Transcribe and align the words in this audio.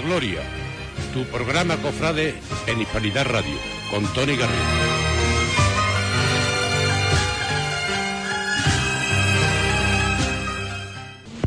Gloria, 0.00 0.42
tu 1.12 1.24
programa 1.24 1.76
cofrade 1.76 2.34
en 2.66 2.80
Hispanidad 2.80 3.26
Radio, 3.26 3.56
con 3.90 4.06
Tony 4.12 4.36
Garrido. 4.36 4.98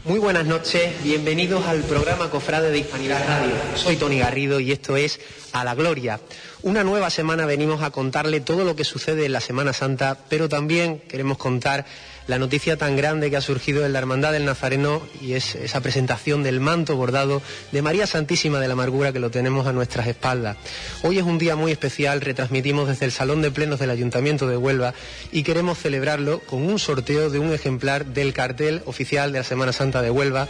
Muy 0.03 0.19
buenas 0.19 0.45
noches, 0.45 1.01
bienvenidos 1.03 1.65
al 1.67 1.81
programa 1.83 2.29
Cofrade 2.29 2.71
de 2.71 2.79
Hispanidad 2.79 3.25
Radio. 3.25 3.53
Soy 3.75 3.95
Tony 3.95 4.19
Garrido 4.19 4.59
y 4.59 4.71
esto 4.71 4.97
es 4.97 5.21
A 5.53 5.63
la 5.63 5.73
Gloria. 5.73 6.19
Una 6.63 6.83
nueva 6.83 7.09
semana 7.09 7.45
venimos 7.45 7.81
a 7.81 7.91
contarle 7.91 8.41
todo 8.41 8.65
lo 8.65 8.75
que 8.75 8.83
sucede 8.83 9.25
en 9.25 9.31
la 9.31 9.39
Semana 9.39 9.71
Santa, 9.71 10.17
pero 10.27 10.49
también 10.49 10.99
queremos 11.07 11.37
contar 11.37 11.85
la 12.27 12.39
noticia 12.39 12.77
tan 12.77 12.95
grande 12.95 13.29
que 13.29 13.37
ha 13.37 13.41
surgido 13.41 13.85
en 13.85 13.93
la 13.93 13.99
Hermandad 13.99 14.31
del 14.31 14.45
Nazareno 14.45 15.01
y 15.21 15.33
es 15.33 15.55
esa 15.55 15.81
presentación 15.81 16.43
del 16.43 16.59
manto 16.59 16.95
bordado 16.95 17.41
de 17.71 17.81
María 17.81 18.07
Santísima 18.07 18.59
de 18.59 18.67
la 18.67 18.73
Amargura 18.73 19.11
que 19.11 19.19
lo 19.19 19.31
tenemos 19.31 19.67
a 19.67 19.73
nuestras 19.73 20.07
espaldas. 20.07 20.57
Hoy 21.03 21.17
es 21.17 21.23
un 21.23 21.37
día 21.37 21.55
muy 21.55 21.71
especial, 21.71 22.21
retransmitimos 22.21 22.87
desde 22.87 23.05
el 23.05 23.11
Salón 23.11 23.41
de 23.41 23.51
Plenos 23.51 23.79
del 23.79 23.89
Ayuntamiento 23.89 24.47
de 24.47 24.57
Huelva 24.57 24.93
y 25.31 25.43
queremos 25.43 25.77
celebrarlo 25.77 26.39
con 26.39 26.63
un 26.63 26.79
sorteo 26.79 27.29
de 27.29 27.39
un 27.39 27.53
ejemplar 27.53 28.05
del 28.05 28.33
cartel 28.33 28.81
oficial 28.85 29.31
de 29.31 29.39
la 29.39 29.43
Semana 29.43 29.73
Santa 29.73 30.01
de 30.01 30.11
Huelva 30.11 30.47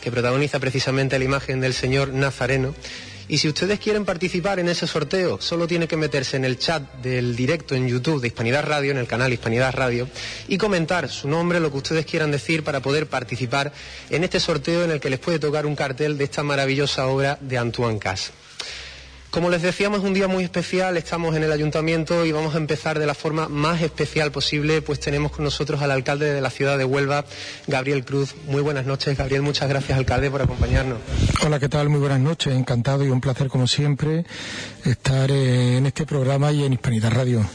que 0.00 0.10
protagoniza 0.10 0.58
precisamente 0.58 1.18
la 1.18 1.24
imagen 1.24 1.60
del 1.60 1.74
Señor 1.74 2.12
Nazareno 2.14 2.74
y 3.30 3.38
si 3.38 3.46
ustedes 3.48 3.78
quieren 3.78 4.04
participar 4.04 4.58
en 4.58 4.68
ese 4.68 4.88
sorteo, 4.88 5.40
solo 5.40 5.68
tienen 5.68 5.86
que 5.86 5.96
meterse 5.96 6.36
en 6.36 6.44
el 6.44 6.58
chat 6.58 6.82
del 6.96 7.36
directo 7.36 7.76
en 7.76 7.86
YouTube 7.86 8.20
de 8.20 8.26
Hispanidad 8.26 8.64
Radio, 8.64 8.90
en 8.90 8.98
el 8.98 9.06
canal 9.06 9.32
Hispanidad 9.32 9.72
Radio, 9.72 10.08
y 10.48 10.58
comentar 10.58 11.08
su 11.08 11.28
nombre, 11.28 11.60
lo 11.60 11.70
que 11.70 11.76
ustedes 11.76 12.06
quieran 12.06 12.32
decir 12.32 12.64
para 12.64 12.80
poder 12.80 13.06
participar 13.06 13.72
en 14.10 14.24
este 14.24 14.40
sorteo 14.40 14.82
en 14.82 14.90
el 14.90 14.98
que 14.98 15.10
les 15.10 15.20
puede 15.20 15.38
tocar 15.38 15.64
un 15.64 15.76
cartel 15.76 16.18
de 16.18 16.24
esta 16.24 16.42
maravillosa 16.42 17.06
obra 17.06 17.38
de 17.40 17.56
Antoine 17.56 18.00
Cass. 18.00 18.32
Como 19.30 19.48
les 19.48 19.62
decíamos, 19.62 20.00
un 20.00 20.12
día 20.12 20.26
muy 20.26 20.42
especial, 20.42 20.96
estamos 20.96 21.36
en 21.36 21.44
el 21.44 21.52
ayuntamiento 21.52 22.24
y 22.24 22.32
vamos 22.32 22.56
a 22.56 22.58
empezar 22.58 22.98
de 22.98 23.06
la 23.06 23.14
forma 23.14 23.48
más 23.48 23.80
especial 23.80 24.32
posible, 24.32 24.82
pues 24.82 24.98
tenemos 24.98 25.30
con 25.30 25.44
nosotros 25.44 25.80
al 25.82 25.92
alcalde 25.92 26.34
de 26.34 26.40
la 26.40 26.50
ciudad 26.50 26.76
de 26.76 26.84
Huelva, 26.84 27.24
Gabriel 27.68 28.04
Cruz. 28.04 28.34
Muy 28.48 28.60
buenas 28.60 28.86
noches, 28.86 29.16
Gabriel, 29.16 29.42
muchas 29.42 29.68
gracias, 29.68 29.96
alcalde, 29.96 30.32
por 30.32 30.42
acompañarnos. 30.42 30.98
Hola, 31.46 31.60
¿qué 31.60 31.68
tal? 31.68 31.88
Muy 31.88 32.00
buenas 32.00 32.18
noches, 32.18 32.52
encantado 32.54 33.04
y 33.04 33.10
un 33.10 33.20
placer, 33.20 33.46
como 33.46 33.68
siempre, 33.68 34.24
estar 34.84 35.30
en 35.30 35.86
este 35.86 36.06
programa 36.06 36.50
y 36.50 36.64
en 36.64 36.72
Hispanidad 36.72 37.12
Radio. 37.12 37.46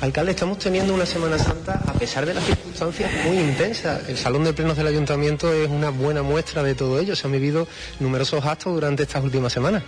Alcalde, 0.00 0.30
estamos 0.30 0.56
teniendo 0.58 0.94
una 0.94 1.04
Semana 1.04 1.38
Santa, 1.38 1.82
a 1.86 1.92
pesar 1.92 2.24
de 2.24 2.32
las 2.32 2.42
circunstancias, 2.44 3.10
muy 3.26 3.36
intensas. 3.36 4.08
El 4.08 4.16
Salón 4.16 4.44
de 4.44 4.54
Plenos 4.54 4.78
del 4.78 4.86
Ayuntamiento 4.86 5.52
es 5.52 5.68
una 5.68 5.90
buena 5.90 6.22
muestra 6.22 6.62
de 6.62 6.74
todo 6.74 6.98
ello. 6.98 7.14
Se 7.14 7.26
han 7.26 7.32
vivido 7.32 7.68
numerosos 7.98 8.42
actos 8.46 8.72
durante 8.72 9.02
estas 9.02 9.22
últimas 9.22 9.52
semanas. 9.52 9.82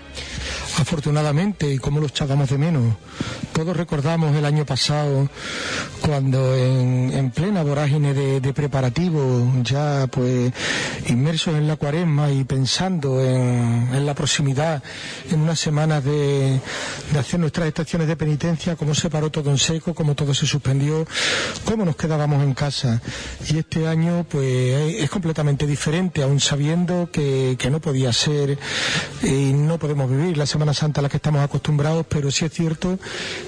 Afortunadamente, 0.79 1.73
y 1.73 1.79
como 1.79 1.99
lo 1.99 2.09
echábamos 2.09 2.51
de 2.51 2.59
menos, 2.59 2.95
todos 3.53 3.75
recordamos 3.77 4.37
el 4.37 4.45
año 4.45 4.67
pasado 4.67 5.29
cuando 6.01 6.57
en, 6.57 7.31
plena 7.31 7.63
vorágine 7.63 8.13
de, 8.13 8.53
preparativo, 8.53 9.51
ya 9.63 10.07
pues 10.11 10.53
inmersos 11.07 11.55
en 11.55 11.69
la 11.69 11.77
cuaresma 11.77 12.31
y 12.31 12.45
pensando 12.45 13.21
en, 13.23 14.05
la 14.05 14.15
proximidad, 14.15 14.83
en 15.31 15.41
unas 15.41 15.61
semanas 15.61 16.05
de, 16.05 16.61
de 17.13 17.19
hacer 17.19 17.41
nuestras 17.41 17.69
estaciones 17.69 18.09
de 18.09 18.17
penitencia, 18.17 18.77
cómo 18.77 18.95
se 18.95 19.09
paró 19.09 19.31
todo 19.31 19.51
en 19.51 19.59
seco, 19.59 19.95
cómo 20.03 20.17
todo 20.17 20.35
se 20.35 20.47
suspendió, 20.47 21.07
cómo 21.65 21.85
nos 21.85 21.95
quedábamos 21.95 22.43
en 22.43 22.55
casa. 22.55 23.01
Y 23.49 23.59
este 23.59 23.87
año 23.87 24.27
pues 24.29 25.01
es 25.01 25.09
completamente 25.11 25.65
diferente, 25.65 26.25
aún 26.25 26.41
sabiendo 26.41 27.09
que, 27.13 27.55
que 27.57 27.71
no 27.71 27.81
podía 27.81 28.13
ser 28.13 28.59
y 29.23 29.53
no 29.53 29.79
podemos 29.79 30.11
vivir 30.11 30.37
la 30.37 30.47
Semana 30.47 30.75
Santa 30.75 31.01
a 31.01 31.03
la 31.03 31.09
que 31.09 31.19
estamos 31.19 31.41
acostumbrados, 31.41 32.05
pero 32.09 32.33
sí 32.33 32.45
es 32.45 32.53
cierto 32.53 32.99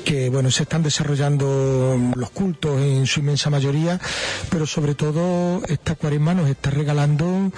que 0.05 0.31
bueno, 0.31 0.49
se 0.53 0.63
están 0.63 0.85
desarrollando 0.85 1.99
los 2.15 2.31
cultos 2.31 2.81
en 2.81 3.05
su 3.09 3.19
inmensa 3.19 3.51
mayoría, 3.51 3.99
pero 4.49 4.65
sobre 4.65 4.95
todo 4.95 5.61
esta 5.67 5.97
cuaresma 5.97 6.35
nos 6.35 6.49
está 6.49 6.71
regalando 6.71 7.51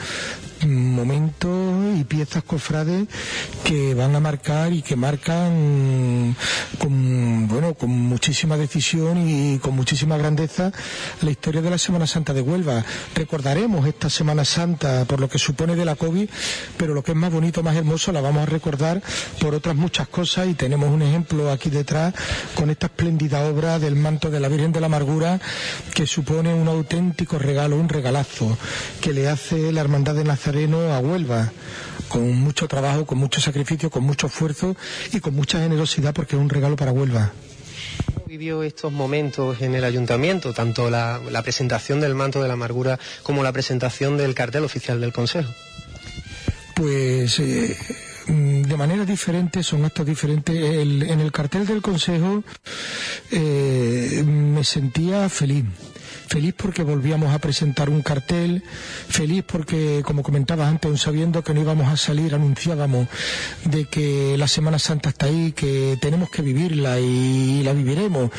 momentos 0.64 1.98
y 1.98 2.04
piezas 2.04 2.42
cofrades 2.42 3.06
que 3.64 3.94
van 3.94 4.14
a 4.14 4.20
marcar 4.20 4.72
y 4.72 4.82
que 4.82 4.96
marcan 4.96 6.34
con 6.78 7.48
bueno 7.48 7.74
con 7.74 7.90
muchísima 7.90 8.56
decisión 8.56 9.28
y 9.28 9.58
con 9.58 9.76
muchísima 9.76 10.16
grandeza 10.16 10.72
la 11.22 11.30
historia 11.30 11.60
de 11.60 11.70
la 11.70 11.78
Semana 11.78 12.06
Santa 12.06 12.32
de 12.32 12.40
Huelva. 12.40 12.84
Recordaremos 13.14 13.86
esta 13.86 14.08
Semana 14.08 14.44
Santa 14.44 15.04
por 15.04 15.20
lo 15.20 15.28
que 15.28 15.38
supone 15.38 15.76
de 15.76 15.84
la 15.84 15.96
COVID, 15.96 16.28
pero 16.76 16.94
lo 16.94 17.02
que 17.02 17.12
es 17.12 17.16
más 17.16 17.32
bonito, 17.32 17.62
más 17.62 17.76
hermoso, 17.76 18.12
la 18.12 18.20
vamos 18.20 18.42
a 18.44 18.46
recordar 18.46 19.02
por 19.40 19.54
otras 19.54 19.76
muchas 19.76 20.08
cosas 20.08 20.48
y 20.48 20.54
tenemos 20.54 20.90
un 20.90 21.02
ejemplo 21.02 21.50
aquí 21.50 21.70
detrás 21.70 22.14
con 22.54 22.70
esta 22.70 22.86
espléndida 22.86 23.46
obra 23.46 23.78
del 23.78 23.96
manto 23.96 24.30
de 24.30 24.40
la 24.40 24.48
Virgen 24.48 24.72
de 24.72 24.80
la 24.80 24.86
Amargura 24.86 25.40
que 25.94 26.06
supone 26.06 26.54
un 26.54 26.68
auténtico 26.68 27.38
regalo, 27.38 27.76
un 27.76 27.88
regalazo 27.88 28.56
que 29.00 29.12
le 29.12 29.28
hace 29.28 29.72
la 29.72 29.80
Hermandad 29.80 30.14
de 30.14 30.24
Nazaret 30.24 30.45
a 30.48 30.98
Huelva, 31.00 31.50
con 32.08 32.36
mucho 32.36 32.68
trabajo, 32.68 33.04
con 33.04 33.18
mucho 33.18 33.40
sacrificio, 33.40 33.90
con 33.90 34.04
mucho 34.04 34.28
esfuerzo 34.28 34.76
y 35.12 35.18
con 35.18 35.34
mucha 35.34 35.58
generosidad 35.58 36.14
porque 36.14 36.36
es 36.36 36.42
un 36.42 36.48
regalo 36.48 36.76
para 36.76 36.92
Huelva. 36.92 37.32
¿Cómo 38.14 38.26
vivió 38.26 38.62
estos 38.62 38.92
momentos 38.92 39.60
en 39.60 39.74
el 39.74 39.82
ayuntamiento, 39.82 40.52
tanto 40.52 40.88
la, 40.88 41.20
presentación 41.42 42.00
del 42.00 42.14
manto 42.14 42.40
de 42.40 42.46
la 42.46 42.54
amargura 42.54 42.98
como 43.24 43.42
la 43.42 43.52
presentación 43.52 44.16
del 44.16 44.36
cartel 44.36 44.62
oficial 44.62 45.00
del 45.00 45.12
Consejo? 45.12 45.50
Pues 46.76 47.40
eh, 47.40 47.76
de 48.28 48.76
manera 48.76 49.04
diferente, 49.04 49.64
son 49.64 49.84
actos 49.84 50.06
diferentes. 50.06 50.54
en 50.54 51.20
el 51.20 51.32
cartel 51.32 51.66
del 51.66 51.82
Consejo 51.82 52.44
eh, 53.32 54.22
me 54.24 54.62
sentía 54.62 55.28
feliz 55.28 55.64
feliz 56.26 56.54
porque 56.56 56.82
volvíamos 56.82 57.34
a 57.34 57.38
presentar 57.38 57.88
un 57.88 58.02
cartel, 58.02 58.62
feliz 59.08 59.44
porque, 59.46 60.02
como 60.04 60.22
comentabas 60.22 60.68
antes, 60.68 61.00
sabiendo 61.00 61.42
que 61.42 61.54
no 61.54 61.60
íbamos 61.60 61.88
a 61.88 61.96
salir, 61.96 62.34
anunciábamos 62.34 63.08
de 63.64 63.86
que 63.86 64.36
la 64.36 64.48
Semana 64.48 64.78
Santa 64.78 65.10
está 65.10 65.26
ahí, 65.26 65.52
que 65.52 65.98
tenemos 66.00 66.30
que 66.30 66.42
vivirla 66.42 66.98
y 67.00 67.62
la 67.62 67.72
viviremos, 67.72 68.30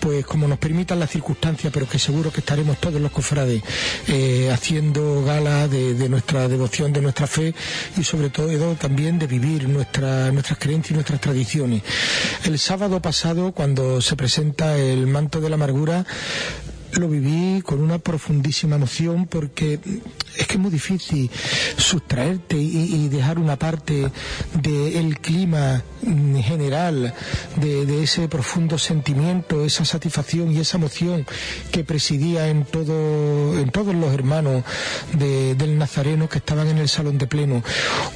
pues 0.00 0.24
como 0.26 0.48
nos 0.48 0.58
permitan 0.58 0.98
las 0.98 1.10
circunstancias, 1.10 1.72
pero 1.72 1.88
que 1.88 1.98
seguro 1.98 2.32
que 2.32 2.40
estaremos 2.40 2.78
todos 2.78 3.00
los 3.00 3.10
cofrades 3.10 3.62
eh, 4.08 4.50
haciendo 4.52 5.24
gala 5.24 5.68
de, 5.68 6.08
nuestra 6.08 6.48
devoción, 6.48 6.92
de 6.92 7.00
nuestra 7.00 7.26
fe 7.26 7.54
y 7.96 8.04
sobre 8.04 8.30
todo 8.30 8.74
también 8.74 9.18
de 9.18 9.26
vivir 9.26 9.68
nuestra, 9.68 10.30
nuestras 10.32 10.58
creencias 10.58 10.92
y 10.92 10.94
nuestras 10.94 11.20
tradiciones. 11.20 11.82
El 12.44 12.58
sábado 12.58 13.00
pasado, 13.00 13.52
cuando 13.52 14.00
se 14.00 14.16
presenta 14.16 14.76
el 14.78 15.06
manto 15.06 15.40
de 15.40 15.48
la 15.48 15.56
amargura, 15.56 16.04
lo 16.96 17.08
viví 17.08 17.62
con 17.62 17.80
una 17.80 17.98
profundísima 17.98 18.76
emoción 18.76 19.26
porque 19.26 19.78
es 20.46 20.48
que 20.48 20.54
es 20.54 20.60
muy 20.60 20.70
difícil 20.70 21.30
sustraerte 21.76 22.56
y, 22.56 23.08
dejar 23.08 23.38
una 23.38 23.56
parte 23.56 24.10
del 24.62 25.18
clima 25.18 25.82
general, 26.42 27.14
de, 27.56 28.02
ese 28.02 28.28
profundo 28.28 28.78
sentimiento, 28.78 29.64
esa 29.64 29.84
satisfacción 29.84 30.52
y 30.52 30.58
esa 30.58 30.76
emoción 30.76 31.26
que 31.72 31.82
presidía 31.84 32.48
en, 32.48 32.64
todo, 32.64 33.58
en 33.58 33.70
todos 33.70 33.94
los 33.94 34.12
hermanos 34.12 34.62
del 35.12 35.78
Nazareno 35.78 36.28
que 36.28 36.38
estaban 36.38 36.68
en 36.68 36.78
el 36.78 36.88
salón 36.88 37.18
de 37.18 37.26
pleno. 37.26 37.62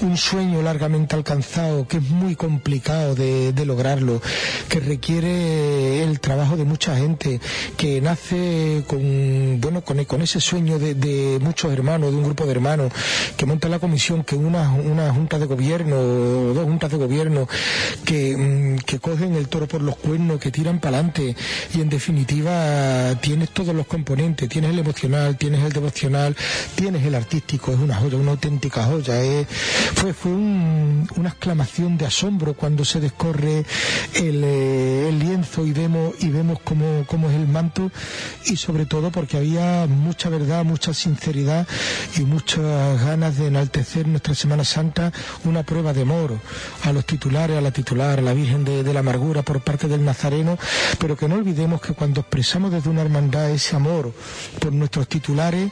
Un 0.03 0.17
sueño 0.17 0.63
largamente 0.63 1.17
alcanzado 1.17 1.87
que 1.89 1.97
es 1.99 2.09
muy 2.11 2.37
complicado 2.37 3.15
de, 3.15 3.53
de 3.53 3.67
lograrlo, 3.67 4.23
que 4.69 4.81
requiere 4.81 6.03
el 6.05 6.21
trabajo 6.21 6.57
de 6.57 6.65
mucha 6.65 6.97
gente, 6.97 7.41
que 7.77 8.01
nace 8.01 8.85
con, 8.87 9.61
bueno, 9.61 9.83
con, 9.83 10.05
con 10.05 10.23
ese 10.23 10.41
sueño 10.41 10.79
de, 10.79 11.39
muchos 11.41 11.73
hermanos, 11.73 12.13
de 12.13 12.19
un 12.19 12.25
grupo 12.31 12.47
de 12.47 12.53
hermanos, 12.53 12.93
que 13.37 13.45
monta 13.45 13.69
la 13.69 13.81
comisión, 13.81 14.23
que 14.23 14.37
una, 14.37 14.71
una 14.73 15.13
junta 15.13 15.39
de 15.39 15.47
gobierno, 15.47 15.97
dos 16.55 16.65
juntas 16.65 16.91
de 16.91 16.97
gobierno, 16.97 17.49
que, 18.05 18.37
mm, 18.37 18.85
que 18.87 19.01
cogen 19.01 19.35
el 19.35 19.49
toro 19.49 19.67
por 19.67 19.83
los 19.83 19.97
cuernos, 19.97 20.39
que 20.39 20.53
tiran 20.53 20.79
para 20.79 20.99
adelante, 20.99 21.35
y 21.75 21.81
en 21.81 21.89
definitiva 21.89 23.17
tienes 23.21 23.51
todos 23.51 23.75
los 23.75 23.87
componentes, 23.87 24.49
tienes 24.49 24.71
el 24.71 24.79
emocional, 24.79 25.37
tienes 25.37 25.65
el 25.65 25.73
devocional, 25.73 26.37
tienes 26.77 27.05
el 27.05 27.15
artístico, 27.17 27.73
es 27.73 27.79
una 27.81 27.97
joya, 27.97 28.17
una 28.17 28.31
auténtica 28.33 28.85
joya. 28.85 29.15
fue 29.95 30.13
fue 30.13 30.33
una 30.33 31.29
exclamación 31.31 31.97
de 31.97 32.07
asombro 32.07 32.55
cuando 32.55 32.85
se 32.85 33.01
descorre 33.01 33.65
el, 34.15 34.45
eh, 34.45 35.09
el 35.09 35.19
lienzo 35.19 35.67
y 35.67 35.73
vemos, 35.73 36.15
y 36.21 36.29
vemos 36.29 36.59
cómo, 36.63 37.05
cómo 37.07 37.31
es 37.31 37.37
el 37.37 37.49
manto 37.49 37.91
y 38.47 38.57
sobre 38.57 38.87
todo 38.87 39.11
porque 39.11 39.37
había 39.39 39.87
mucha 39.89 40.29
verdad, 40.29 40.65
mucha 40.65 40.93
sinceridad 40.93 41.67
y 42.19 42.23
muchas 42.23 43.05
ganas 43.05 43.39
de 43.39 43.47
enaltecer 43.47 44.07
nuestra 44.07 44.35
Semana 44.35 44.65
Santa, 44.65 45.13
una 45.45 45.63
prueba 45.63 45.93
de 45.93 46.03
amor 46.03 46.39
a 46.85 46.93
los 46.93 47.07
titulares, 47.07 47.57
a 47.57 47.61
la 47.61 47.71
la 47.71 47.73
titular, 47.73 48.21
la 48.21 48.35
Virgen 48.35 48.65
de, 48.65 48.83
la 48.93 48.99
Amargura 48.99 49.43
por 49.43 49.61
parte 49.61 49.87
del 49.87 50.05
Nazareno, 50.05 50.59
pero 50.99 51.17
que 51.17 51.29
no 51.29 51.37
olvidemos 51.37 51.81
que 51.81 51.93
cuando 51.93 52.21
expresamos 52.21 52.73
desde 52.73 52.91
una 52.91 53.03
hermandad 53.03 53.49
ese 53.49 53.77
amor 53.77 54.13
por 54.59 54.73
nuestros 54.73 55.07
titulares, 55.07 55.71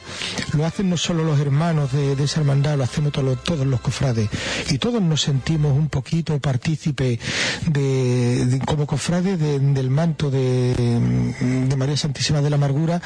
lo 0.53 0.65
hacen 0.65 0.89
no 0.89 0.95
solo 0.95 1.25
los 1.25 1.37
hermanos 1.37 1.91
de, 1.91 2.13
esa 2.23 2.39
hermandad, 2.39 2.77
lo 2.77 2.85
hacemos 2.85 3.11
todos, 3.11 3.67
los 3.67 3.81
cofrades. 3.81 4.29
Y 4.69 4.77
todos 4.77 5.01
nos 5.01 5.21
sentimos 5.21 5.73
un 5.73 5.89
poquito 5.89 6.39
partícipe 6.39 7.19
de, 7.67 8.61
como 8.65 8.87
cofrades 8.87 9.37
del 9.37 9.89
manto 9.89 10.31
de 10.31 11.75
María 11.77 11.97
Santísima 11.97 12.41
de 12.41 12.49
la 12.49 12.55
Amargura 12.55 13.01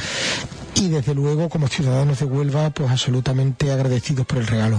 y 0.76 0.90
desde 0.90 1.14
luego 1.14 1.50
como 1.50 1.68
ciudadanos 1.68 2.20
de 2.20 2.26
Huelva 2.26 2.70
pues 2.70 2.90
absolutamente 2.90 3.72
agradecidos 3.72 4.26
por 4.26 4.40
el 4.40 4.48
regalo. 4.48 4.78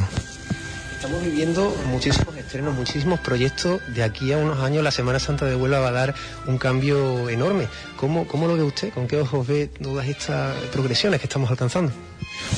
Estamos 0.96 1.22
viviendo 1.22 1.74
muchísimos 1.90 2.34
estrenos, 2.54 2.76
muchísimos 2.76 3.18
proyectos. 3.18 3.80
De 3.88 4.04
aquí 4.04 4.32
a 4.32 4.38
unos 4.38 4.60
años 4.60 4.84
la 4.84 4.92
Semana 4.92 5.18
Santa 5.18 5.44
de 5.44 5.56
Huelva 5.56 5.80
va 5.80 5.88
a 5.88 5.92
dar 5.92 6.14
un 6.46 6.56
cambio 6.56 7.28
enorme. 7.28 7.66
¿Cómo, 7.96 8.28
cómo 8.28 8.46
lo 8.46 8.56
ve 8.56 8.62
usted? 8.62 8.92
¿Con 8.92 9.08
qué 9.08 9.18
ojos 9.18 9.44
ve 9.44 9.66
todas 9.66 10.06
estas 10.06 10.54
progresiones 10.70 11.18
que 11.18 11.26
estamos 11.26 11.50
alcanzando? 11.50 11.90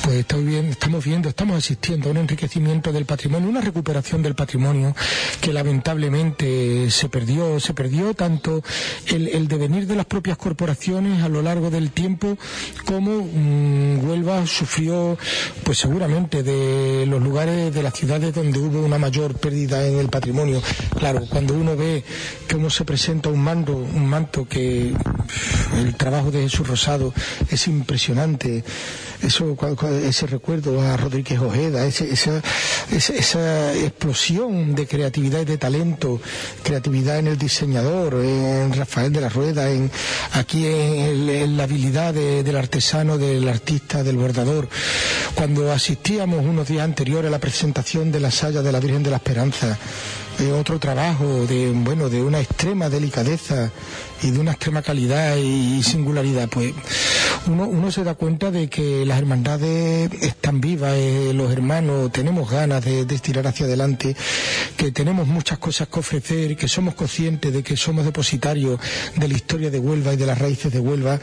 pues 0.03 0.25
estamos 0.69 1.03
viendo, 1.03 1.29
estamos 1.29 1.57
asistiendo 1.57 2.09
a 2.09 2.11
un 2.11 2.17
enriquecimiento 2.17 2.91
del 2.91 3.05
patrimonio, 3.05 3.49
una 3.49 3.61
recuperación 3.61 4.21
del 4.21 4.35
patrimonio 4.35 4.95
que 5.41 5.53
lamentablemente 5.53 6.89
se 6.91 7.09
perdió, 7.09 7.59
se 7.59 7.73
perdió 7.73 8.13
tanto 8.13 8.63
el, 9.07 9.47
devenir 9.47 9.87
de 9.87 9.95
las 9.95 10.05
propias 10.05 10.37
corporaciones 10.37 11.23
a 11.23 11.29
lo 11.29 11.41
largo 11.41 11.69
del 11.69 11.91
tiempo 11.91 12.37
como 12.85 13.21
mm, 13.21 14.07
Huelva 14.07 14.45
sufrió, 14.45 15.17
pues 15.63 15.77
seguramente 15.77 16.43
de 16.43 17.05
los 17.05 17.21
lugares 17.21 17.73
de 17.73 17.83
las 17.83 17.93
ciudades 17.93 18.33
donde 18.33 18.59
hubo 18.59 18.85
una 18.85 18.97
mayor 18.97 19.35
pérdida 19.35 19.86
en 19.87 19.99
el 19.99 20.09
patrimonio. 20.09 20.61
Claro, 20.97 21.25
cuando 21.29 21.53
uno 21.53 21.75
ve 21.75 22.03
uno 22.57 22.69
se 22.69 22.85
presenta 22.85 23.29
un 23.29 23.39
mando, 23.39 23.75
un 23.75 24.07
manto 24.07 24.47
que 24.47 24.93
el 25.75 25.95
trabajo 25.95 26.31
de 26.31 26.41
Jesús 26.41 26.67
Rosado 26.67 27.13
es 27.49 27.67
impresionante, 27.67 28.63
eso 29.21 29.57
ese 30.03 30.27
recuerdo 30.27 30.81
a 30.81 30.95
Rodríguez 30.97 31.39
Ojeda, 31.39 31.85
esa, 31.85 32.41
explosión 33.73 34.75
de 34.75 34.87
creatividad 34.87 35.41
y 35.41 35.45
de 35.45 35.57
talento, 35.57 36.19
creatividad 36.63 37.19
en 37.19 37.27
el 37.27 37.37
diseñador, 37.37 38.15
en 38.15 38.73
Rafael 38.73 39.11
de 39.11 39.21
la 39.21 39.29
Rueda, 39.29 39.71
en, 39.71 39.89
aquí 40.33 40.65
en, 40.65 41.57
la 41.57 41.63
habilidad 41.63 42.13
del 42.13 42.55
artesano, 42.55 43.17
del 43.17 43.47
artista, 43.47 44.03
del 44.03 44.17
bordador. 44.17 44.69
Cuando 45.35 45.71
asistíamos 45.71 46.45
unos 46.45 46.67
días 46.67 46.83
anteriores 46.83 47.29
a 47.29 47.31
la 47.31 47.39
presentación 47.39 48.11
de 48.11 48.19
la 48.19 48.31
saya 48.31 48.61
de 48.61 48.71
la 48.71 48.79
Virgen 48.79 49.03
de 49.03 49.11
la 49.11 49.17
Esperanza, 49.17 49.77
otro 50.59 50.77
trabajo 50.79 51.47
de 51.47 51.71
bueno 51.71 52.09
de 52.09 52.21
una 52.21 52.39
extrema 52.39 52.89
delicadeza 52.89 53.71
y 54.23 54.31
de 54.31 54.39
una 54.39 54.51
extrema 54.51 54.81
calidad 54.81 55.35
y 55.37 55.81
singularidad 55.83 56.49
pues 56.49 56.73
uno, 57.47 57.91
se 57.91 58.03
da 58.03 58.15
cuenta 58.15 58.51
de 58.51 58.67
que 58.67 59.05
las 59.05 59.19
hermandades 59.19 60.11
están 60.21 60.59
vivas 60.59 60.93
eh, 60.95 61.31
los 61.33 61.51
hermanos 61.51 62.11
tenemos 62.11 62.49
ganas 62.49 62.83
de, 62.83 63.05
de, 63.05 63.15
estirar 63.15 63.47
hacia 63.47 63.65
adelante 63.65 64.15
que 64.75 64.91
tenemos 64.91 65.27
muchas 65.27 65.57
cosas 65.57 65.87
que 65.87 65.99
ofrecer 65.99 66.57
que 66.57 66.67
somos 66.67 66.95
conscientes 66.95 67.53
de 67.53 67.63
que 67.63 67.77
somos 67.77 68.05
depositarios 68.05 68.79
de 69.15 69.27
la 69.27 69.33
historia 69.33 69.69
de 69.69 69.79
Huelva 69.79 70.13
y 70.13 70.17
de 70.17 70.25
las 70.25 70.37
raíces 70.37 70.71
de 70.71 70.79
Huelva 70.79 71.19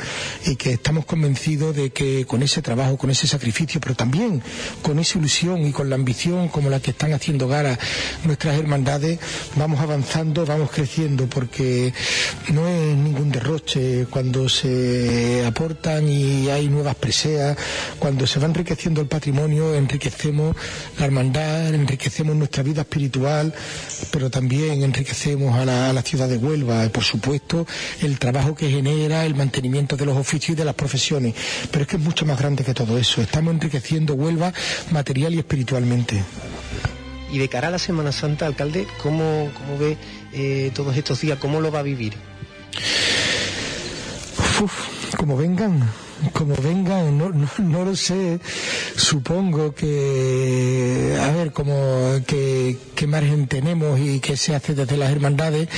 y 0.47 0.57
que 0.57 0.73
estamos 0.73 1.05
convencidos 1.05 1.77
de 1.77 1.91
que 1.91 2.25
con 2.27 2.43
ese 2.43 2.63
trabajo 2.63 2.97
con 2.97 3.11
ese 3.11 3.27
sacrificio 3.27 3.81
pero 3.81 3.95
también 3.95 4.43
con 4.83 4.99
esa 4.99 5.19
ilusión 5.19 5.67
y 5.67 5.73
con 5.73 5.91
la 5.91 5.97
ambición 5.97 6.49
como 6.49 6.71
la 6.71 6.81
que 6.81 6.93
están 6.93 7.13
haciendo 7.13 7.49
gara 7.49 7.79
nuestras 8.25 8.59
hermandades 8.59 9.19
vamos 9.57 9.81
avanzando, 9.81 10.45
vamos 10.45 10.71
creciendo, 10.71 11.27
porque 11.27 11.93
no 12.53 12.69
es 12.69 12.84
ningún 12.85 13.31
derroche 13.31 14.07
cuando 14.11 14.49
se 14.49 15.45
aportan 15.47 16.09
y 16.09 16.49
hay 16.51 16.69
nuevas 16.69 16.95
preseas, 16.95 17.57
cuando 17.99 18.27
se 18.27 18.39
va 18.39 18.47
enriqueciendo 18.47 19.01
el 19.01 19.07
patrimonio, 19.07 19.75
enriquecemos 19.75 20.57
la 20.99 21.07
hermandad, 21.07 21.75
enriquecemos 21.75 22.37
nuestra 22.37 22.63
vida 22.63 22.83
espiritual, 22.83 23.55
pero 24.11 24.31
también 24.31 24.83
enriquecemos 24.83 25.57
a 25.59 25.65
la, 25.65 26.03
ciudad 26.03 26.29
de 26.29 26.37
Huelva, 26.37 26.85
y 26.85 26.91
por 26.91 27.05
supuesto 27.05 27.67
el 28.03 28.19
trabajo 28.19 28.55
que 28.55 28.71
genera, 28.71 29.25
el 29.25 29.35
mantenimiento 29.35 29.97
de 29.97 30.07
los 30.07 30.17
oficios 30.17 30.51
y 30.51 30.55
de 30.55 30.65
las 30.65 30.75
profesiones, 30.75 31.35
pero 31.71 31.83
es 31.83 31.89
que 31.89 31.97
es 31.97 32.03
mucho 32.03 32.27
más 32.27 32.39
grande 32.39 32.65
que 32.65 32.75
todo 32.75 32.99
eso, 32.99 33.23
estamos 33.23 33.55
enriqueciendo 33.55 34.15
Huelva 34.15 34.53
material 34.91 35.35
y 35.35 35.39
espiritualmente. 35.39 36.23
Y 37.33 37.39
de 37.39 37.49
cara 37.49 37.69
a 37.69 37.71
la 37.71 37.79
Semana 37.79 38.13
Santa, 38.13 38.47
alcalde, 38.47 38.87
¿cómo, 39.03 39.51
cómo 39.55 39.79
ve 39.79 39.97
eh, 40.33 40.71
todos 40.75 40.97
estos 40.97 41.21
días? 41.21 41.39
¿Cómo 41.41 41.61
lo 41.61 41.73
va 41.73 41.81
a 41.81 41.83
vivir? 41.83 42.15
Uf, 44.63 45.17
como 45.19 45.37
vengan 45.37 46.04
como 46.33 46.55
vengan, 46.57 47.17
no, 47.19 47.31
no, 47.31 47.85
lo 47.85 47.97
sé. 47.97 48.39
Supongo 48.97 49.75
que, 49.75 51.17
a 51.21 51.31
ver, 51.33 51.53
como 51.53 51.75
qué 52.27 52.77
margen 53.07 53.47
tenemos 53.47 53.99
y 54.01 54.21
qué 54.21 54.37
se 54.37 54.55
hace 54.55 54.75
desde 54.75 54.97
las 54.97 55.11
hermandades. 55.11 55.69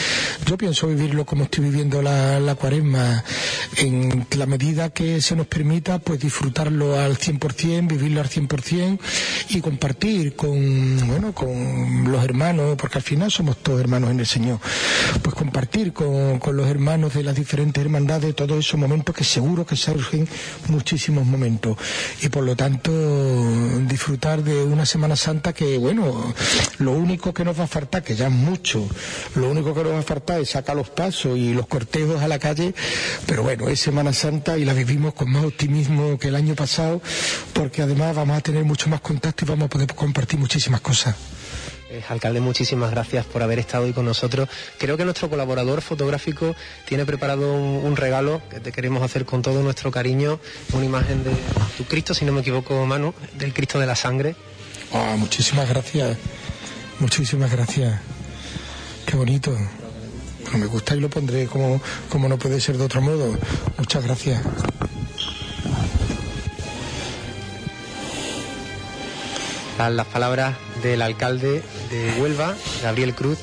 Yo 0.47 0.57
pienso 0.57 0.87
vivirlo 0.89 1.27
como 1.27 1.45
estoy 1.45 1.65
viviendo 1.65 2.03
la, 2.03 2.39
la 2.41 2.55
cuaresma, 2.55 3.25
en 3.79 4.27
la 4.37 4.47
medida 4.47 4.91
que 4.91 5.21
se 5.21 5.35
nos 5.37 5.47
permita, 5.47 5.99
pues 5.99 6.21
disfrutarlo 6.21 6.99
al 6.99 7.19
100%, 7.19 7.89
vivirlo 7.89 8.21
al 8.21 8.29
100% 8.29 8.99
y 9.51 9.61
compartir 9.61 10.35
con, 10.37 11.07
bueno, 11.09 11.33
con 11.33 12.11
los 12.11 12.25
hermanos, 12.25 12.77
porque 12.79 12.99
al 12.99 13.03
final 13.05 13.31
somos 13.31 13.57
todos 13.63 13.81
hermanos 13.81 14.11
en 14.11 14.21
el 14.21 14.27
Señor. 14.27 14.59
Pues 15.23 15.35
compartir 15.35 15.93
con, 15.93 16.39
con 16.39 16.57
los 16.57 16.69
hermanos 16.69 17.15
de 17.15 17.23
las 17.23 17.35
diferentes 17.35 17.83
hermandades 17.83 18.35
todos 18.35 18.59
esos 18.59 18.79
momentos 18.79 19.15
que 19.15 19.25
seguro 19.25 19.67
que 19.67 19.77
surgen 19.77 20.29
muchísimos 20.69 21.27
momentos 21.27 21.77
y 22.23 22.29
por 22.29 22.45
lo 22.45 22.57
tanto 22.57 22.91
disfrutar 23.87 24.43
de 24.43 24.65
una 24.65 24.87
Semana 24.87 25.17
Santa 25.17 25.53
que, 25.53 25.79
bueno, 25.79 26.35
lo 26.79 26.93
único 26.93 27.33
que 27.33 27.45
nos 27.45 27.59
va 27.59 27.65
a 27.65 27.69
faltar, 27.69 28.03
que 28.03 28.17
ya 28.17 28.27
es 28.27 28.33
mucho, 28.33 28.87
lo 29.35 29.51
único 29.51 29.75
que 29.75 29.83
nos 29.83 29.93
va 29.93 29.99
a 30.01 30.03
faltar 30.03 30.41
es 30.41 30.51
sacar 30.51 30.77
los 30.77 30.91
pasos 30.91 31.37
y 31.37 31.55
los 31.55 31.67
cortejos 31.67 32.23
a 32.23 32.29
la 32.29 32.39
calle, 32.39 32.75
pero 33.27 33.43
bueno, 33.43 33.69
es 33.69 33.81
Semana 33.81 34.13
Santa 34.13 34.59
y 34.59 34.65
la 34.65 34.73
vivimos 34.73 35.15
con 35.15 35.31
más 35.31 35.45
optimismo 35.45 36.19
que 36.19 36.29
el 36.29 36.37
año 36.37 36.55
pasado 36.55 37.01
porque 37.53 37.83
además 37.83 38.15
vamos 38.15 38.37
a 38.39 38.41
tener 38.41 38.65
mucho 38.65 38.89
más 38.89 39.01
contacto 39.01 39.45
y 39.45 39.49
vamos 39.49 39.67
a 39.67 39.71
poder 39.71 39.95
compartir 39.95 40.39
muchísimas 40.39 40.81
cosas. 40.81 41.15
Eh, 41.97 42.03
alcalde, 42.11 42.41
muchísimas 42.41 42.91
gracias 42.91 43.25
por 43.25 43.43
haber 43.43 43.59
estado 43.59 43.85
hoy 43.85 43.95
con 43.95 44.05
nosotros. 44.05 44.51
Creo 44.79 44.99
que 44.99 45.05
nuestro 45.05 45.31
colaborador 45.31 45.81
fotográfico 45.81 46.55
tiene 46.85 47.07
preparado 47.07 47.55
un, 47.55 47.97
regalo 47.97 48.43
que 48.51 48.61
te 48.61 48.71
queremos 48.71 49.03
hacer 49.03 49.25
con 49.25 49.41
todo 49.41 49.63
nuestro 49.63 49.91
cariño, 49.91 50.39
una 50.75 50.85
imagen 50.85 51.25
de 51.25 51.31
tu 51.79 51.85
Cristo, 51.85 52.13
si 52.13 52.27
no 52.27 52.33
me 52.33 52.43
equivoco, 52.43 52.85
Manu, 52.85 53.15
del 53.39 53.55
Cristo 53.55 53.79
de 53.79 53.87
la 53.87 53.97
Sangre. 53.97 54.37
Ah, 54.93 55.15
muchísimas 55.17 55.69
gracias, 55.71 56.19
muchísimas 56.99 57.51
gracias. 57.51 57.99
Qué 59.07 59.17
bonito. 59.17 59.57
me 60.53 60.67
gusta 60.67 60.95
y 60.95 61.01
lo 61.01 61.09
pondré 61.09 61.47
como, 61.47 61.81
como 62.11 62.29
no 62.29 62.39
puede 62.39 62.61
ser 62.61 62.77
de 62.77 62.85
otro 62.85 63.01
modo. 63.01 63.39
Muchas 63.79 64.05
gracias. 64.05 64.43
las 69.79 70.07
palabras 70.07 70.57
del 70.87 71.03
alcalde 71.03 71.63
de 71.91 72.21
Huelva, 72.21 72.55
Gabriel 72.83 73.15
Cruz. 73.15 73.39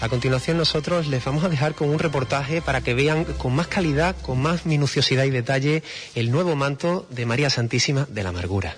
A 0.00 0.08
continuación 0.08 0.58
nosotros 0.58 1.06
les 1.06 1.24
vamos 1.24 1.44
a 1.44 1.48
dejar 1.48 1.74
con 1.74 1.88
un 1.88 1.98
reportaje 1.98 2.60
para 2.60 2.80
que 2.80 2.92
vean 2.92 3.24
con 3.24 3.54
más 3.54 3.68
calidad, 3.68 4.16
con 4.20 4.42
más 4.42 4.66
minuciosidad 4.66 5.24
y 5.24 5.30
detalle 5.30 5.82
el 6.14 6.30
nuevo 6.30 6.56
manto 6.56 7.06
de 7.10 7.24
María 7.24 7.50
Santísima 7.50 8.06
de 8.10 8.22
la 8.22 8.30
Amargura. 8.30 8.76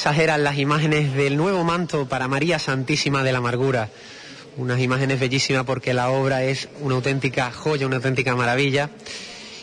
Esas 0.00 0.18
eran 0.18 0.44
las 0.44 0.56
imágenes 0.56 1.12
del 1.12 1.36
nuevo 1.36 1.62
manto 1.62 2.08
para 2.08 2.26
María 2.26 2.58
Santísima 2.58 3.22
de 3.22 3.32
la 3.32 3.38
Amargura. 3.38 3.90
Unas 4.56 4.80
imágenes 4.80 5.20
bellísimas 5.20 5.66
porque 5.66 5.92
la 5.92 6.08
obra 6.08 6.42
es 6.42 6.70
una 6.80 6.94
auténtica 6.94 7.52
joya, 7.52 7.86
una 7.86 7.96
auténtica 7.96 8.34
maravilla. 8.34 8.88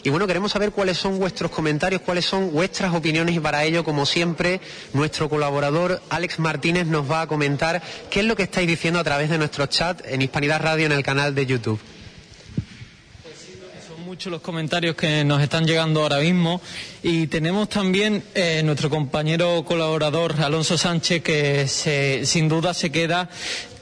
Y 0.04 0.12
bueno, 0.12 0.28
queremos 0.28 0.52
saber 0.52 0.70
cuáles 0.74 1.00
son 1.00 1.18
vuestros 1.18 1.50
comentarios, 1.50 2.02
cuáles 2.02 2.26
son 2.26 2.52
vuestras 2.52 2.94
opiniones 2.94 3.36
y 3.36 3.40
para 3.40 3.64
ello, 3.64 3.84
como 3.84 4.06
siempre, 4.06 4.62
nuestro 4.94 5.28
colaborador 5.28 6.04
Alex 6.12 6.38
Martínez 6.38 6.86
nos 6.86 7.10
va 7.10 7.22
a 7.22 7.28
comentar 7.28 7.82
qué 8.12 8.20
es 8.20 8.28
lo 8.28 8.36
que 8.36 8.44
estáis 8.44 8.68
diciendo 8.68 9.00
a 9.00 9.04
través 9.04 9.32
de 9.32 9.40
nuestro 9.40 9.66
chat 9.66 10.02
en 10.06 10.22
Hispanidad 10.22 10.62
Radio 10.62 10.86
en 10.86 10.92
el 10.92 11.02
canal 11.02 11.34
de 11.34 11.48
YouTube 11.48 11.80
Son 14.18 14.22
muchos 14.22 14.32
los 14.32 14.42
comentarios 14.42 14.96
que 14.96 15.24
nos 15.24 15.44
están 15.44 15.68
llegando 15.68 16.02
ahora 16.02 16.18
mismo 16.18 16.60
y 17.04 17.28
tenemos 17.28 17.70
también 17.70 18.24
eh, 18.34 18.64
nuestro 18.66 18.90
compañero 18.90 19.64
colaborador 19.64 20.42
Alonso 20.42 20.76
Sánchez 20.76 21.22
que 21.22 21.68
se, 21.68 22.26
sin 22.26 22.50
duda 22.50 22.74
se 22.74 22.90
queda 22.92 23.30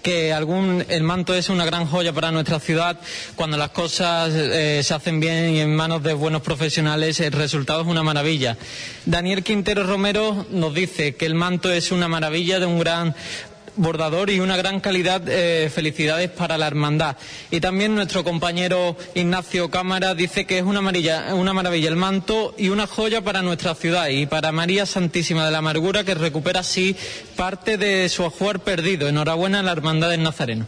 que 0.04 0.34
algún, 0.34 0.84
el 0.90 1.04
manto 1.04 1.34
es 1.34 1.48
una 1.48 1.64
gran 1.64 1.88
joya 1.88 2.12
para 2.12 2.32
nuestra 2.32 2.60
ciudad. 2.60 3.00
Cuando 3.38 3.56
las 3.56 3.70
cosas 3.70 4.34
eh, 4.36 4.82
se 4.84 4.94
hacen 4.94 5.22
bien 5.22 5.52
y 5.52 5.62
en 5.62 5.74
manos 5.74 6.04
de 6.04 6.14
buenos 6.14 6.42
profesionales, 6.42 7.22
el 7.22 7.32
resultado 7.32 7.84
es 7.84 7.88
una 7.88 8.04
maravilla. 8.04 8.58
Daniel 9.06 9.42
Quintero 9.42 9.84
Romero 9.84 10.46
nos 10.52 10.74
dice 10.74 11.16
que 11.16 11.26
el 11.26 11.36
manto 11.36 11.72
es 11.72 11.94
una 11.94 12.10
maravilla 12.10 12.60
de 12.60 12.66
un 12.66 12.78
gran 12.78 13.16
bordador 13.78 14.30
y 14.30 14.40
una 14.40 14.58
gran 14.58 14.80
calidad. 14.80 15.22
Eh, 15.28 15.70
felicidades 15.70 16.30
para 16.30 16.58
la 16.58 16.68
hermandad. 16.68 17.18
Y 17.52 17.60
también 17.60 17.96
nuestro 17.96 18.24
compañero 18.24 18.96
Ignacio 19.14 19.70
Cámara 19.70 20.16
dice 20.16 20.46
que 20.46 20.60
es 20.60 20.64
una, 20.64 20.80
amarilla, 20.80 21.34
una 21.36 21.54
maravilla 21.54 21.90
el 21.90 21.96
manto 21.96 22.56
y 22.58 22.70
una 22.70 22.88
joya 22.88 23.22
para 23.22 23.42
nuestra 23.42 23.76
ciudad 23.76 24.08
y 24.08 24.26
para 24.26 24.52
María 24.52 24.86
Santísima 24.86 25.46
de 25.46 25.52
la 25.52 25.60
Amargura 25.60 26.04
que 26.04 26.16
recupera 26.16 26.62
así 26.62 26.96
parte 27.36 27.78
de 27.78 28.10
su 28.10 28.24
ajuar 28.26 28.60
perdido. 28.60 29.08
Enhorabuena 29.08 29.60
a 29.60 29.64
la 29.64 29.72
hermandad 29.72 30.10
del 30.10 30.24
Nazareno. 30.24 30.66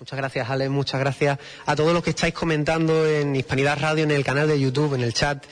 Muchas 0.00 0.16
gracias, 0.16 0.48
Ale. 0.48 0.68
Muchas 0.68 1.00
gracias 1.00 1.38
a 1.66 1.74
todos 1.74 1.92
los 1.92 2.04
que 2.04 2.10
estáis 2.10 2.32
comentando 2.32 3.06
en 3.06 3.34
Hispanidad 3.34 3.78
Radio, 3.80 4.04
en 4.04 4.12
el 4.12 4.24
canal 4.24 4.46
de 4.46 4.60
YouTube, 4.60 4.94
en 4.94 5.02
el 5.02 5.12
chat. 5.12 5.44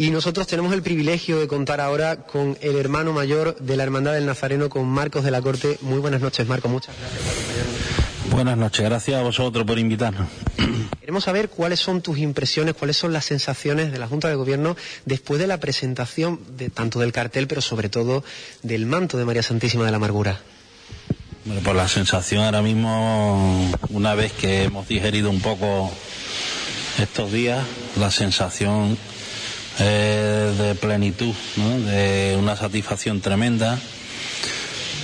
Y 0.00 0.10
nosotros 0.10 0.46
tenemos 0.46 0.72
el 0.72 0.80
privilegio 0.80 1.38
de 1.38 1.46
contar 1.46 1.78
ahora 1.78 2.16
con 2.24 2.56
el 2.62 2.76
hermano 2.76 3.12
mayor 3.12 3.54
de 3.56 3.76
la 3.76 3.82
Hermandad 3.82 4.14
del 4.14 4.24
Nazareno, 4.24 4.70
con 4.70 4.88
Marcos 4.88 5.24
de 5.24 5.30
la 5.30 5.42
Corte. 5.42 5.76
Muy 5.82 5.98
buenas 5.98 6.22
noches, 6.22 6.48
Marcos. 6.48 6.70
Muchas 6.70 6.96
gracias 6.98 7.22
por 7.22 7.32
acompañarnos. 7.34 8.30
Buenas 8.30 8.56
noches, 8.56 8.82
gracias 8.86 9.20
a 9.20 9.22
vosotros 9.22 9.66
por 9.66 9.78
invitarnos. 9.78 10.26
Queremos 11.00 11.24
saber 11.24 11.50
cuáles 11.50 11.80
son 11.80 12.00
tus 12.00 12.16
impresiones, 12.16 12.76
cuáles 12.76 12.96
son 12.96 13.12
las 13.12 13.26
sensaciones 13.26 13.92
de 13.92 13.98
la 13.98 14.08
Junta 14.08 14.30
de 14.30 14.36
Gobierno 14.36 14.74
después 15.04 15.38
de 15.38 15.46
la 15.46 15.60
presentación 15.60 16.40
de, 16.56 16.70
tanto 16.70 16.98
del 17.00 17.12
cartel, 17.12 17.46
pero 17.46 17.60
sobre 17.60 17.90
todo 17.90 18.24
del 18.62 18.86
manto 18.86 19.18
de 19.18 19.26
María 19.26 19.42
Santísima 19.42 19.84
de 19.84 19.90
la 19.90 19.98
Amargura. 19.98 20.40
Bueno, 21.44 21.60
pues 21.62 21.76
la 21.76 21.88
sensación 21.88 22.44
ahora 22.44 22.62
mismo, 22.62 23.70
una 23.90 24.14
vez 24.14 24.32
que 24.32 24.62
hemos 24.62 24.88
digerido 24.88 25.28
un 25.28 25.42
poco 25.42 25.92
estos 26.98 27.30
días, 27.30 27.66
la 27.98 28.10
sensación 28.10 28.96
eh, 29.82 30.54
de 30.58 30.74
plenitud, 30.74 31.34
de 31.56 32.36
una 32.38 32.54
satisfacción 32.54 33.22
tremenda. 33.22 33.78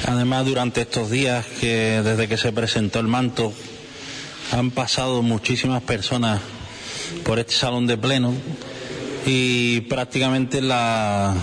Además, 0.07 0.45
durante 0.45 0.83
estos 0.83 1.11
días 1.11 1.47
que 1.61 2.03
desde 2.03 2.29
que 2.29 2.37
se 2.37 2.53
presentó 2.53 3.01
el 3.01 3.07
manto 3.07 3.55
han 4.53 4.71
pasado 4.71 5.23
muchísimas 5.23 5.83
personas 5.83 6.43
por 7.25 7.39
este 7.39 7.55
salón 7.55 7.87
de 7.87 7.97
pleno 7.97 8.35
y 9.25 9.81
prácticamente 9.83 10.61
la, 10.61 11.35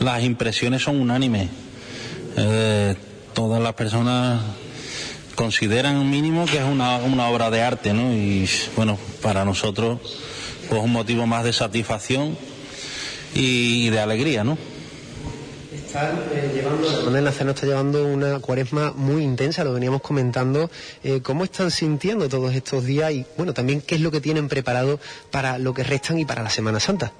las 0.00 0.22
impresiones 0.22 0.82
son 0.82 1.00
unánimes. 1.00 1.50
Eh, 2.38 2.96
todas 3.34 3.62
las 3.62 3.74
personas 3.74 4.40
consideran 5.34 6.08
mínimo 6.10 6.46
que 6.46 6.56
es 6.56 6.64
una, 6.64 6.96
una 6.96 7.28
obra 7.28 7.50
de 7.50 7.60
arte, 7.60 7.92
¿no? 7.92 8.14
Y 8.14 8.48
bueno, 8.76 8.98
para 9.20 9.44
nosotros 9.44 10.00
pues 10.68 10.82
un 10.82 10.92
motivo 10.92 11.26
más 11.26 11.44
de 11.44 11.52
satisfacción 11.52 12.36
y 13.34 13.90
de 13.90 14.00
alegría, 14.00 14.44
¿no? 14.44 14.56
Están 15.72 16.18
eh, 16.32 16.50
llevando, 16.54 17.10
la 17.10 17.20
Nazareno 17.20 17.52
está 17.52 17.66
llevando 17.66 18.06
una 18.06 18.40
cuaresma 18.40 18.92
muy 18.96 19.22
intensa, 19.22 19.64
lo 19.64 19.72
veníamos 19.72 20.02
comentando. 20.02 20.70
Eh, 21.02 21.20
¿Cómo 21.22 21.44
están 21.44 21.70
sintiendo 21.70 22.28
todos 22.28 22.54
estos 22.54 22.84
días 22.84 23.12
y, 23.12 23.24
bueno, 23.36 23.54
también 23.54 23.80
qué 23.80 23.96
es 23.96 24.00
lo 24.00 24.10
que 24.10 24.20
tienen 24.20 24.48
preparado 24.48 24.98
para 25.30 25.58
lo 25.58 25.72
que 25.74 25.84
restan 25.84 26.18
y 26.18 26.24
para 26.24 26.42
la 26.42 26.50
Semana 26.50 26.80
Santa? 26.80 27.12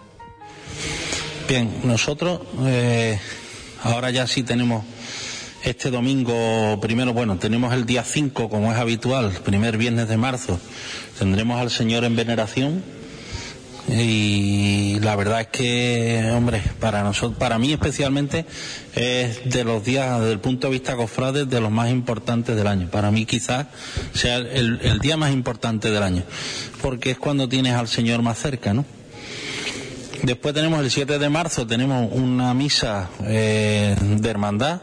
Bien, 1.49 1.83
nosotros 1.85 2.41
eh, 2.65 3.19
ahora 3.83 4.11
ya 4.11 4.27
sí 4.27 4.43
tenemos 4.43 4.85
este 5.63 5.91
domingo, 5.91 6.79
primero, 6.81 7.13
bueno, 7.13 7.39
tenemos 7.39 7.73
el 7.75 7.87
día 7.87 8.05
5, 8.05 8.49
como 8.49 8.73
es 8.73 8.79
habitual, 8.79 9.31
primer 9.45 9.79
viernes 9.79 10.09
de 10.09 10.17
marzo, 10.17 10.59
tendremos 11.19 11.61
al 11.61 11.71
Señor 11.71 12.05
en 12.05 12.17
veneración 12.17 12.83
y 13.89 14.99
la 15.01 15.15
verdad 15.15 15.43
es 15.43 15.47
que, 15.49 16.31
hombre, 16.35 16.63
para 16.81 17.03
nosotros, 17.03 17.39
para 17.39 17.59
mí 17.59 17.73
especialmente, 17.73 18.47
es 18.95 19.49
de 19.49 19.65
los 19.65 19.85
días, 19.85 20.21
desde 20.21 20.33
el 20.33 20.41
punto 20.41 20.69
de 20.69 20.73
vista 20.73 20.97
cofrades, 20.97 21.49
de 21.49 21.61
los 21.61 21.71
más 21.71 21.91
importantes 21.91 22.57
del 22.57 22.67
año. 22.67 22.89
Para 22.91 23.11
mí 23.11 23.27
quizás 23.27 23.67
sea 24.15 24.37
el, 24.37 24.81
el 24.83 24.99
día 25.01 25.17
más 25.17 25.33
importante 25.33 25.91
del 25.91 26.03
año, 26.03 26.23
porque 26.81 27.11
es 27.11 27.19
cuando 27.19 27.49
tienes 27.49 27.75
al 27.75 27.89
Señor 27.89 28.23
más 28.23 28.39
cerca, 28.39 28.73
¿no? 28.73 28.85
Después 30.25 30.55
tenemos 30.55 30.81
el 30.81 30.91
7 30.91 31.19
de 31.19 31.29
marzo, 31.29 31.67
tenemos 31.67 32.09
una 32.11 32.55
misa 32.55 33.11
eh, 33.25 33.95
de 34.01 34.31
hermandad 34.31 34.81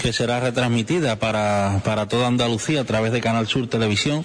que 0.00 0.10
será 0.14 0.40
retransmitida 0.40 1.16
para, 1.16 1.82
para 1.84 2.08
toda 2.08 2.28
Andalucía 2.28 2.80
a 2.80 2.84
través 2.84 3.12
de 3.12 3.20
Canal 3.20 3.46
Sur 3.46 3.68
Televisión 3.68 4.24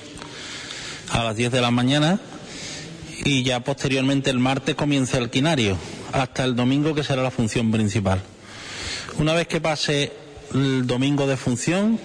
a 1.11 1.25
las 1.25 1.35
10 1.35 1.51
de 1.51 1.59
la 1.59 1.71
mañana 1.71 2.21
y 3.25 3.43
ya 3.43 3.59
posteriormente 3.61 4.29
el 4.29 4.39
martes 4.39 4.75
comienza 4.75 5.17
el 5.17 5.29
quinario 5.29 5.77
hasta 6.11 6.43
el 6.43 6.55
domingo 6.55 6.95
que 6.95 7.03
será 7.03 7.21
la 7.23 7.31
función 7.31 7.71
principal. 7.71 8.21
Una 9.17 9.33
vez 9.33 9.47
que 9.47 9.61
pase 9.61 10.11
el 10.53 10.87
domingo 10.87 11.27
de 11.27 11.37
función, 11.37 11.99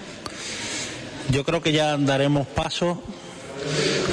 yo 1.31 1.45
creo 1.45 1.63
que 1.63 1.73
ya 1.73 1.97
daremos 1.97 2.47
paso 2.47 3.03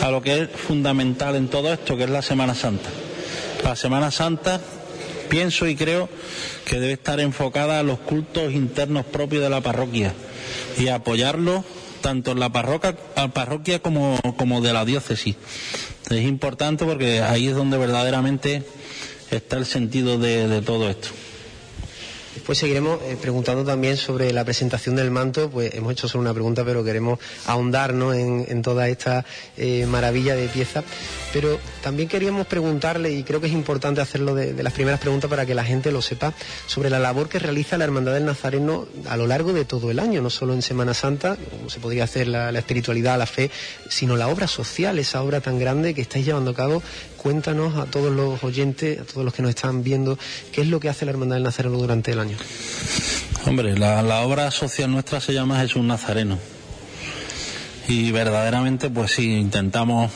a 0.02 0.12
lo 0.12 0.22
que 0.22 0.42
es 0.44 0.50
fundamental 0.50 1.36
en 1.36 1.50
todo 1.50 1.74
esto, 1.74 1.98
que 1.98 2.04
es 2.04 2.10
la 2.10 2.22
Semana 2.22 2.56
Santa. 2.56 2.90
La 3.64 3.76
Semana 3.76 4.12
Santa 4.12 4.62
pienso 5.30 5.68
y 5.68 5.76
creo 5.76 6.10
que 6.66 6.80
debe 6.80 6.94
estar 6.94 7.20
enfocada 7.20 7.80
a 7.80 7.84
los 7.84 8.00
cultos 8.00 8.54
internos 8.54 9.06
propios 9.06 9.44
de 9.44 9.50
la 9.50 9.62
parroquia 9.62 10.14
y 10.78 10.88
apoyarlos 10.88 11.64
tanto 12.02 12.32
en 12.32 12.40
la 12.40 12.52
parroquia, 12.52 12.96
parroquia 13.34 13.80
como, 13.80 14.20
como 14.38 14.62
de 14.62 14.74
la 14.74 14.86
diócesis. 14.86 15.36
Es 16.12 16.28
importante 16.28 16.86
porque 16.86 17.22
ahí 17.22 17.48
es 17.48 17.56
donde 17.56 17.78
verdaderamente 17.78 18.64
está 19.30 19.58
el 19.58 19.66
sentido 19.66 20.18
de, 20.18 20.62
todo 20.62 20.90
esto. 20.90 21.10
Después 22.34 22.58
seguiremos 22.58 23.02
eh, 23.04 23.18
preguntando 23.22 23.66
también 23.66 23.98
sobre 23.98 24.32
la 24.32 24.46
presentación 24.46 24.96
del 24.96 25.12
manto, 25.12 25.50
pues 25.50 25.74
hemos 25.76 25.92
hecho 25.92 26.08
solo 26.08 26.22
una 26.22 26.34
pregunta, 26.34 26.64
pero 26.64 26.84
queremos 26.84 27.20
ahondar 27.46 27.94
¿no? 27.94 28.14
en, 28.14 28.46
en, 28.48 28.62
toda 28.62 28.88
esta 28.88 29.26
eh, 29.58 29.86
maravilla 29.86 30.36
de 30.36 30.48
pieza. 30.48 30.84
Pero 31.34 31.60
también 31.84 32.08
queríamos 32.08 32.48
preguntarle, 32.48 33.12
y 33.12 33.24
creo 33.24 33.42
que 33.42 33.48
es 33.48 33.54
importante 33.54 34.00
hacerlo 34.00 34.34
de, 34.34 34.54
las 34.64 34.72
primeras 34.74 35.00
preguntas 35.00 35.30
para 35.30 35.46
que 35.46 35.56
la 35.56 35.66
gente 35.66 35.92
lo 35.92 36.02
sepa, 36.02 36.34
sobre 36.68 36.90
la 36.90 37.00
labor 37.00 37.28
que 37.28 37.38
realiza 37.38 37.78
la 37.78 37.84
Hermandad 37.84 38.14
del 38.14 38.26
Nazareno 38.26 38.88
a 39.10 39.18
lo 39.18 39.28
largo 39.28 39.52
de 39.52 39.66
todo 39.66 39.92
el 39.92 40.00
año, 40.00 40.22
no 40.22 40.30
solo 40.30 40.54
en 40.54 40.62
Semana 40.62 40.94
Santa, 40.94 41.36
como 41.36 41.70
se 41.70 41.80
podría 41.80 42.06
hacer 42.06 42.28
la 42.28 42.58
espiritualidad, 42.58 43.18
la 43.18 43.26
fe, 43.26 43.52
sino 43.90 44.16
la 44.16 44.30
obra 44.30 44.48
social, 44.48 45.00
esa 45.00 45.22
obra 45.22 45.42
tan 45.42 45.60
grande 45.60 45.94
que 45.94 46.02
estáis 46.02 46.26
llevando 46.26 46.52
a 46.52 46.56
cabo 46.56 46.82
cuéntanos 47.22 47.76
a 47.76 47.86
todos 47.86 48.12
los 48.12 48.44
oyentes, 48.44 49.00
a 49.00 49.04
todos 49.04 49.24
los 49.24 49.32
que 49.32 49.44
nos 49.44 49.50
están 49.50 49.84
viendo, 49.84 50.18
qué 50.52 50.62
es 50.62 50.68
lo 50.68 50.80
que 50.80 50.90
hace 50.90 51.06
la 51.06 51.12
Hermandad 51.12 51.36
del 51.36 51.44
Nazareno 51.44 51.78
durante 51.78 52.12
el 52.12 52.20
año. 52.20 52.36
Hombre, 53.46 53.78
la, 53.78 54.22
obra 54.22 54.50
social 54.50 54.92
nuestra 54.92 55.22
se 55.22 55.32
llama 55.32 55.60
Jesús 55.60 55.84
Nazareno. 55.84 56.40
Y 57.88 58.12
verdaderamente, 58.12 58.90
pues 58.90 59.12
sí, 59.12 59.34
intentamos 59.34 60.12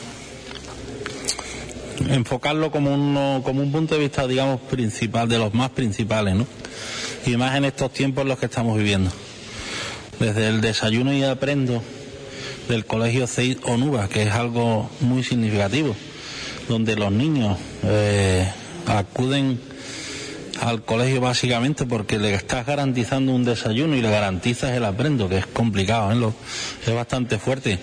enfocarlo 2.09 2.71
como, 2.71 2.95
uno, 2.95 3.41
como 3.43 3.61
un 3.61 3.71
punto 3.71 3.93
de 3.93 4.01
vista, 4.01 4.25
digamos, 4.25 4.61
principal, 4.61 5.29
de 5.29 5.37
los 5.37 5.53
más 5.53 5.69
principales, 5.69 6.33
¿no? 6.33 6.47
Y 7.27 7.37
más 7.37 7.55
en 7.55 7.65
estos 7.65 7.93
tiempos 7.93 8.23
en 8.23 8.29
los 8.29 8.39
que 8.39 8.47
estamos 8.47 8.77
viviendo. 8.77 9.11
Desde 10.19 10.47
el 10.47 10.59
desayuno 10.59 11.13
y 11.13 11.23
aprendo 11.23 11.83
del 12.67 12.85
colegio 12.85 13.27
Ceit 13.27 13.59
Onuba, 13.63 14.07
que 14.07 14.23
es 14.23 14.31
algo 14.31 14.89
muy 15.01 15.23
significativo 15.23 15.95
donde 16.67 16.95
los 16.95 17.11
niños 17.11 17.57
eh, 17.83 18.49
acuden 18.87 19.59
al 20.61 20.83
colegio 20.83 21.21
básicamente 21.21 21.85
porque 21.85 22.17
le 22.17 22.33
estás 22.33 22.65
garantizando 22.65 23.33
un 23.33 23.43
desayuno 23.43 23.95
y 23.95 24.01
le 24.01 24.09
garantizas 24.09 24.71
el 24.71 24.85
aprendo, 24.85 25.27
que 25.27 25.37
es 25.37 25.45
complicado, 25.45 26.11
¿eh? 26.11 26.15
Lo, 26.15 26.33
es 26.85 26.93
bastante 26.93 27.37
fuerte. 27.37 27.77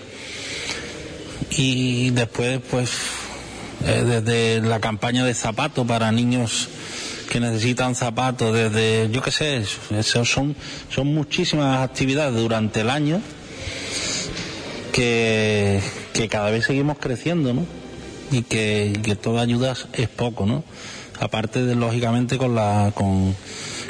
Y 1.51 2.11
después, 2.11 2.61
pues, 2.71 2.91
eh, 3.85 4.03
desde 4.07 4.67
la 4.67 4.81
campaña 4.81 5.25
de 5.25 5.35
zapatos 5.35 5.87
para 5.87 6.11
niños 6.13 6.69
que 7.31 7.41
necesitan 7.41 7.95
zapatos, 7.95 8.55
desde, 8.55 9.11
yo 9.11 9.23
qué 9.23 9.31
sé, 9.31 9.65
eso 9.97 10.25
son, 10.25 10.55
son 10.91 11.15
muchísimas 11.15 11.83
actividades 11.83 12.35
durante 12.35 12.81
el 12.81 12.91
año 12.91 13.21
que, 14.93 15.81
que 16.13 16.29
cada 16.29 16.51
vez 16.51 16.67
seguimos 16.67 16.99
creciendo, 16.99 17.55
¿no? 17.55 17.82
Y 18.33 18.43
que, 18.43 18.99
que 19.03 19.15
toda 19.15 19.43
ayuda 19.43 19.75
es 19.93 20.09
poco, 20.09 20.47
¿no? 20.47 20.65
Aparte 21.21 21.63
de, 21.63 21.77
lógicamente, 21.77 22.39
con 22.39 22.57
la, 22.57 22.91
con, 22.95 23.37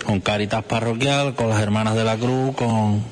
con 0.04 0.20
Caritas 0.20 0.64
Parroquial, 0.64 1.34
con 1.34 1.48
las 1.48 1.62
Hermanas 1.62 1.94
de 1.94 2.04
la 2.04 2.18
Cruz, 2.18 2.54
con, 2.54 3.02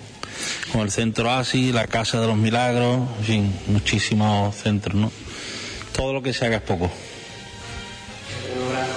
con 0.72 0.82
el 0.82 0.90
Centro 0.90 1.30
ASI, 1.30 1.72
la 1.72 1.86
Casa 1.86 2.20
de 2.20 2.26
los 2.26 2.36
Milagros, 2.36 3.00
en 3.20 3.24
fin, 3.24 3.54
muchísimos 3.68 4.54
centros, 4.56 4.94
¿no? 4.94 5.10
Todo 5.96 6.12
lo 6.12 6.22
que 6.22 6.34
se 6.34 6.44
haga 6.46 6.56
es 6.56 6.62
poco. 6.62 6.90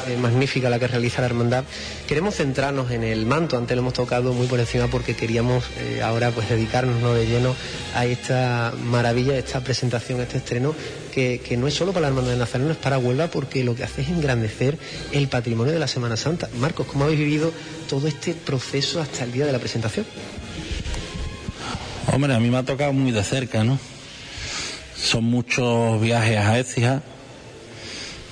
Eh, 0.07 0.17
magnífica 0.17 0.69
la 0.69 0.79
que 0.79 0.87
realiza 0.87 1.21
la 1.21 1.27
hermandad. 1.27 1.63
Queremos 2.07 2.35
centrarnos 2.35 2.91
en 2.91 3.03
el 3.03 3.25
manto, 3.25 3.57
antes 3.57 3.75
lo 3.75 3.81
hemos 3.81 3.93
tocado 3.93 4.33
muy 4.33 4.47
por 4.47 4.59
encima 4.59 4.87
porque 4.87 5.15
queríamos 5.15 5.63
eh, 5.79 6.01
ahora 6.01 6.31
pues 6.31 6.49
dedicarnos 6.49 7.01
¿no? 7.01 7.13
de 7.13 7.25
lleno 7.25 7.55
a 7.95 8.05
esta 8.05 8.73
maravilla, 8.83 9.37
esta 9.37 9.61
presentación, 9.61 10.19
este 10.19 10.37
estreno, 10.37 10.75
que, 11.13 11.39
no 11.57 11.67
es 11.67 11.73
solo 11.73 11.93
para 11.93 12.01
la 12.01 12.07
hermandad 12.09 12.31
de 12.31 12.37
Nazareno, 12.37 12.71
es 12.71 12.77
para 12.77 12.97
Huelva 12.97 13.27
porque 13.27 13.63
lo 13.63 13.75
que 13.75 13.83
hace 13.83 14.01
es 14.01 14.09
engrandecer 14.09 14.77
el 15.11 15.27
patrimonio 15.29 15.71
de 15.71 15.79
la 15.79 15.87
Semana 15.87 16.17
Santa. 16.17 16.49
Marcos, 16.59 16.87
¿cómo 16.87 17.05
habéis 17.05 17.19
vivido 17.19 17.53
todo 17.87 18.07
este 18.07 18.33
proceso 18.33 18.99
hasta 18.99 19.23
el 19.23 19.31
día 19.31 19.45
de 19.45 19.51
la 19.51 19.59
presentación? 19.59 20.05
Hombre, 22.11 22.33
a 22.33 22.39
mí 22.39 22.49
me 22.49 22.57
ha 22.57 22.63
tocado 22.63 22.91
muy 22.91 23.11
de 23.11 23.23
cerca, 23.23 23.63
¿no? 23.63 23.79
Son 24.95 25.23
muchos 25.23 26.01
viajes 26.01 26.37
a 26.37 26.59
Écija, 26.59 27.01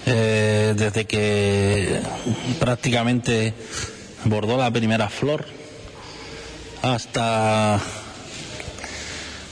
eh, 0.05 0.73
desde 0.75 1.05
que 1.05 2.01
prácticamente 2.59 3.53
bordó 4.25 4.57
la 4.57 4.71
primera 4.71 5.09
flor 5.09 5.45
hasta 6.81 7.79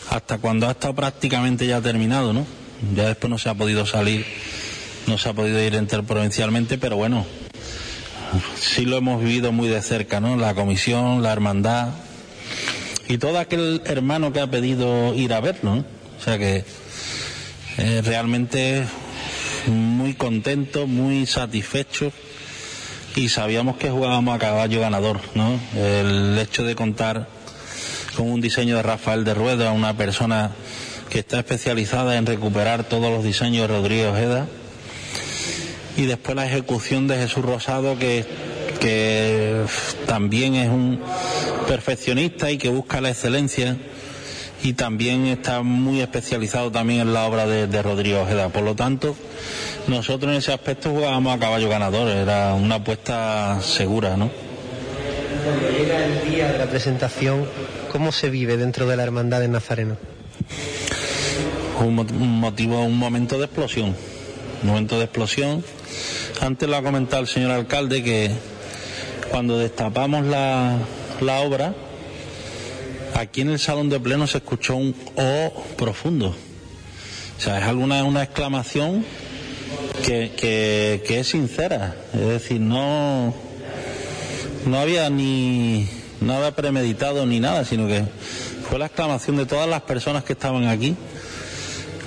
hasta 0.10 0.38
cuando 0.40 0.68
ha 0.68 0.72
estado 0.72 0.96
prácticamente 0.96 1.68
ya 1.68 1.82
terminado, 1.82 2.34
¿no? 2.34 2.46
Ya 2.96 3.08
después 3.08 3.30
no 3.30 3.38
se 3.38 3.50
ha 3.50 3.54
podido 3.54 3.86
salir, 3.86 4.26
no 5.06 5.18
se 5.18 5.30
ha 5.30 5.34
podido 5.34 5.62
ir 5.62 5.76
interprovincialmente, 5.76 6.78
pero 6.78 6.96
bueno, 6.96 7.26
sí 8.56 8.86
lo 8.86 8.98
hemos 8.98 9.22
vivido 9.22 9.52
muy 9.52 9.68
de 9.68 9.82
cerca, 9.82 10.20
¿no? 10.20 10.36
La 10.36 10.56
comisión, 10.56 11.22
la 11.22 11.32
hermandad 11.32 11.90
y 13.08 13.18
todo 13.18 13.40
aquel 13.40 13.82
hermano 13.86 14.32
que 14.32 14.40
ha 14.40 14.48
pedido 14.48 15.14
ir 15.14 15.34
a 15.34 15.42
verlo. 15.42 15.84
O 16.20 16.24
sea 16.24 16.38
que 16.38 16.64
eh, 17.78 18.02
realmente 18.04 18.86
muy 19.68 20.14
contentos, 20.14 20.88
muy 20.88 21.26
satisfechos 21.26 22.14
y 23.16 23.30
sabíamos 23.30 23.78
que 23.78 23.90
jugábamos 23.90 24.36
a 24.36 24.40
caballo 24.40 24.80
ganador, 24.80 25.20
¿no? 25.36 25.60
El 25.76 26.38
hecho 26.40 26.64
de 26.64 26.76
contar 26.76 27.28
con 28.16 28.30
un 28.30 28.42
diseño 28.42 28.76
de 28.78 28.84
Rafael 28.84 29.24
de 29.24 29.34
Rueda, 29.34 29.72
una 29.72 29.98
persona 29.98 30.52
que 31.10 31.20
está 31.20 31.40
especializada 31.40 32.18
en 32.18 32.26
recuperar 32.26 32.84
todos 32.84 33.12
los 33.12 33.24
diseños 33.24 33.68
de 33.68 33.76
Rodrigo 33.76 34.12
Ojeda, 34.12 34.48
y 35.98 36.06
después 36.06 36.36
la 36.36 36.46
ejecución 36.46 37.08
de 37.08 37.18
Jesús 37.18 37.44
Rosado, 37.44 37.98
que, 37.98 38.26
que 38.80 39.66
también 40.06 40.56
es 40.56 40.70
un 40.70 41.02
perfeccionista 41.68 42.52
y 42.52 42.58
que 42.58 42.70
busca 42.70 43.02
la 43.02 43.10
excelencia 43.10 43.78
y 44.64 44.74
también 44.74 45.26
está 45.28 45.62
muy 45.62 46.02
especializado 46.02 46.72
también 46.72 47.02
en 47.02 47.14
la 47.14 47.26
obra 47.26 47.48
de, 47.48 47.68
de 47.68 47.82
Rodrigo 47.82 48.22
Ojeda. 48.22 48.50
Por 48.50 48.64
lo 48.64 48.76
tanto, 48.76 49.16
nosotros 49.88 50.32
en 50.32 50.38
ese 50.40 50.52
aspecto 50.54 50.90
jugábamos 50.92 51.36
a 51.36 51.40
caballo 51.40 51.70
ganador, 51.70 52.10
era 52.10 52.54
una 52.54 52.76
apuesta 52.76 53.60
segura, 53.62 54.18
¿no? 54.18 54.30
Cuando 55.46 55.70
llega 55.70 56.06
el 56.06 56.30
día 56.30 56.52
de 56.52 56.58
la 56.58 56.66
presentación, 56.66 57.46
¿cómo 57.92 58.12
se 58.12 58.30
vive 58.30 58.58
dentro 58.58 58.86
de 58.88 58.98
la 58.98 59.04
hermandad 59.04 59.40
de 59.40 59.48
Nazareno? 59.48 59.96
Un, 61.80 61.96
mo- 61.96 62.02
un 62.02 62.40
motivo, 62.40 62.84
un 62.84 62.98
momento 62.98 63.38
de 63.38 63.46
explosión, 63.46 63.96
un 64.64 64.68
momento 64.70 64.98
de 64.98 65.06
explosión. 65.06 65.64
Antes 66.42 66.68
lo 66.68 66.76
ha 66.76 66.84
comentado 66.84 67.22
el 67.22 67.28
señor 67.28 67.52
alcalde 67.52 68.04
que 68.04 68.32
cuando 69.32 69.58
destapamos 69.58 70.26
la, 70.26 70.78
la 71.22 71.40
obra, 71.40 71.74
aquí 73.20 73.42
en 73.42 73.50
el 73.50 73.60
salón 73.60 73.90
de 73.90 74.00
pleno 74.00 74.28
se 74.28 74.38
escuchó 74.38 74.76
un 74.76 74.96
O 75.16 75.64
profundo. 75.78 76.36
O 77.38 77.42
sea, 77.42 77.60
es 77.60 77.66
alguna 77.66 78.04
una 78.04 78.24
exclamación 78.24 79.06
que, 80.06 80.32
que, 80.36 81.04
que 81.06 81.20
es 81.20 81.28
sincera. 81.28 81.96
Es 82.14 82.28
decir, 82.28 82.60
no, 82.60 83.34
no 84.66 84.80
había 84.80 85.10
ni 85.10 85.88
nada 86.22 86.56
premeditado 86.56 87.26
ni 87.26 87.40
nada, 87.40 87.64
sino 87.66 87.88
que 87.88 88.04
fue 88.70 88.80
la 88.80 88.88
exclamación 88.88 89.38
de 89.38 89.46
todas 89.46 89.70
las 89.70 89.82
personas 89.82 90.24
que 90.24 90.34
estaban 90.34 90.68
aquí 90.68 90.96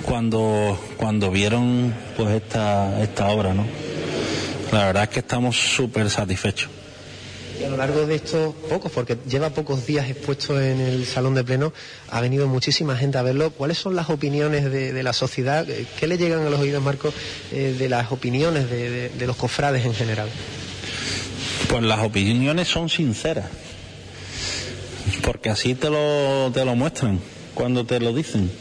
cuando, 0.03 0.79
cuando 0.97 1.31
vieron 1.31 1.93
pues 2.17 2.29
esta, 2.35 3.01
esta 3.01 3.29
obra, 3.29 3.53
¿no? 3.53 3.65
La 4.71 4.85
verdad 4.85 5.03
es 5.03 5.09
que 5.09 5.19
estamos 5.19 5.55
súper 5.55 6.09
satisfechos. 6.09 6.69
Y 7.59 7.63
a 7.63 7.69
lo 7.69 7.77
largo 7.77 8.05
de 8.05 8.15
estos 8.15 8.53
pocos, 8.69 8.91
porque 8.91 9.17
lleva 9.27 9.51
pocos 9.51 9.85
días 9.85 10.09
expuesto 10.09 10.59
en 10.59 10.79
el 10.81 11.05
salón 11.05 11.35
de 11.35 11.43
pleno, 11.43 11.73
ha 12.09 12.19
venido 12.21 12.47
muchísima 12.47 12.97
gente 12.97 13.17
a 13.17 13.21
verlo. 13.21 13.51
¿Cuáles 13.51 13.77
son 13.77 13.95
las 13.95 14.09
opiniones 14.09 14.71
de, 14.71 15.03
la 15.03 15.13
sociedad? 15.13 15.65
¿Qué 15.99 16.07
le 16.07 16.17
llegan 16.17 16.45
a 16.45 16.49
los 16.49 16.59
oídos, 16.59 16.81
Marcos, 16.83 17.13
eh, 17.51 17.75
de 17.77 17.89
las 17.89 18.11
opiniones 18.11 18.69
de 18.69 19.27
los 19.27 19.35
cofrades 19.35 19.85
en 19.85 19.93
general? 19.93 20.29
Pues 21.73 21.83
las 21.83 21.99
opiniones 21.99 22.67
son 22.67 22.89
sinceras, 22.89 23.45
porque 25.23 25.49
así 25.49 25.75
te 25.75 25.89
lo, 25.89 26.51
te 26.53 26.63
lo 26.65 26.75
muestran 26.75 27.19
cuando 27.53 27.85
te 27.85 27.99
lo 27.99 28.13
dicen. 28.13 28.51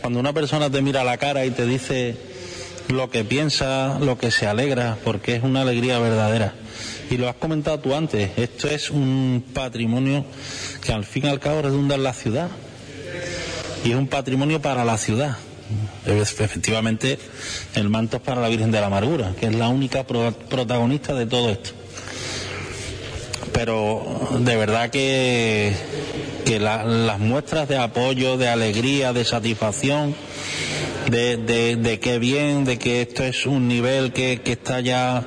Cuando 0.00 0.18
una 0.18 0.32
persona 0.32 0.70
te 0.70 0.82
mira 0.82 1.02
a 1.02 1.04
la 1.04 1.18
cara 1.18 1.44
y 1.44 1.50
te 1.50 1.66
dice 1.66 2.16
lo 2.88 3.10
que 3.10 3.24
piensa, 3.24 3.98
lo 4.00 4.18
que 4.18 4.30
se 4.30 4.46
alegra, 4.46 4.98
porque 5.04 5.36
es 5.36 5.42
una 5.42 5.62
alegría 5.62 5.98
verdadera. 5.98 6.54
Y 7.10 7.16
lo 7.18 7.28
has 7.28 7.36
comentado 7.36 7.78
tú 7.78 7.94
antes, 7.94 8.30
esto 8.36 8.68
es 8.68 8.90
un 8.90 9.44
patrimonio 9.54 10.24
que 10.84 10.92
al 10.92 11.04
fin 11.04 11.26
y 11.26 11.28
al 11.28 11.38
cabo 11.40 11.62
redunda 11.62 11.94
en 11.94 12.02
la 12.02 12.12
ciudad. 12.12 12.48
Y 13.84 13.90
es 13.90 13.96
un 13.96 14.08
patrimonio 14.08 14.60
para 14.60 14.84
la 14.84 14.98
ciudad. 14.98 15.36
Efectivamente, 16.06 17.18
el 17.74 17.88
manto 17.88 18.16
es 18.16 18.22
para 18.22 18.40
la 18.40 18.48
Virgen 18.48 18.70
de 18.70 18.80
la 18.80 18.86
Amargura, 18.86 19.32
que 19.38 19.46
es 19.46 19.54
la 19.54 19.68
única 19.68 20.04
pro- 20.06 20.32
protagonista 20.48 21.14
de 21.14 21.26
todo 21.26 21.50
esto 21.50 21.70
pero 23.52 24.04
de 24.40 24.54
verdad 24.56 24.90
que, 24.90 25.72
que 26.44 26.60
la- 26.60 26.84
las 26.84 27.18
muestras 27.18 27.66
de 27.68 27.78
apoyo, 27.78 28.36
de 28.36 28.48
alegría, 28.48 29.14
de 29.14 29.24
satisfacción, 29.24 30.14
de, 31.10 31.38
de, 31.38 31.76
de 31.76 31.98
que 31.98 32.18
bien, 32.18 32.64
de 32.66 32.78
que 32.78 33.00
esto 33.00 33.24
es 33.24 33.46
un 33.46 33.66
nivel 33.66 34.12
que, 34.12 34.42
que 34.42 34.52
está 34.52 34.80
ya 34.80 35.24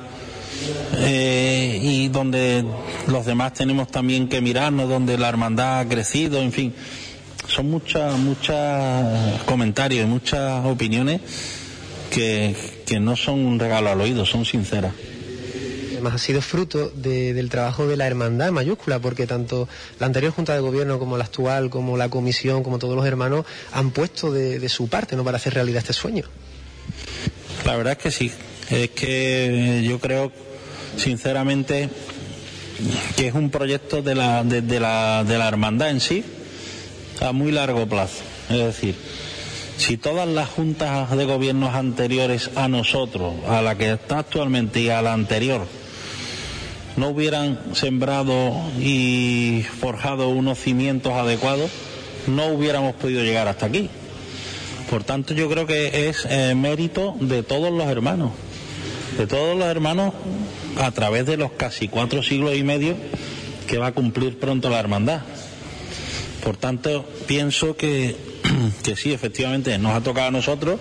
eh, 0.98 1.78
y 1.82 2.08
donde 2.08 2.64
los 3.06 3.26
demás 3.26 3.54
tenemos 3.54 3.88
también 3.88 4.28
que 4.28 4.40
mirarnos, 4.40 4.88
donde 4.88 5.18
la 5.18 5.28
hermandad 5.28 5.80
ha 5.80 5.88
crecido, 5.88 6.40
en 6.40 6.52
fin, 6.52 6.74
son 7.48 7.70
muchas, 7.70 8.16
muchas 8.18 9.42
comentarios 9.44 10.04
y 10.04 10.08
muchas 10.08 10.64
opiniones 10.66 11.20
que, 12.10 12.54
que 12.86 13.00
no 13.00 13.16
son 13.16 13.40
un 13.40 13.58
regalo 13.58 13.90
al 13.90 14.00
oído, 14.00 14.24
son 14.26 14.44
sinceras. 14.44 14.92
Además, 15.92 16.14
ha 16.14 16.18
sido 16.18 16.40
fruto 16.40 16.88
de- 16.90 17.34
del 17.34 17.50
trabajo 17.50 17.86
de 17.86 17.96
la 17.96 18.06
hermandad 18.06 18.48
en 18.48 18.54
mayúscula, 18.54 19.00
porque 19.00 19.26
tanto 19.26 19.68
la 19.98 20.06
anterior 20.06 20.32
Junta 20.32 20.54
de 20.54 20.60
Gobierno 20.60 20.98
como 20.98 21.18
la 21.18 21.24
actual, 21.24 21.68
como 21.68 21.96
la 21.98 22.08
Comisión, 22.08 22.62
como 22.62 22.78
todos 22.78 22.96
los 22.96 23.04
hermanos, 23.04 23.44
han 23.72 23.90
puesto 23.90 24.32
de, 24.32 24.58
de 24.58 24.68
su 24.70 24.88
parte 24.88 25.14
¿no? 25.14 25.24
para 25.24 25.36
hacer 25.36 25.52
realidad 25.54 25.78
este 25.82 25.92
sueño. 25.92 26.24
La 27.66 27.76
verdad 27.76 27.92
es 27.92 27.98
que 27.98 28.10
sí. 28.10 28.32
Es 28.70 28.90
que 28.90 29.84
yo 29.86 29.98
creo, 29.98 30.32
sinceramente, 30.96 31.88
que 33.16 33.28
es 33.28 33.34
un 33.34 33.50
proyecto 33.50 34.02
de 34.02 34.14
la, 34.14 34.44
de, 34.44 34.62
de 34.62 34.80
la, 34.80 35.24
de 35.24 35.38
la 35.38 35.48
hermandad 35.48 35.90
en 35.90 36.00
sí 36.00 36.24
a 37.20 37.32
muy 37.32 37.52
largo 37.52 37.86
plazo. 37.86 38.22
Es 38.48 38.58
decir, 38.58 38.94
si 39.76 39.96
todas 39.96 40.28
las 40.28 40.48
juntas 40.48 41.10
de 41.16 41.24
gobiernos 41.24 41.74
anteriores 41.74 42.50
a 42.56 42.68
nosotros, 42.68 43.34
a 43.48 43.62
la 43.62 43.76
que 43.76 43.92
está 43.92 44.18
actualmente 44.18 44.80
y 44.80 44.88
a 44.90 45.02
la 45.02 45.12
anterior, 45.12 45.66
no 46.96 47.08
hubieran 47.08 47.58
sembrado 47.74 48.52
y 48.78 49.64
forjado 49.80 50.28
unos 50.28 50.58
cimientos 50.58 51.12
adecuados, 51.12 51.70
no 52.26 52.48
hubiéramos 52.48 52.94
podido 52.94 53.22
llegar 53.22 53.48
hasta 53.48 53.66
aquí. 53.66 53.88
Por 54.90 55.04
tanto, 55.04 55.34
yo 55.34 55.48
creo 55.48 55.66
que 55.66 56.08
es 56.08 56.26
eh, 56.28 56.54
mérito 56.54 57.14
de 57.20 57.42
todos 57.42 57.72
los 57.72 57.86
hermanos, 57.86 58.32
de 59.16 59.26
todos 59.26 59.56
los 59.56 59.68
hermanos 59.68 60.12
a 60.80 60.90
través 60.92 61.26
de 61.26 61.36
los 61.36 61.52
casi 61.52 61.88
cuatro 61.88 62.22
siglos 62.22 62.56
y 62.56 62.62
medio 62.62 62.96
que 63.66 63.78
va 63.78 63.88
a 63.88 63.92
cumplir 63.92 64.38
pronto 64.38 64.68
la 64.68 64.80
hermandad. 64.80 65.20
Por 66.42 66.56
tanto, 66.56 67.06
pienso 67.26 67.76
que, 67.76 68.16
que 68.82 68.96
sí, 68.96 69.12
efectivamente, 69.12 69.76
nos 69.78 69.94
ha 69.94 70.00
tocado 70.00 70.28
a 70.28 70.30
nosotros, 70.30 70.80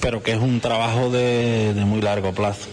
pero 0.00 0.22
que 0.22 0.32
es 0.32 0.38
un 0.38 0.60
trabajo 0.60 1.10
de, 1.10 1.74
de 1.74 1.84
muy 1.84 2.00
largo 2.00 2.32
plazo. 2.32 2.68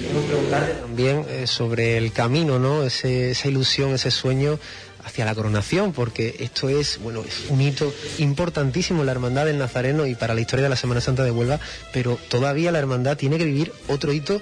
Quiero 0.00 0.20
preguntarle 0.26 0.74
también 0.74 1.26
eh, 1.28 1.46
sobre 1.46 1.96
el 1.96 2.12
camino, 2.12 2.58
¿no? 2.58 2.84
esa 2.84 3.48
ilusión, 3.48 3.92
ese 3.94 4.10
sueño 4.10 4.58
hacia 5.04 5.24
la 5.24 5.34
coronación, 5.34 5.92
porque 5.92 6.36
esto 6.40 6.68
es, 6.68 6.98
bueno, 7.02 7.22
es 7.26 7.50
un 7.50 7.60
hito 7.60 7.92
importantísimo 8.18 9.00
en 9.00 9.06
la 9.06 9.12
Hermandad 9.12 9.46
del 9.46 9.58
Nazareno 9.58 10.06
y 10.06 10.14
para 10.14 10.34
la 10.34 10.40
historia 10.40 10.64
de 10.64 10.68
la 10.68 10.76
Semana 10.76 11.00
Santa 11.00 11.24
de 11.24 11.30
Huelva, 11.30 11.60
pero 11.92 12.18
todavía 12.28 12.72
la 12.72 12.78
Hermandad 12.78 13.16
tiene 13.16 13.38
que 13.38 13.44
vivir 13.44 13.72
otro 13.88 14.12
hito, 14.12 14.40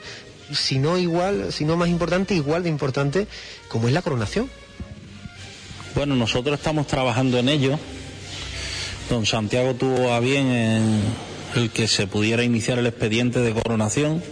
si 0.52 0.78
no 0.78 0.98
igual, 0.98 1.52
si 1.52 1.64
no 1.64 1.76
más 1.76 1.88
importante, 1.88 2.34
igual 2.34 2.62
de 2.62 2.68
importante, 2.68 3.26
como 3.68 3.88
es 3.88 3.94
la 3.94 4.02
coronación. 4.02 4.50
Bueno, 5.94 6.14
nosotros 6.14 6.58
estamos 6.58 6.86
trabajando 6.86 7.38
en 7.38 7.48
ello. 7.48 7.78
Don 9.08 9.24
Santiago 9.24 9.74
tuvo 9.74 10.12
a 10.12 10.20
bien 10.20 10.46
en 10.48 11.00
el 11.54 11.70
que 11.70 11.88
se 11.88 12.06
pudiera 12.06 12.44
iniciar 12.44 12.78
el 12.78 12.86
expediente 12.86 13.40
de 13.40 13.52
coronación. 13.52 14.22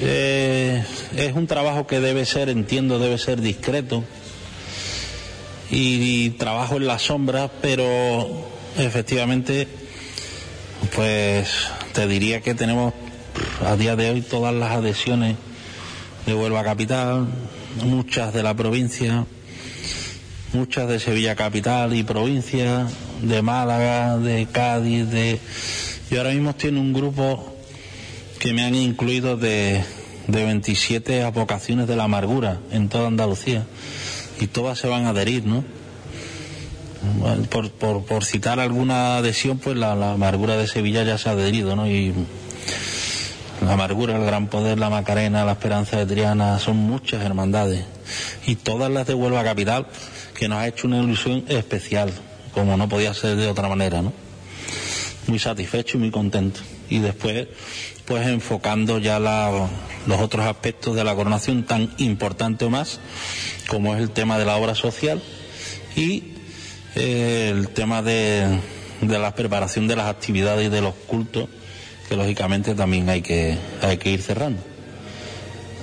Eh, 0.00 0.84
es 1.16 1.32
un 1.34 1.46
trabajo 1.46 1.86
que 1.86 2.00
debe 2.00 2.26
ser, 2.26 2.48
entiendo, 2.48 2.98
debe 2.98 3.18
ser 3.18 3.40
discreto 3.40 4.04
y, 5.70 6.30
trabajo 6.30 6.76
en 6.76 6.86
la 6.86 6.98
sombra, 6.98 7.50
pero 7.62 8.48
efectivamente, 8.76 9.68
pues 10.94 11.48
te 11.92 12.06
diría 12.06 12.40
que 12.40 12.54
tenemos 12.54 12.92
a 13.64 13.76
día 13.76 13.96
de 13.96 14.10
hoy 14.10 14.22
todas 14.22 14.54
las 14.54 14.72
adhesiones 14.72 15.36
de 16.26 16.34
Huelva 16.34 16.64
Capital, 16.64 17.26
muchas 17.84 18.32
de 18.32 18.42
la 18.42 18.54
provincia, 18.54 19.26
muchas 20.52 20.88
de 20.88 20.98
Sevilla 20.98 21.36
Capital 21.36 21.94
y 21.94 22.02
provincia, 22.02 22.86
de 23.22 23.42
Málaga, 23.42 24.18
de 24.18 24.46
Cádiz, 24.50 25.08
de... 25.08 25.38
Y 26.10 26.16
ahora 26.16 26.30
mismo 26.30 26.54
tiene 26.54 26.80
un 26.80 26.92
grupo 26.92 27.54
que 28.38 28.52
me 28.52 28.64
han 28.64 28.74
incluido 28.74 29.36
de, 29.36 29.84
de 30.26 30.44
27 30.44 31.22
apocaciones 31.24 31.86
de 31.86 31.96
la 31.96 32.04
amargura 32.04 32.58
en 32.72 32.88
toda 32.88 33.08
Andalucía 33.08 33.66
y 34.40 34.46
todas 34.46 34.78
se 34.78 34.88
van 34.88 35.04
a 35.04 35.10
adherir, 35.10 35.44
¿no? 35.44 35.64
Por, 37.50 37.70
por, 37.70 38.04
por 38.04 38.24
citar 38.24 38.60
alguna 38.60 39.18
adhesión, 39.18 39.58
pues 39.58 39.76
la, 39.76 39.92
amargura 39.92 40.56
de 40.56 40.66
Sevilla 40.66 41.02
ya 41.02 41.16
se 41.18 41.28
ha 41.28 41.32
adherido, 41.32 41.76
¿no? 41.76 41.88
Y 41.88 42.12
la 43.64 43.72
amargura, 43.74 44.16
el 44.16 44.24
gran 44.24 44.48
poder, 44.48 44.78
la 44.78 44.90
Macarena, 44.90 45.44
la 45.44 45.52
esperanza 45.52 45.98
de 45.98 46.06
Triana, 46.06 46.58
son 46.58 46.76
muchas 46.76 47.22
hermandades. 47.22 47.84
Y 48.46 48.56
todas 48.56 48.90
las 48.90 49.06
de 49.06 49.14
Huelva 49.14 49.44
Capital, 49.44 49.86
que 50.34 50.48
nos 50.48 50.58
ha 50.58 50.68
hecho 50.68 50.86
una 50.86 50.98
ilusión 50.98 51.44
especial, 51.48 52.12
como 52.52 52.76
no 52.76 52.88
podía 52.88 53.14
ser 53.14 53.36
de 53.36 53.48
otra 53.48 53.68
manera, 53.68 54.02
¿no? 54.02 54.12
Muy 55.26 55.38
satisfecho 55.38 55.96
y 55.96 56.00
muy 56.00 56.10
contento. 56.10 56.60
Y 56.88 56.98
después, 56.98 57.48
pues 58.06 58.26
enfocando 58.26 58.98
ya 58.98 59.18
los 59.18 60.20
otros 60.20 60.46
aspectos 60.46 60.96
de 60.96 61.04
la 61.04 61.14
coronación 61.14 61.64
tan 61.64 61.94
importante 61.98 62.64
o 62.64 62.70
más, 62.70 62.98
como 63.68 63.94
es 63.94 64.00
el 64.00 64.10
tema 64.10 64.38
de 64.38 64.44
la 64.44 64.56
obra 64.56 64.74
social 64.74 65.22
y 65.94 66.34
eh, 66.96 67.50
el 67.54 67.68
tema 67.68 68.02
de, 68.02 68.58
la 69.02 69.34
preparación 69.34 69.86
de 69.86 69.96
las 69.96 70.06
actividades 70.06 70.66
y 70.66 70.70
de 70.70 70.80
los 70.80 70.94
cultos, 70.94 71.48
que 72.10 72.16
lógicamente 72.16 72.74
también 72.74 73.08
hay 73.08 73.22
que, 73.22 73.56
hay 73.80 73.96
que 73.96 74.10
ir 74.10 74.20
cerrando 74.20 74.60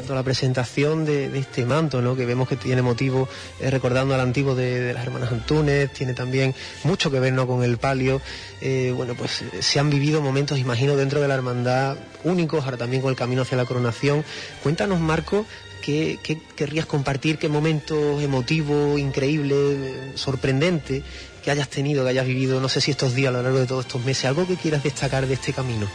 la 0.10 0.24
presentación 0.24 1.06
de, 1.06 1.38
este 1.38 1.66
manto, 1.66 2.02
¿no? 2.02 2.16
que 2.16 2.26
vemos 2.26 2.48
que 2.48 2.56
tiene 2.56 2.82
motivo 2.82 3.28
eh, 3.60 3.70
recordando 3.70 4.14
al 4.14 4.22
antiguo 4.22 4.56
de, 4.56 4.94
las 4.94 5.04
hermanas 5.04 5.34
Antunes, 5.34 5.92
tiene 5.92 6.14
también 6.14 6.56
mucho 6.86 7.12
que 7.12 7.20
ver 7.20 7.34
¿no? 7.34 7.46
con 7.46 7.62
el 7.62 7.78
palio. 7.78 8.22
Eh, 8.62 8.94
bueno, 8.96 9.16
pues 9.16 9.44
se 9.60 9.80
han 9.80 9.90
vivido 9.90 10.22
momentos, 10.22 10.60
imagino, 10.60 10.96
dentro 10.96 11.20
de 11.20 11.28
la 11.28 11.36
hermandad 11.36 11.98
únicos, 12.24 12.64
ahora 12.64 12.78
también 12.78 13.02
con 13.02 13.10
el 13.10 13.18
camino 13.18 13.42
hacia 13.42 13.58
la 13.58 13.66
coronación. 13.66 14.24
Cuéntanos, 14.64 15.00
Marco, 15.02 15.46
¿Qué, 15.82 16.20
querrías 16.56 16.86
compartir? 16.86 17.38
¿Qué 17.38 17.48
momento 17.48 18.20
emotivo, 18.20 18.98
increíble, 18.98 20.14
sorprendente 20.16 21.02
que 21.44 21.52
hayas 21.52 21.70
tenido, 21.70 22.04
que 22.04 22.10
hayas 22.10 22.26
vivido, 22.26 22.60
no 22.60 22.68
sé 22.68 22.82
si 22.82 22.92
estos 22.92 23.14
días, 23.14 23.30
a 23.30 23.38
lo 23.38 23.44
largo 23.44 23.60
de 23.60 23.68
todos 23.68 23.86
estos 23.86 24.04
meses? 24.04 24.26
¿Algo 24.26 24.46
que 24.46 24.56
quieras 24.58 24.84
destacar 24.84 25.28
de 25.28 25.36
este 25.36 25.54
camino? 25.54 25.88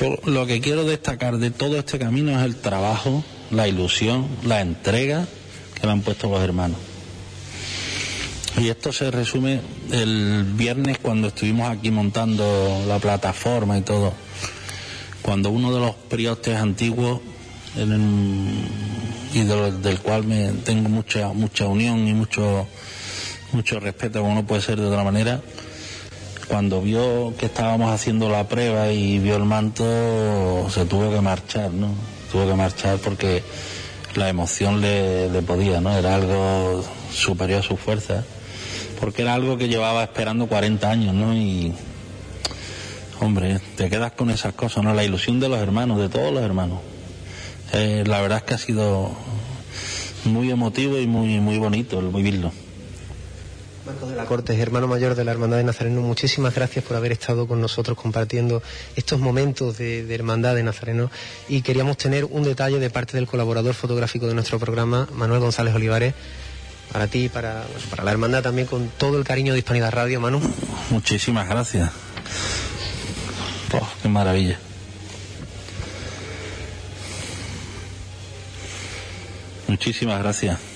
Yo 0.00 0.16
lo 0.24 0.46
que 0.46 0.60
quiero 0.60 0.84
destacar 0.84 1.38
de 1.38 1.50
todo 1.50 1.78
este 1.78 1.98
camino 2.00 2.36
es 2.36 2.44
el 2.44 2.56
trabajo, 2.56 3.22
la 3.50 3.68
ilusión, 3.68 4.26
la 4.44 4.60
entrega 4.60 5.26
que 5.74 5.86
le 5.86 5.92
han 5.92 6.00
puesto 6.00 6.28
los 6.28 6.40
hermanos. 6.40 6.78
Y 8.58 8.68
esto 8.68 8.92
se 8.92 9.10
resume 9.10 9.60
el 9.92 10.44
viernes 10.56 10.98
cuando 10.98 11.28
estuvimos 11.28 11.70
aquí 11.70 11.90
montando 11.90 12.84
la 12.88 12.98
plataforma 12.98 13.78
y 13.78 13.82
todo 13.82 14.12
cuando 15.22 15.50
uno 15.50 15.72
de 15.72 15.80
los 15.80 15.94
priostes 15.94 16.56
antiguos 16.56 17.20
y 19.32 19.40
del 19.40 19.98
cual 20.00 20.24
me 20.24 20.50
tengo 20.64 20.88
mucha 20.88 21.32
mucha 21.32 21.66
unión 21.66 22.06
y 22.06 22.12
mucho 22.12 22.66
mucho 23.52 23.80
respeto 23.80 24.20
como 24.20 24.34
no 24.34 24.46
puede 24.46 24.60
ser 24.60 24.78
de 24.78 24.86
otra 24.86 25.02
manera 25.02 25.40
cuando 26.46 26.80
vio 26.80 27.34
que 27.38 27.46
estábamos 27.46 27.90
haciendo 27.90 28.28
la 28.28 28.48
prueba 28.48 28.90
y 28.92 29.18
vio 29.18 29.36
el 29.36 29.44
manto 29.44 29.84
se 30.70 30.84
tuvo 30.86 31.10
que 31.10 31.20
marchar 31.20 31.72
no 31.72 31.88
tuvo 32.30 32.46
que 32.46 32.54
marchar 32.54 32.98
porque 32.98 33.42
la 34.14 34.28
emoción 34.28 34.80
le, 34.80 35.30
le 35.30 35.42
podía 35.42 35.80
no 35.80 35.96
era 35.96 36.14
algo 36.14 36.84
superior 37.12 37.60
a 37.60 37.62
su 37.62 37.76
fuerza 37.76 38.24
porque 39.00 39.22
era 39.22 39.34
algo 39.34 39.56
que 39.56 39.68
llevaba 39.68 40.02
esperando 40.02 40.46
40 40.46 40.90
años 40.90 41.14
no 41.14 41.34
y 41.34 41.74
Hombre, 43.20 43.60
te 43.76 43.88
quedas 43.88 44.12
con 44.12 44.28
esas 44.30 44.54
cosas, 44.54 44.82
¿no? 44.82 44.92
La 44.92 45.04
ilusión 45.04 45.38
de 45.38 45.48
los 45.48 45.58
hermanos, 45.58 45.98
de 45.98 46.08
todos 46.08 46.32
los 46.32 46.42
hermanos. 46.42 46.80
Eh, 47.72 48.04
la 48.06 48.20
verdad 48.20 48.38
es 48.38 48.44
que 48.44 48.54
ha 48.54 48.58
sido 48.58 49.12
muy 50.24 50.50
emotivo 50.50 50.98
y 50.98 51.06
muy, 51.06 51.38
muy 51.40 51.58
bonito 51.58 52.00
el 52.00 52.08
vivirlo. 52.08 52.52
Marcos 53.86 54.08
de 54.08 54.16
la 54.16 54.24
Corte, 54.24 54.58
hermano 54.58 54.88
mayor 54.88 55.14
de 55.14 55.24
la 55.24 55.32
Hermandad 55.32 55.58
de 55.58 55.64
Nazareno, 55.64 56.00
muchísimas 56.00 56.54
gracias 56.54 56.82
por 56.84 56.96
haber 56.96 57.12
estado 57.12 57.46
con 57.46 57.60
nosotros 57.60 57.98
compartiendo 57.98 58.62
estos 58.96 59.20
momentos 59.20 59.76
de, 59.76 60.12
Hermandad 60.14 60.54
de 60.54 60.62
Nazareno 60.62 61.10
y 61.48 61.60
queríamos 61.60 61.98
tener 61.98 62.24
un 62.24 62.44
detalle 62.44 62.78
de 62.78 62.88
parte 62.88 63.16
del 63.18 63.26
colaborador 63.26 63.74
fotográfico 63.74 64.26
de 64.26 64.34
nuestro 64.34 64.58
programa, 64.58 65.06
Manuel 65.12 65.40
González 65.40 65.74
Olivares, 65.74 66.14
para 66.90 67.08
ti, 67.08 67.28
para, 67.28 67.64
para 67.90 68.04
la 68.04 68.12
Hermandad 68.12 68.42
también, 68.42 68.66
con 68.66 68.88
todo 68.88 69.18
el 69.18 69.24
cariño 69.24 69.52
de 69.52 69.58
Hispanidad 69.58 69.92
Radio, 69.92 70.18
Manu. 70.18 70.40
Muchísimas 70.88 71.46
gracias. 71.46 71.90
Oh, 73.72 73.88
qué 74.02 74.08
maravilla. 74.08 74.58
Muchísimas 79.68 80.18
gracias. 80.20 80.73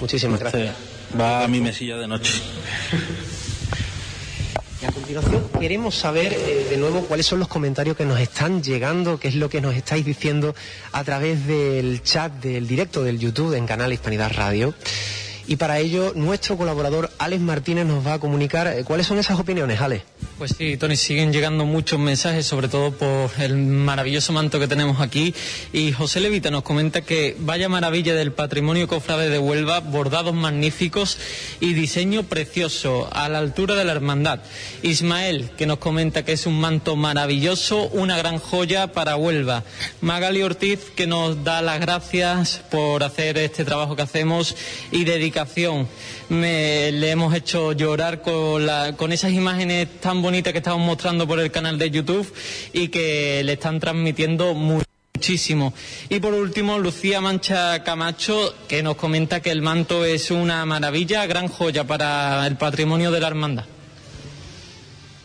Muchísimas 0.00 0.40
gracias. 0.40 0.74
Va 1.18 1.44
a 1.44 1.48
mi 1.48 1.60
mesilla 1.60 1.96
de 1.96 2.08
noche. 2.08 2.32
Y 4.82 4.86
a 4.86 4.92
continuación 4.92 5.48
queremos 5.58 5.94
saber 5.94 6.32
eh, 6.32 6.66
de 6.68 6.76
nuevo 6.76 7.02
cuáles 7.02 7.26
son 7.26 7.38
los 7.38 7.48
comentarios 7.48 7.96
que 7.96 8.04
nos 8.04 8.20
están 8.20 8.62
llegando, 8.62 9.18
qué 9.18 9.28
es 9.28 9.34
lo 9.34 9.48
que 9.48 9.60
nos 9.60 9.74
estáis 9.74 10.04
diciendo 10.04 10.54
a 10.92 11.04
través 11.04 11.46
del 11.46 12.02
chat 12.02 12.32
del 12.34 12.66
directo 12.66 13.02
del 13.02 13.18
YouTube 13.18 13.54
en 13.54 13.66
Canal 13.66 13.92
Hispanidad 13.92 14.32
Radio 14.34 14.74
y 15.46 15.56
para 15.56 15.78
ello 15.78 16.12
nuestro 16.14 16.56
colaborador 16.56 17.10
Alex 17.18 17.42
Martínez 17.42 17.86
nos 17.86 18.06
va 18.06 18.14
a 18.14 18.18
comunicar 18.18 18.66
eh, 18.66 18.84
cuáles 18.84 19.06
son 19.06 19.18
esas 19.18 19.38
opiniones, 19.38 19.80
Alex. 19.80 20.04
Pues 20.38 20.54
sí, 20.58 20.76
Tony, 20.76 20.96
siguen 20.96 21.32
llegando 21.32 21.64
muchos 21.64 21.98
mensajes, 22.00 22.44
sobre 22.44 22.68
todo 22.68 22.92
por 22.92 23.30
el 23.38 23.56
maravilloso 23.56 24.32
manto 24.32 24.58
que 24.58 24.66
tenemos 24.66 25.00
aquí. 25.00 25.32
Y 25.72 25.92
José 25.92 26.20
Levita 26.20 26.50
nos 26.50 26.64
comenta 26.64 27.02
que 27.02 27.36
vaya 27.38 27.68
maravilla 27.68 28.14
del 28.14 28.32
patrimonio 28.32 28.88
cofrade 28.88 29.30
de 29.30 29.38
Huelva, 29.38 29.80
bordados 29.80 30.34
magníficos 30.34 31.18
y 31.60 31.74
diseño 31.74 32.24
precioso, 32.24 33.08
a 33.12 33.28
la 33.28 33.38
altura 33.38 33.76
de 33.76 33.84
la 33.84 33.92
hermandad. 33.92 34.40
Ismael, 34.82 35.50
que 35.56 35.66
nos 35.66 35.78
comenta 35.78 36.24
que 36.24 36.32
es 36.32 36.46
un 36.46 36.58
manto 36.58 36.96
maravilloso, 36.96 37.88
una 37.88 38.16
gran 38.16 38.38
joya 38.38 38.92
para 38.92 39.16
Huelva. 39.16 39.62
Magali 40.00 40.42
Ortiz, 40.42 40.80
que 40.96 41.06
nos 41.06 41.44
da 41.44 41.62
las 41.62 41.80
gracias 41.80 42.60
por 42.70 43.04
hacer 43.04 43.38
este 43.38 43.64
trabajo 43.64 43.94
que 43.94 44.02
hacemos 44.02 44.56
y 44.90 45.04
Me, 46.28 46.92
le 46.92 47.10
hemos 47.10 47.34
hecho 47.34 47.72
llorar 47.72 48.22
con, 48.22 48.66
con 48.96 49.12
esas 49.12 49.32
imágenes 49.32 50.00
tan 50.00 50.22
bonita 50.22 50.52
que 50.52 50.58
estamos 50.58 50.86
mostrando 50.86 51.26
por 51.26 51.40
el 51.40 51.50
canal 51.50 51.78
de 51.78 51.90
YouTube 51.90 52.32
y 52.72 52.88
que 52.88 53.42
le 53.44 53.54
están 53.54 53.80
transmitiendo 53.80 54.54
muchísimo. 54.54 55.74
Y 56.08 56.20
por 56.20 56.34
último, 56.34 56.78
Lucía 56.78 57.20
Mancha 57.20 57.82
Camacho, 57.82 58.54
que 58.68 58.82
nos 58.82 58.96
comenta 58.96 59.40
que 59.40 59.50
el 59.50 59.62
manto 59.62 60.04
es 60.04 60.30
una 60.30 60.64
maravilla, 60.66 61.26
gran 61.26 61.48
joya 61.48 61.84
para 61.84 62.46
el 62.46 62.56
patrimonio 62.56 63.10
de 63.10 63.20
la 63.20 63.28
hermandad. 63.28 63.73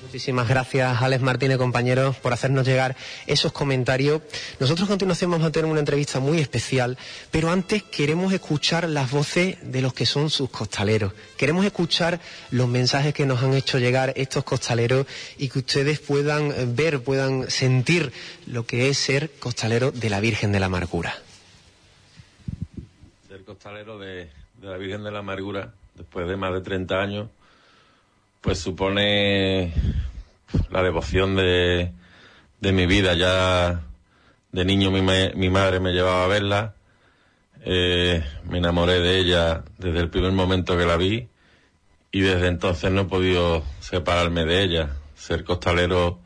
Muchísimas 0.10 0.50
gracias, 0.50 1.04
Alex 1.04 1.22
Martínez, 1.22 1.60
compañeros, 1.60 2.16
por 2.18 2.34
hacernos 2.34 2.66
llegar 2.66 2.96
esos 3.28 3.52
comentarios. 3.52 4.24
Nosotros 4.60 4.88
a 4.88 4.94
continuación 4.94 5.30
vamos 5.30 5.46
a 5.46 5.52
tener 5.52 5.70
una 5.70 5.82
entrevista 5.82 6.20
muy 6.20 6.40
especial, 6.40 6.98
pero 7.30 7.52
antes 7.52 7.84
queremos 7.84 8.34
escuchar 8.34 8.90
las 8.90 9.12
voces 9.12 9.60
de 9.62 9.84
los 9.84 9.94
que 9.94 10.08
son 10.08 10.32
sus 10.32 10.50
costaleros. 10.50 11.14
Queremos 11.38 11.64
escuchar 11.64 12.20
los 12.50 12.68
mensajes 12.68 13.14
que 13.14 13.28
nos 13.28 13.44
han 13.44 13.54
hecho 13.54 13.78
llegar 13.78 14.12
estos 14.16 14.44
costaleros 14.44 15.06
y 15.38 15.48
que 15.48 15.60
ustedes 15.60 16.00
puedan 16.00 16.76
ver, 16.76 17.04
puedan 17.04 17.48
sentir 17.52 18.12
lo 18.48 18.66
que 18.66 18.90
es 18.90 18.98
ser 18.98 19.30
costalero 19.38 19.92
de 19.92 20.10
la 20.10 20.20
Virgen 20.20 20.52
de 20.52 20.60
la 20.60 20.66
Amargura. 20.66 21.14
Ser 23.28 23.44
costalero 23.44 24.00
de, 24.00 24.28
la 24.60 24.76
Virgen 24.78 25.04
de 25.04 25.12
la 25.12 25.20
Amargura, 25.20 25.72
después 25.94 26.28
de 26.28 26.36
más 26.36 26.52
de 26.52 26.62
30 26.62 27.00
años, 27.00 27.30
pues 28.42 28.60
supone 28.60 29.74
la 30.70 30.84
devoción 30.84 31.36
de, 31.36 31.92
de 32.60 32.72
mi 32.72 32.86
vida. 32.86 33.14
Ya 33.14 33.82
de 34.52 34.66
niño 34.66 34.92
mi, 34.92 35.02
mi 35.02 35.50
madre 35.50 35.80
me 35.80 35.92
llevaba 35.92 36.26
a 36.26 36.28
verla, 36.28 36.76
eh, 37.66 38.24
me 38.46 38.58
enamoré 38.60 39.00
de 39.00 39.20
ella 39.20 39.64
desde 39.78 40.00
el 40.00 40.10
primer 40.10 40.32
momento 40.32 40.78
que 40.78 40.86
la 40.86 40.98
vi 40.98 41.28
y 42.12 42.22
desde 42.22 42.48
entonces 42.48 42.92
no 42.92 43.02
he 43.02 43.06
podido 43.06 43.64
separarme 43.80 44.46
de 44.46 44.64
ella. 44.64 44.90
Ser 45.16 45.44
costalero 45.44 46.20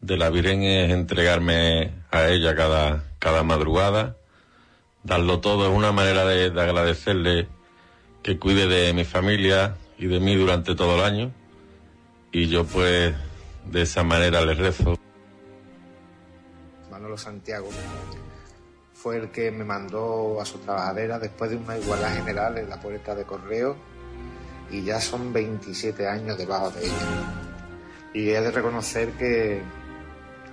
de 0.00 0.16
la 0.16 0.30
Virgen 0.30 0.62
es 0.62 0.92
entregarme 0.92 1.92
a 2.10 2.28
ella 2.28 2.54
cada, 2.54 3.04
cada 3.18 3.42
madrugada, 3.42 4.16
darlo 5.02 5.40
todo, 5.40 5.68
es 5.68 5.74
una 5.74 5.90
manera 5.92 6.24
de, 6.24 6.50
de 6.50 6.60
agradecerle 6.60 7.48
que 8.22 8.38
cuide 8.38 8.68
de 8.68 8.92
mi 8.92 9.04
familia 9.04 9.76
y 9.98 10.06
de 10.06 10.20
mí 10.20 10.36
durante 10.36 10.74
todo 10.76 10.96
el 10.96 11.02
año 11.02 11.32
y 12.32 12.48
yo 12.48 12.64
pues 12.64 13.14
de 13.70 13.82
esa 13.82 14.02
manera 14.02 14.44
les 14.44 14.58
rezo. 14.58 14.98
Manolo 16.90 17.16
Santiago 17.16 17.68
fue 18.92 19.16
el 19.16 19.30
que 19.30 19.50
me 19.50 19.64
mandó 19.64 20.40
a 20.40 20.44
su 20.44 20.58
trabajadera 20.58 21.18
después 21.18 21.50
de 21.50 21.56
una 21.56 21.78
igualdad 21.78 22.14
general 22.14 22.58
en 22.58 22.68
la 22.68 22.80
puerta 22.80 23.14
de 23.14 23.24
correo 23.24 23.76
y 24.70 24.82
ya 24.82 25.00
son 25.00 25.32
27 25.32 26.06
años 26.06 26.36
debajo 26.36 26.70
de 26.70 26.86
ella. 26.86 26.94
Y 28.12 28.30
he 28.30 28.40
de 28.40 28.50
reconocer 28.50 29.12
que, 29.12 29.62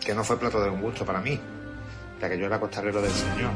que 0.03 0.13
no 0.13 0.23
fue 0.23 0.37
plato 0.37 0.61
de 0.61 0.69
un 0.69 0.81
gusto 0.81 1.05
para 1.05 1.19
mí, 1.19 1.39
ya 2.21 2.29
que 2.29 2.37
yo 2.37 2.45
era 2.45 2.59
costalero 2.59 3.01
del 3.01 3.11
Señor. 3.11 3.51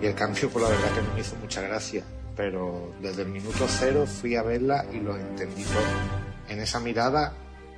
Y 0.00 0.06
el 0.06 0.14
cambio, 0.14 0.48
por 0.48 0.62
la 0.62 0.68
verdad, 0.68 0.94
que 0.94 1.02
no 1.02 1.14
me 1.14 1.20
hizo 1.20 1.36
mucha 1.36 1.60
gracia. 1.60 2.04
Pero 2.36 2.94
desde 3.02 3.22
el 3.22 3.28
minuto 3.28 3.66
cero 3.68 4.06
fui 4.06 4.36
a 4.36 4.42
verla 4.42 4.86
y 4.92 5.00
lo 5.00 5.16
entendí 5.16 5.64
todo 5.64 6.29
en 6.50 6.60
esa 6.60 6.80
mirada 6.80 7.32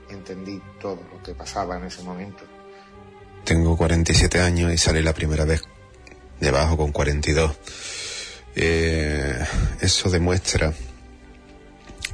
entendí 0.09 0.61
todo 0.81 1.01
lo 1.13 1.23
que 1.23 1.35
pasaba 1.35 1.77
en 1.77 1.85
ese 1.85 2.03
momento. 2.03 2.45
Tengo 3.45 3.77
47 3.77 4.41
años 4.41 4.73
y 4.73 4.79
salí 4.79 5.03
la 5.03 5.13
primera 5.13 5.45
vez 5.45 5.63
debajo 6.41 6.77
con 6.77 6.91
42. 6.91 7.53
Eh, 8.57 9.39
eso 9.81 10.11
demuestra 10.11 10.73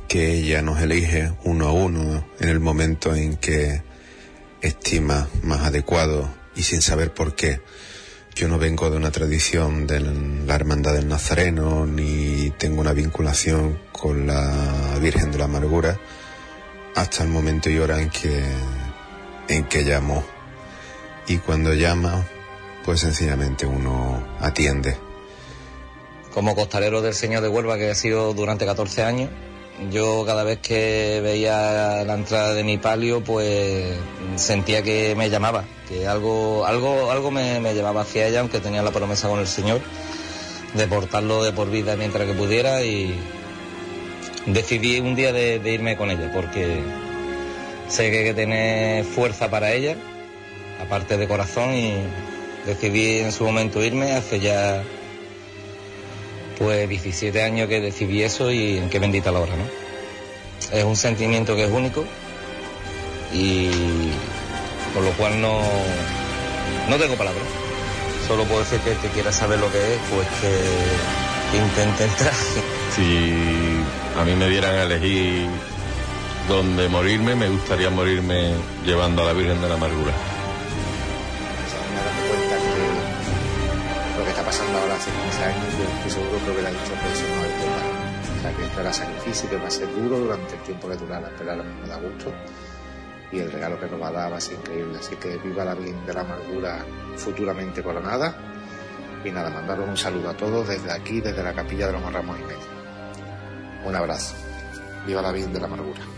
que 0.09 0.33
ella 0.33 0.63
nos 0.63 0.81
elige 0.81 1.33
uno 1.45 1.69
a 1.69 1.73
uno 1.73 2.27
en 2.41 2.49
el 2.49 2.61
momento 2.61 3.15
en 3.15 3.37
que 3.37 3.83
estima 4.61 5.29
más 5.43 5.61
adecuado 5.61 6.29
y 6.57 6.63
sin 6.63 6.83
saber 6.83 7.15
por 7.15 7.35
qué. 7.35 7.61
Yo 8.35 8.49
no 8.49 8.59
vengo 8.59 8.91
de 8.91 8.97
una 8.97 9.11
tradición 9.11 9.87
de 9.87 10.01
la 10.01 10.55
Hermandad 10.55 10.95
del 10.95 11.09
Nazareno 11.09 11.87
ni 11.87 12.51
tengo 12.57 12.81
una 12.81 12.93
vinculación 12.93 13.79
con 13.93 14.27
la 14.27 14.97
Virgen 15.01 15.31
de 15.31 15.39
la 15.39 15.45
Amargura 15.45 15.99
hasta 16.99 17.23
el 17.23 17.29
momento 17.29 17.71
y 17.71 17.79
hora 17.79 18.01
en 18.01 18.11
que, 18.11 18.43
en 19.49 19.65
que 19.65 19.85
llamó. 19.85 20.25
Y 21.29 21.39
cuando 21.39 21.73
llama, 21.75 22.27
pues 22.85 23.01
sencillamente 23.01 23.67
uno 23.67 24.23
atiende. 24.41 24.97
Como 26.35 26.57
costalero 26.57 27.01
del 27.01 27.15
Señor 27.15 27.43
de 27.43 27.49
Huelva, 27.49 27.79
que 27.79 27.91
ha 27.91 27.95
sido 27.95 28.35
durante 28.35 28.67
14 28.67 29.05
años, 29.05 29.31
yo 29.93 30.25
cada 30.27 30.43
vez 30.43 30.59
que 30.59 31.21
veía 31.23 32.03
la 32.05 32.15
entrada 32.15 32.55
de 32.55 32.65
mi 32.65 32.79
palio, 32.79 33.23
pues 33.23 33.95
sentía 34.35 34.83
que 34.83 35.15
me 35.17 35.31
llamaba, 35.31 35.65
que 35.89 36.07
algo, 36.09 36.67
algo, 36.67 37.13
algo 37.13 37.31
me, 37.31 37.61
me 37.61 37.75
llevaba 37.75 38.01
hacia 38.01 38.27
ella, 38.27 38.41
aunque 38.41 38.59
tenía 38.59 38.83
la 38.83 38.91
promesa 38.91 39.29
con 39.29 39.39
el 39.39 39.47
Señor 39.47 39.81
de 40.75 40.87
portarlo 40.87 41.45
de 41.45 41.53
por 41.53 41.71
vida 41.71 41.97
mientras 41.97 42.27
que 42.27 42.35
pudiera 42.35 42.85
y, 42.85 43.19
decidí 44.53 45.01
un 45.01 45.15
día 45.15 45.33
de, 45.33 45.61
irme 45.65 45.97
con 45.97 46.11
ella 46.11 46.31
porque 46.33 46.81
sé 47.89 48.11
que 48.11 48.19
hay 48.19 48.25
que 48.25 48.35
tener 48.35 49.05
fuerza 49.05 49.51
para 49.51 49.73
ella, 49.73 49.97
aparte 50.85 51.17
de 51.17 51.29
corazón, 51.29 51.75
y 51.75 51.95
decidí 52.67 53.19
en 53.19 53.33
su 53.33 53.45
momento 53.45 53.83
irme 53.83 54.13
hace 54.13 54.41
ya 54.41 54.83
pues 56.59 56.89
17 56.89 57.43
años 57.43 57.69
que 57.69 57.81
decidí 57.81 58.23
eso 58.23 58.51
y 58.51 58.79
en 58.79 58.91
qué 58.91 58.99
bendita 58.99 59.31
la 59.31 59.41
hora, 59.41 59.55
¿no? 59.57 60.77
Es 60.77 60.85
un 60.85 60.97
sentimiento 60.97 61.55
que 61.55 61.65
es 61.65 61.71
único 61.71 62.05
y 63.33 63.71
por 64.93 65.03
lo 65.03 65.13
cual 65.13 65.41
no, 65.41 65.61
no 66.89 66.97
tengo 66.97 67.15
palabras. 67.17 67.45
Solo 68.27 68.45
puedo 68.45 68.61
decir 68.61 68.81
que 68.81 68.93
el 68.93 68.99
que 68.99 69.09
quiera 69.09 69.33
saber 69.33 69.59
lo 69.59 69.71
que 69.73 69.79
es, 69.95 70.01
pues 70.11 70.29
que 70.41 71.28
intente 71.57 72.05
entrar. 72.05 72.35
Si 72.95 73.85
a 74.19 74.25
mí 74.25 74.35
me 74.35 74.49
dieran 74.49 74.75
a 74.75 74.83
elegir 74.83 75.47
dónde 76.49 76.89
morirme, 76.89 77.37
me 77.37 77.49
gustaría 77.49 77.91
morirme 77.91 78.55
llevando 78.85 79.23
a 79.23 79.27
la 79.27 79.33
Virgen 79.35 79.61
de 79.61 79.69
la 79.69 79.75
Amargura. 79.75 80.13
Me 81.95 82.29
cuenta 82.29 82.57
que 82.57 84.19
lo 84.19 84.25
que 84.25 84.31
está 84.31 84.43
pasando 84.43 84.79
ahora 84.79 84.97
hace 84.97 85.11
15 85.11 85.45
años, 85.45 85.65
yo 85.79 85.85
estoy 85.85 86.11
seguro 86.11 86.45
que 86.45 86.51
hubiera 86.51 86.71
dicho 86.71 86.93
que 87.01 87.13
eso 87.13 87.25
no 87.29 87.45
es 87.45 87.53
verdad. 87.63 87.99
O 88.39 88.41
sea, 88.41 88.53
que 88.57 88.65
esto 88.65 88.81
era 88.81 88.93
sacrificio, 88.93 89.51
que 89.51 89.57
va 89.59 89.69
a 89.69 89.71
ser 89.71 89.95
duro 89.95 90.19
durante 90.19 90.55
el 90.55 90.63
tiempo 90.63 90.89
que 90.89 90.97
durara, 90.97 91.31
pero 91.39 91.51
ahora 91.53 91.65
me 91.65 91.87
da 91.87 91.97
gusto. 91.97 92.33
Y 93.31 93.39
el 93.41 93.53
regalo 93.53 93.79
que 93.79 93.87
nos 93.87 94.01
va 94.01 94.09
a 94.09 94.13
dar 94.13 94.33
va 94.33 94.39
a 94.39 94.41
ser 94.41 94.55
increíble. 94.55 94.99
Así 94.99 95.15
que 95.17 95.37
viva 95.37 95.65
la 95.65 95.75
Virgen 95.75 96.05
de 96.07 96.15
la 96.15 96.21
Amargura 96.23 96.85
futuramente 97.17 97.83
coronada. 97.83 98.35
Y 99.25 99.31
nada, 99.31 99.51
mandaros 99.51 99.89
un 99.89 99.97
saludo 99.97 100.31
a 100.31 100.37
todos 100.37 100.69
desde 100.69 100.93
aquí, 100.93 101.21
desde 101.21 101.43
la 101.43 101.53
capilla 101.53 101.87
de 101.89 101.93
los 101.95 102.13
Ramos 102.13 102.39
y 102.39 102.43
Medio. 102.43 102.59
Un 103.85 103.97
abrazo. 103.97 104.35
Viva 105.07 105.23
la 105.23 105.33
Virgen 105.33 105.53
de 105.53 105.61
la 105.61 105.67
Amargura. 105.67 106.18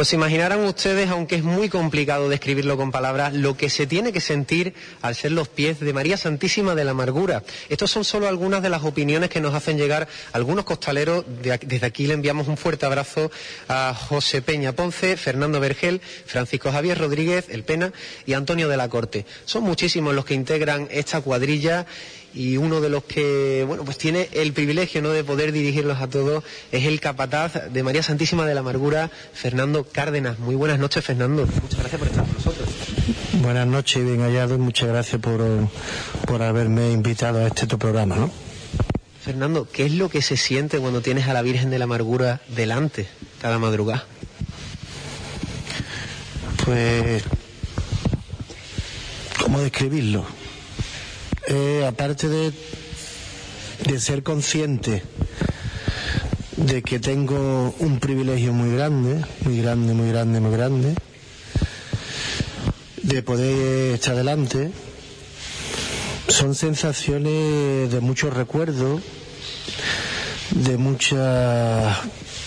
Pues 0.00 0.14
imaginarán 0.14 0.60
ustedes, 0.60 1.10
aunque 1.10 1.34
es 1.34 1.42
muy 1.42 1.68
complicado 1.68 2.30
describirlo 2.30 2.78
con 2.78 2.90
palabras, 2.90 3.34
lo 3.34 3.58
que 3.58 3.68
se 3.68 3.86
tiene 3.86 4.14
que 4.14 4.22
sentir 4.22 4.72
al 5.02 5.14
ser 5.14 5.32
los 5.32 5.48
pies 5.48 5.78
de 5.78 5.92
María 5.92 6.16
Santísima 6.16 6.74
de 6.74 6.84
la 6.84 6.92
Amargura. 6.92 7.42
Estos 7.68 7.90
son 7.90 8.06
solo 8.06 8.26
algunas 8.26 8.62
de 8.62 8.70
las 8.70 8.82
opiniones 8.82 9.28
que 9.28 9.42
nos 9.42 9.52
hacen 9.52 9.76
llegar 9.76 10.08
algunos 10.32 10.64
costaleros. 10.64 11.26
Desde 11.42 11.84
aquí 11.86 12.06
le 12.06 12.14
enviamos 12.14 12.48
un 12.48 12.56
fuerte 12.56 12.86
abrazo 12.86 13.30
a 13.68 13.92
José 13.94 14.40
Peña 14.40 14.72
Ponce, 14.72 15.18
Fernando 15.18 15.60
Vergel, 15.60 16.00
Francisco 16.24 16.72
Javier 16.72 16.96
Rodríguez, 16.96 17.50
El 17.50 17.64
Pena 17.64 17.92
y 18.24 18.32
Antonio 18.32 18.70
de 18.70 18.78
la 18.78 18.88
Corte. 18.88 19.26
Son 19.44 19.64
muchísimos 19.64 20.14
los 20.14 20.24
que 20.24 20.32
integran 20.32 20.88
esta 20.90 21.20
cuadrilla 21.20 21.84
y 22.34 22.56
uno 22.56 22.80
de 22.80 22.88
los 22.88 23.04
que, 23.04 23.64
bueno, 23.66 23.84
pues 23.84 23.98
tiene 23.98 24.28
el 24.32 24.52
privilegio, 24.52 25.02
¿no?, 25.02 25.10
de 25.10 25.24
poder 25.24 25.52
dirigirlos 25.52 26.00
a 26.00 26.08
todos 26.08 26.44
es 26.70 26.86
el 26.86 27.00
capataz 27.00 27.72
de 27.72 27.82
María 27.82 28.02
Santísima 28.02 28.46
de 28.46 28.54
la 28.54 28.60
Amargura, 28.60 29.10
Fernando 29.32 29.84
Cárdenas. 29.84 30.38
Muy 30.38 30.54
buenas 30.54 30.78
noches, 30.78 31.04
Fernando. 31.04 31.46
Muchas 31.46 31.80
gracias 31.80 31.98
por 31.98 32.08
estar 32.08 32.24
con 32.24 32.34
nosotros. 32.34 32.68
Buenas 33.42 33.66
noches, 33.66 34.04
bien 34.04 34.20
hallado, 34.20 34.54
y 34.54 34.58
muchas 34.58 34.88
gracias 34.88 35.20
por, 35.20 35.40
por 36.26 36.42
haberme 36.42 36.92
invitado 36.92 37.38
a 37.38 37.46
este 37.46 37.66
tu 37.66 37.78
programa, 37.78 38.16
¿no? 38.16 38.30
Fernando, 39.22 39.68
¿qué 39.70 39.84
es 39.86 39.92
lo 39.92 40.08
que 40.08 40.22
se 40.22 40.36
siente 40.36 40.78
cuando 40.78 41.02
tienes 41.02 41.28
a 41.28 41.34
la 41.34 41.42
Virgen 41.42 41.70
de 41.70 41.78
la 41.78 41.84
Amargura 41.84 42.40
delante 42.48 43.06
cada 43.40 43.58
madrugada? 43.58 44.06
Pues, 46.64 47.22
¿cómo 49.42 49.60
describirlo? 49.60 50.39
Eh, 51.52 51.84
aparte 51.84 52.28
de, 52.28 52.52
de 53.84 53.98
ser 53.98 54.22
consciente 54.22 55.02
de 56.56 56.80
que 56.82 57.00
tengo 57.00 57.74
un 57.80 57.98
privilegio 57.98 58.52
muy 58.52 58.72
grande, 58.76 59.24
muy 59.40 59.60
grande, 59.60 59.92
muy 59.92 60.08
grande, 60.10 60.38
muy 60.38 60.52
grande, 60.52 60.94
de 63.02 63.22
poder 63.24 63.94
estar 63.94 64.14
adelante, 64.14 64.70
son 66.28 66.54
sensaciones 66.54 67.90
de 67.90 67.98
muchos 68.00 68.32
recuerdos, 68.32 69.02
de 70.52 70.76
mucha 70.76 72.00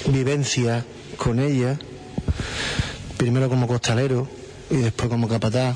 vivencia 0.08 0.86
con 1.18 1.42
ella, 1.42 1.78
primero 3.18 3.50
como 3.50 3.68
costalero 3.68 4.30
y 4.72 4.78
después 4.78 5.10
como 5.10 5.28
capataz 5.28 5.76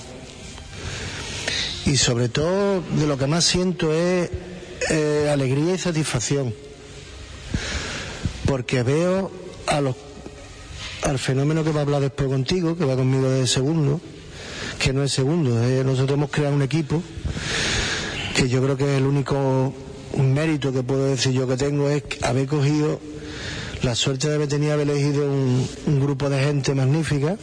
y 1.88 1.96
sobre 1.96 2.28
todo 2.28 2.82
de 2.82 3.08
lo 3.08 3.18
que 3.18 3.28
más 3.28 3.46
siento 3.46 3.94
es 3.94 4.30
eh, 4.92 5.30
alegría 5.32 5.74
y 5.74 5.78
satisfacción 5.78 6.54
porque 8.46 8.84
veo 8.84 9.32
a 9.68 9.82
los, 9.82 9.96
al 11.04 11.18
fenómeno 11.18 11.64
que 11.64 11.72
va 11.72 11.80
a 11.80 11.84
hablar 11.84 12.02
después 12.02 12.30
contigo, 12.30 12.78
que 12.78 12.86
va 12.86 12.96
conmigo 12.96 13.30
de 13.30 13.46
segundo, 13.48 14.00
que 14.80 14.94
no 14.94 15.04
es 15.04 15.12
segundo. 15.12 15.50
nosotros 15.84 16.12
hemos 16.18 16.30
creado 16.30 16.56
un 16.56 16.62
equipo 16.62 17.02
que 18.36 18.48
yo 18.48 18.62
creo 18.64 18.78
que 18.78 18.86
es 18.86 18.98
el 18.98 19.06
único 19.06 19.74
mérito 20.18 20.72
que 20.72 20.84
puedo 20.84 21.06
decir 21.06 21.34
yo 21.34 21.48
que 21.48 21.58
tengo 21.58 21.90
es 21.90 22.04
haber 22.22 22.48
cogido 22.48 23.00
la 23.84 23.96
suerte 23.96 24.30
de 24.30 24.36
haber 24.36 24.48
tenido 24.48 24.74
haber 24.74 24.90
elegido 24.90 25.26
un 25.26 26.00
grupo 26.00 26.30
de 26.30 26.40
gente 26.44 26.74
magnífica 26.74 27.38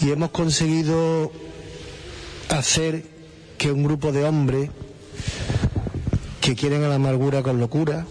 y 0.00 0.10
hemos 0.10 0.30
conseguido 0.30 1.30
hacer 2.48 3.04
que 3.58 3.72
un 3.72 3.84
grupo 3.84 4.12
de 4.12 4.24
hombres 4.24 4.70
que 6.40 6.54
quieren 6.54 6.84
a 6.84 6.88
la 6.88 6.96
amargura 6.96 7.42
con 7.42 7.58
locura, 7.58 8.06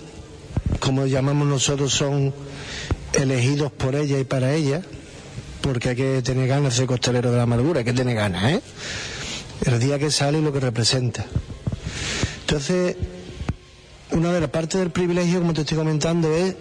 como 0.79 1.05
llamamos 1.05 1.47
nosotros, 1.47 1.93
son 1.93 2.33
elegidos 3.13 3.71
por 3.71 3.95
ella 3.95 4.19
y 4.19 4.23
para 4.23 4.53
ella, 4.53 4.81
porque 5.61 5.89
hay 5.89 5.95
que 5.95 6.21
tener 6.21 6.47
ganas 6.47 6.73
de 6.73 6.77
ser 6.79 6.87
costalero 6.87 7.31
de 7.31 7.37
la 7.37 7.43
amargura, 7.43 7.79
hay 7.79 7.85
que 7.85 7.93
tener 7.93 8.15
ganas, 8.15 8.53
¿eh? 8.53 8.61
El 9.65 9.79
día 9.79 9.99
que 9.99 10.11
sale 10.11 10.39
y 10.39 10.41
lo 10.41 10.51
que 10.51 10.59
representa. 10.59 11.25
Entonces, 12.41 12.97
una 14.11 14.33
de 14.33 14.41
las 14.41 14.49
partes 14.49 14.79
del 14.79 14.91
privilegio, 14.91 15.39
como 15.39 15.53
te 15.53 15.61
estoy 15.61 15.77
comentando, 15.77 16.33
es 16.35 16.55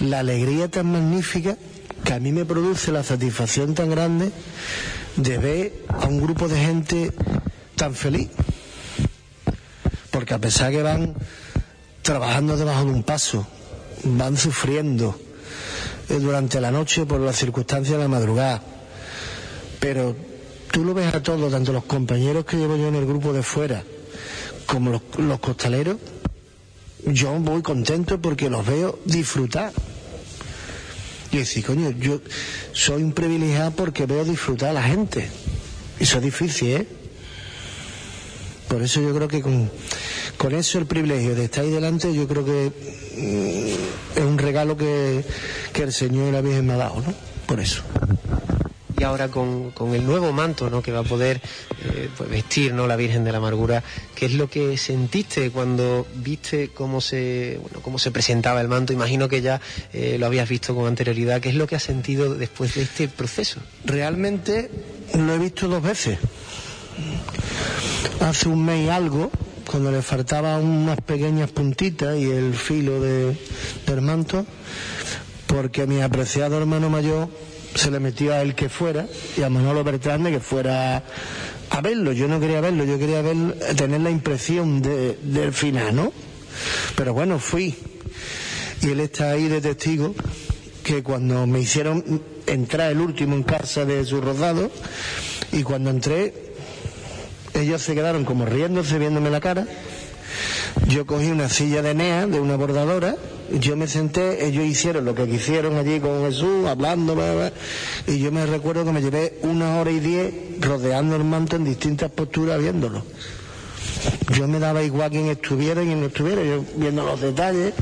la 0.00 0.20
alegría 0.20 0.68
tan 0.68 0.92
magnífica 0.92 1.56
que 2.04 2.12
a 2.12 2.20
mí 2.20 2.32
me 2.32 2.44
produce 2.44 2.92
la 2.92 3.02
satisfacción 3.02 3.74
tan 3.74 3.90
grande 3.90 4.30
de 5.22 5.38
ver 5.38 5.72
a 5.88 6.06
un 6.06 6.20
grupo 6.20 6.48
de 6.48 6.58
gente 6.58 7.12
tan 7.76 7.94
feliz. 7.94 8.28
Porque 10.10 10.34
a 10.34 10.38
pesar 10.38 10.70
que 10.72 10.82
van 10.82 11.14
trabajando 12.02 12.56
debajo 12.56 12.84
de 12.84 12.90
un 12.90 13.02
paso, 13.02 13.46
van 14.04 14.36
sufriendo 14.36 15.18
eh, 16.08 16.18
durante 16.18 16.60
la 16.60 16.70
noche 16.70 17.06
por 17.06 17.20
las 17.20 17.36
circunstancias 17.36 17.96
de 17.96 18.02
la 18.02 18.08
madrugada. 18.08 18.62
Pero 19.78 20.16
tú 20.70 20.84
lo 20.84 20.94
ves 20.94 21.14
a 21.14 21.22
todos, 21.22 21.52
tanto 21.52 21.72
los 21.72 21.84
compañeros 21.84 22.44
que 22.44 22.56
llevo 22.56 22.76
yo 22.76 22.88
en 22.88 22.96
el 22.96 23.06
grupo 23.06 23.32
de 23.32 23.42
fuera, 23.42 23.82
como 24.66 24.90
los, 24.90 25.02
los 25.18 25.38
costaleros, 25.40 25.96
yo 27.06 27.32
voy 27.40 27.62
contento 27.62 28.20
porque 28.20 28.50
los 28.50 28.66
veo 28.66 28.98
disfrutar. 29.04 29.72
Y 31.32 31.38
decir, 31.38 31.64
coño, 31.64 31.90
yo 31.92 32.20
soy 32.72 33.02
un 33.02 33.12
privilegiado 33.12 33.70
porque 33.72 34.06
veo 34.06 34.24
disfrutar 34.24 34.70
a 34.70 34.72
la 34.72 34.82
gente. 34.82 35.28
Eso 35.98 36.16
es 36.18 36.22
difícil, 36.24 36.68
¿eh? 36.72 36.86
Por 38.68 38.82
eso 38.82 39.00
yo 39.00 39.14
creo 39.14 39.28
que 39.28 39.40
con, 39.40 39.70
con 40.36 40.54
eso 40.54 40.78
el 40.78 40.86
privilegio 40.86 41.34
de 41.34 41.44
estar 41.44 41.64
ahí 41.64 41.70
delante, 41.70 42.12
yo 42.14 42.26
creo 42.26 42.44
que 42.44 42.72
mm, 43.16 44.18
es 44.18 44.24
un 44.24 44.38
regalo 44.38 44.76
que, 44.76 45.24
que 45.72 45.82
el 45.82 45.92
Señor 45.92 46.28
y 46.28 46.32
la 46.32 46.40
Virgen 46.40 46.66
me 46.66 46.74
ha 46.74 46.76
dado, 46.78 47.00
¿no? 47.00 47.14
Por 47.46 47.60
eso 47.60 47.82
y 49.00 49.02
ahora 49.02 49.28
con, 49.28 49.72
el 49.94 50.04
nuevo 50.04 50.30
manto 50.30 50.68
¿no? 50.68 50.82
que 50.82 50.92
va 50.92 51.00
a 51.00 51.04
poder 51.04 51.40
eh, 51.84 52.10
pues 52.18 52.28
vestir 52.28 52.74
¿no? 52.74 52.86
la 52.86 52.96
Virgen 52.96 53.24
de 53.24 53.32
la 53.32 53.38
Amargura, 53.38 53.82
¿qué 54.14 54.26
es 54.26 54.34
lo 54.34 54.50
que 54.50 54.76
sentiste 54.76 55.50
cuando 55.50 56.06
viste 56.16 56.68
cómo 56.68 57.00
se, 57.00 57.58
bueno, 57.62 57.80
cómo 57.80 57.98
se 57.98 58.10
presentaba 58.10 58.60
el 58.60 58.68
manto? 58.68 58.92
Imagino 58.92 59.26
que 59.26 59.40
ya 59.40 59.58
eh, 59.94 60.16
lo 60.18 60.26
habías 60.26 60.50
visto 60.50 60.74
con 60.74 60.86
anterioridad. 60.86 61.40
¿Qué 61.40 61.48
es 61.48 61.54
lo 61.54 61.66
que 61.66 61.76
has 61.76 61.82
sentido 61.82 62.34
después 62.34 62.74
de 62.74 62.82
este 62.82 63.08
proceso? 63.08 63.60
Realmente 63.86 64.70
lo 65.14 65.32
he 65.32 65.38
visto 65.38 65.66
dos 65.66 65.82
veces. 65.82 66.18
Hace 68.20 68.48
un 68.50 68.66
mes 68.66 68.84
y 68.84 68.90
algo, 68.90 69.30
cuando 69.66 69.90
le 69.90 70.02
faltaban 70.02 70.62
unas 70.62 71.00
pequeñas 71.00 71.50
puntitas 71.50 72.18
y 72.18 72.30
el 72.30 72.52
filo 72.52 73.00
de, 73.00 73.34
del 73.86 74.02
manto, 74.02 74.44
porque 75.46 75.86
mi 75.86 76.02
apreciado 76.02 76.58
hermano 76.58 76.90
mayor 76.90 77.30
se 77.74 77.90
le 77.90 78.00
metió 78.00 78.32
a 78.32 78.42
él 78.42 78.54
que 78.54 78.68
fuera 78.68 79.06
y 79.36 79.42
a 79.42 79.50
Manolo 79.50 79.84
Bertrande 79.84 80.30
que 80.30 80.40
fuera 80.40 81.02
a 81.70 81.80
verlo. 81.80 82.12
Yo 82.12 82.28
no 82.28 82.40
quería 82.40 82.60
verlo, 82.60 82.84
yo 82.84 82.98
quería 82.98 83.22
ver, 83.22 83.36
tener 83.76 84.00
la 84.00 84.10
impresión 84.10 84.82
de, 84.82 85.16
del 85.22 85.52
final, 85.52 85.94
¿no? 85.94 86.12
Pero 86.96 87.14
bueno, 87.14 87.38
fui. 87.38 87.76
Y 88.82 88.90
él 88.90 89.00
está 89.00 89.30
ahí 89.30 89.48
de 89.48 89.60
testigo 89.60 90.14
que 90.82 91.02
cuando 91.02 91.46
me 91.46 91.60
hicieron 91.60 92.22
entrar 92.46 92.90
el 92.90 93.00
último 93.00 93.34
en 93.34 93.42
casa 93.42 93.84
de 93.84 94.04
su 94.04 94.20
rodado 94.20 94.70
y 95.52 95.62
cuando 95.62 95.90
entré, 95.90 96.34
ellos 97.54 97.82
se 97.82 97.94
quedaron 97.94 98.24
como 98.24 98.46
riéndose, 98.46 98.98
viéndome 98.98 99.30
la 99.30 99.40
cara. 99.40 99.66
Yo 100.88 101.06
cogí 101.06 101.26
una 101.26 101.48
silla 101.48 101.82
de 101.82 101.94
NEA, 101.94 102.26
de 102.26 102.40
una 102.40 102.56
bordadora, 102.56 103.16
yo 103.58 103.76
me 103.76 103.86
senté, 103.88 104.46
ellos 104.46 104.64
hicieron 104.64 105.04
lo 105.04 105.14
que 105.14 105.26
quisieron 105.26 105.76
allí 105.76 105.98
con 105.98 106.24
Jesús, 106.24 106.66
hablando, 106.66 107.16
y 108.06 108.18
yo 108.18 108.30
me 108.30 108.46
recuerdo 108.46 108.84
que 108.84 108.92
me 108.92 109.02
llevé 109.02 109.38
una 109.42 109.80
hora 109.80 109.90
y 109.90 109.98
diez 109.98 110.32
rodeando 110.60 111.16
el 111.16 111.24
manto 111.24 111.56
en 111.56 111.64
distintas 111.64 112.10
posturas 112.10 112.60
viéndolo. 112.60 113.02
Yo 114.32 114.46
me 114.46 114.58
daba 114.58 114.82
igual 114.82 115.10
quien 115.10 115.26
estuviera 115.26 115.82
y 115.82 115.86
quien 115.86 116.00
no 116.00 116.06
estuviera, 116.06 116.44
yo 116.44 116.64
viendo 116.76 117.04
los 117.04 117.20
detalles, 117.20 117.74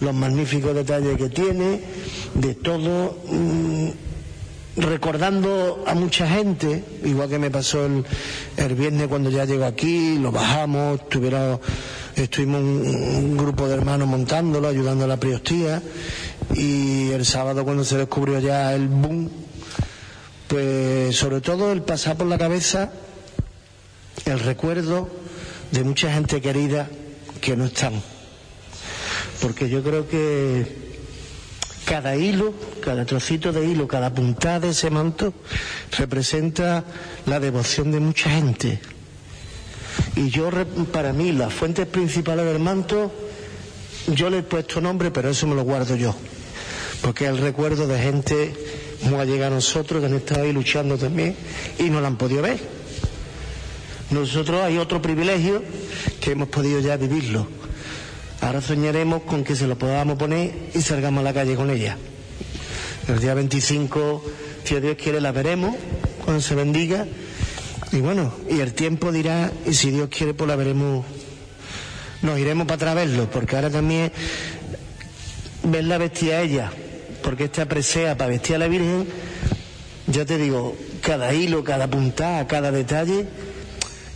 los 0.00 0.14
magníficos 0.14 0.74
detalles 0.74 1.16
que 1.18 1.28
tiene, 1.28 1.80
de 2.34 2.54
todo, 2.54 3.18
mm, 3.30 3.88
recordando 4.76 5.84
a 5.86 5.94
mucha 5.94 6.26
gente, 6.26 6.82
igual 7.04 7.28
que 7.28 7.38
me 7.38 7.50
pasó 7.50 7.84
el, 7.84 8.04
el 8.56 8.74
viernes 8.74 9.08
cuando 9.08 9.28
ya 9.28 9.44
llego 9.44 9.64
aquí, 9.66 10.18
lo 10.18 10.32
bajamos, 10.32 11.00
estuvieron 11.00 11.60
estuvimos 12.16 12.60
un, 12.60 13.36
grupo 13.36 13.66
de 13.68 13.74
hermanos 13.74 14.08
montándolo, 14.08 14.68
ayudando 14.68 15.04
a 15.04 15.08
la 15.08 15.16
priostía, 15.18 15.82
y 16.54 17.10
el 17.10 17.24
sábado 17.24 17.64
cuando 17.64 17.84
se 17.84 17.96
descubrió 17.98 18.38
ya 18.40 18.74
el 18.74 18.88
boom, 18.88 19.30
pues 20.48 21.16
sobre 21.16 21.40
todo 21.40 21.72
el 21.72 21.82
pasar 21.82 22.16
por 22.16 22.26
la 22.26 22.38
cabeza 22.38 22.92
el 24.26 24.38
recuerdo 24.40 25.08
de 25.70 25.84
mucha 25.84 26.12
gente 26.12 26.40
querida 26.40 26.88
que 27.40 27.56
no 27.56 27.64
están. 27.64 27.94
Porque 29.40 29.68
yo 29.68 29.82
creo 29.82 30.06
que 30.06 30.66
cada 31.86 32.14
hilo, 32.16 32.52
cada 32.84 33.04
trocito 33.06 33.52
de 33.52 33.64
hilo, 33.66 33.88
cada 33.88 34.12
puntada 34.14 34.60
de 34.60 34.68
ese 34.70 34.90
manto 34.90 35.32
representa 35.98 36.84
la 37.26 37.40
devoción 37.40 37.90
de 37.90 38.00
mucha 38.00 38.30
gente 38.30 38.80
y 40.16 40.30
yo, 40.30 40.50
para 40.92 41.12
mí, 41.12 41.32
las 41.32 41.52
fuentes 41.52 41.86
principales 41.86 42.44
del 42.46 42.58
manto, 42.58 43.12
yo 44.08 44.30
le 44.30 44.38
he 44.38 44.42
puesto 44.42 44.80
nombre, 44.80 45.10
pero 45.10 45.30
eso 45.30 45.46
me 45.46 45.54
lo 45.54 45.62
guardo 45.62 45.96
yo. 45.96 46.14
Porque 47.00 47.24
es 47.24 47.30
el 47.30 47.38
recuerdo 47.38 47.86
de 47.86 47.98
gente 47.98 48.54
muy 49.02 49.20
allegada 49.20 49.48
a 49.48 49.54
nosotros, 49.54 50.00
que 50.00 50.06
han 50.06 50.14
estado 50.14 50.42
ahí 50.42 50.52
luchando 50.52 50.96
también 50.96 51.34
y 51.78 51.84
no 51.84 52.00
la 52.00 52.08
han 52.08 52.16
podido 52.16 52.42
ver. 52.42 52.58
Nosotros 54.10 54.60
hay 54.62 54.78
otro 54.78 55.00
privilegio 55.00 55.62
que 56.20 56.32
hemos 56.32 56.48
podido 56.48 56.80
ya 56.80 56.96
vivirlo. 56.96 57.46
Ahora 58.40 58.60
soñaremos 58.60 59.22
con 59.22 59.44
que 59.44 59.56
se 59.56 59.66
lo 59.66 59.78
podamos 59.78 60.18
poner 60.18 60.52
y 60.74 60.82
salgamos 60.82 61.20
a 61.20 61.24
la 61.24 61.32
calle 61.32 61.54
con 61.54 61.70
ella. 61.70 61.96
El 63.08 63.20
día 63.20 63.34
25, 63.34 64.24
si 64.64 64.80
Dios 64.80 64.96
quiere, 65.02 65.20
la 65.20 65.32
veremos 65.32 65.74
cuando 66.24 66.42
se 66.42 66.54
bendiga 66.54 67.06
y 67.92 68.00
bueno, 68.00 68.32
y 68.48 68.60
el 68.60 68.72
tiempo 68.72 69.12
dirá, 69.12 69.52
y 69.66 69.74
si 69.74 69.90
Dios 69.90 70.08
quiere, 70.08 70.32
pues 70.32 70.48
la 70.48 70.56
veremos, 70.56 71.04
nos 72.22 72.38
iremos 72.38 72.66
para 72.66 72.76
atrás 72.76 72.94
verlo, 72.94 73.28
porque 73.30 73.56
ahora 73.56 73.70
también 73.70 74.10
verla 75.64 75.98
vestida 75.98 76.38
a 76.38 76.40
ella, 76.40 76.72
porque 77.22 77.44
esta 77.44 77.66
presea 77.66 78.16
para 78.16 78.30
vestir 78.30 78.56
a 78.56 78.60
la 78.60 78.68
Virgen, 78.68 79.06
ya 80.06 80.24
te 80.24 80.38
digo, 80.38 80.74
cada 81.02 81.34
hilo, 81.34 81.62
cada 81.62 81.86
puntada, 81.88 82.46
cada 82.46 82.70
detalle, 82.70 83.26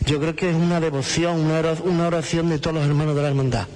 yo 0.07 0.21
creo 0.21 0.35
que 0.35 0.49
es 0.49 0.57
una 0.57 0.81
devoción, 0.81 1.41
una 1.85 2.07
oración 2.07 2.49
de 2.49 2.59
todos 2.59 2.77
los 2.77 2.87
hermanos 2.87 3.15
de 3.15 3.23
la 3.23 3.29
hermandad 3.29 3.67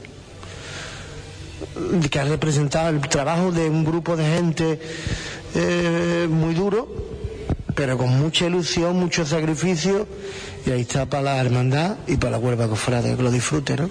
que 2.11 2.18
ha 2.18 2.24
representado 2.24 2.88
el 2.88 3.01
trabajo 3.01 3.53
de 3.53 3.68
un 3.68 3.84
grupo 3.84 4.16
de 4.16 4.24
gente 4.24 4.80
eh, 5.55 6.26
muy 6.30 6.55
duro 6.55 7.09
pero 7.81 7.97
con 7.97 8.11
mucha 8.11 8.45
ilusión, 8.45 8.99
mucho 8.99 9.24
sacrificio, 9.24 10.07
y 10.66 10.70
ahí 10.70 10.83
está 10.83 11.07
para 11.07 11.22
la 11.22 11.39
hermandad 11.39 11.97
y 12.07 12.18
para 12.18 12.33
la 12.33 12.39
huelva 12.39 12.68
cofrade, 12.68 13.16
que 13.16 13.22
lo 13.22 13.31
disfrute, 13.31 13.74
¿no? 13.74 13.89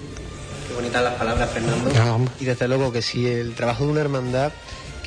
Qué 0.68 0.74
bonitas 0.76 1.02
las 1.02 1.14
palabras, 1.14 1.50
Fernando. 1.50 2.30
y 2.38 2.44
desde 2.44 2.68
luego 2.68 2.92
que 2.92 3.02
si 3.02 3.26
el 3.26 3.52
trabajo 3.56 3.86
de 3.86 3.90
una 3.90 4.00
hermandad 4.02 4.52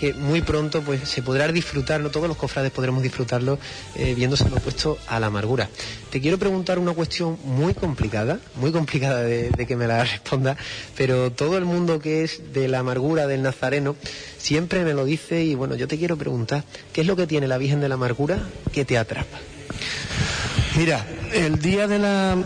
que 0.04 0.14
muy 0.14 0.42
pronto 0.42 0.82
pues 0.82 1.08
se 1.08 1.22
podrá 1.22 1.50
disfrutar, 1.50 2.02
no 2.02 2.10
todos 2.10 2.28
los 2.28 2.36
cofrades 2.36 2.74
podremos 2.74 3.02
disfrutarlo 3.02 3.58
eh, 3.96 4.14
viéndose 4.14 4.50
lo 4.50 4.58
opuesto 4.58 4.98
a 5.08 5.18
la 5.18 5.28
amargura. 5.28 5.70
Te 6.10 6.20
quiero 6.20 6.38
preguntar 6.38 6.78
una 6.78 6.92
cuestión 6.92 7.38
muy 7.46 7.74
complicada, 7.74 8.38
muy 8.58 8.74
complicada 8.74 9.22
de, 9.22 9.66
que 9.66 9.78
me 9.78 9.88
la 9.88 10.04
responda, 10.04 10.58
pero 10.98 11.32
todo 11.32 11.58
el 11.58 11.64
mundo 11.64 12.00
que 12.00 12.26
es 12.26 12.52
de 12.52 12.68
la 12.68 12.80
amargura 12.80 13.28
del 13.28 13.44
nazareno 13.44 13.96
siempre 14.38 14.84
me 14.84 14.94
lo 14.94 15.06
dice 15.06 15.42
y 15.42 15.56
bueno, 15.56 15.76
yo 15.76 15.88
te 15.88 15.98
quiero 15.98 16.18
preguntar, 16.18 16.66
¿qué 16.92 17.00
es 17.00 17.08
lo 17.08 17.16
que 17.16 17.26
tiene 17.26 17.48
la 17.48 17.58
Virgen 17.58 17.80
de 17.80 17.88
la 17.88 17.96
Amargura 17.96 18.44
que 18.74 18.84
te 18.84 18.98
atrapa? 18.98 19.38
Mira, 20.76 21.08
el 21.32 21.60
día 21.60 21.88
de 21.88 22.00
la 22.00 22.44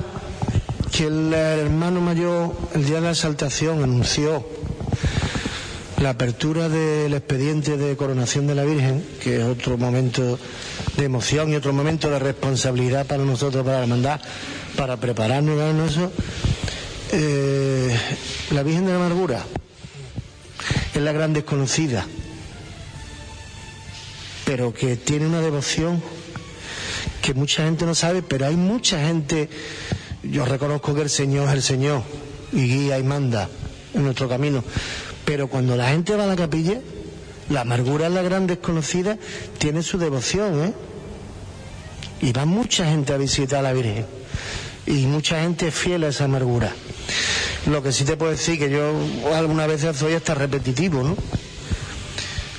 que 0.91 1.07
el 1.07 1.33
hermano 1.33 2.01
mayor, 2.01 2.55
el 2.75 2.85
día 2.85 2.97
de 2.97 3.01
la 3.01 3.11
exaltación, 3.11 3.81
anunció 3.81 4.45
la 6.01 6.11
apertura 6.11 6.69
del 6.69 7.13
expediente 7.13 7.75
de 7.75 7.95
coronación 7.97 8.45
de 8.45 8.55
la 8.55 8.63
Virgen, 8.65 9.03
que 9.21 9.37
es 9.39 9.43
otro 9.43 9.77
momento 9.77 10.37
de 10.95 11.05
emoción 11.05 11.51
y 11.51 11.55
otro 11.55 11.73
momento 11.73 12.09
de 12.09 12.19
responsabilidad 12.19 13.07
para 13.07 13.23
nosotros, 13.23 13.63
para 13.65 13.77
la 13.77 13.83
hermandad, 13.83 14.21
para 14.75 14.97
prepararnos 14.97 15.59
a 15.59 15.85
eso. 15.85 16.11
Eh, 17.11 17.97
la 18.51 18.61
Virgen 18.63 18.85
de 18.85 18.91
la 18.91 18.97
Amargura 18.97 19.43
es 20.93 21.01
la 21.01 21.11
gran 21.13 21.33
desconocida, 21.33 22.05
pero 24.45 24.73
que 24.73 24.97
tiene 24.97 25.25
una 25.25 25.41
devoción 25.41 26.01
que 27.23 27.33
mucha 27.33 27.63
gente 27.63 27.85
no 27.85 27.95
sabe, 27.95 28.21
pero 28.21 28.45
hay 28.45 28.55
mucha 28.55 28.99
gente, 29.05 29.49
yo 30.21 30.45
reconozco 30.45 30.93
que 30.93 31.01
el 31.01 31.09
Señor 31.09 31.47
es 31.49 31.53
el 31.55 31.63
Señor 31.63 32.03
y 32.53 32.67
guía 32.67 32.99
y 32.99 33.03
manda 33.03 33.49
en 33.93 34.03
nuestro 34.03 34.29
camino, 34.29 34.63
pero 35.27 35.49
cuando 35.49 35.75
la 35.75 35.89
gente 35.89 36.15
va 36.15 36.23
a 36.23 36.27
la 36.27 36.37
capilla, 36.37 36.79
la 37.49 37.61
amargura 37.61 38.07
es 38.07 38.13
la 38.13 38.21
gran 38.21 38.47
desconocida, 38.47 39.17
tiene 39.57 39.83
su 39.83 39.97
devoción, 39.97 40.63
¿eh? 40.63 40.73
Y 42.21 42.31
va 42.31 42.45
mucha 42.45 42.85
gente 42.85 43.11
a 43.11 43.17
visitar 43.17 43.59
a 43.59 43.63
la 43.63 43.73
Virgen. 43.73 44.05
Y 44.85 45.05
mucha 45.05 45.41
gente 45.41 45.67
es 45.67 45.75
fiel 45.75 46.05
a 46.05 46.07
esa 46.07 46.23
amargura. 46.23 46.73
Lo 47.69 47.83
que 47.83 47.91
sí 47.91 48.05
te 48.05 48.15
puedo 48.15 48.31
decir 48.31 48.57
que 48.57 48.69
yo 48.69 48.93
algunas 49.35 49.67
veces 49.67 49.97
soy 49.97 50.13
hasta 50.13 50.33
repetitivo, 50.33 51.03
¿no? 51.03 51.17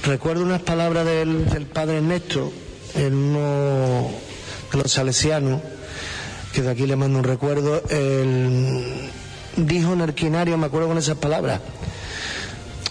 Recuerdo 0.04 0.42
unas 0.42 0.60
palabras 0.60 1.06
del, 1.06 1.66
padre 1.72 1.96
Ernesto 1.96 2.52
en 2.94 3.14
uno 3.14 4.10
de 4.72 4.78
los 4.78 4.92
salesianos, 4.92 5.62
que 6.52 6.60
de 6.60 6.70
aquí 6.70 6.86
le 6.86 6.96
mando 6.96 7.18
un 7.18 7.24
recuerdo, 7.24 7.82
dijo 9.56 9.92
en 9.94 10.00
el 10.02 10.12
quinario, 10.12 10.58
me 10.58 10.66
acuerdo 10.66 10.88
con 10.88 10.98
esas 10.98 11.16
palabras, 11.16 11.60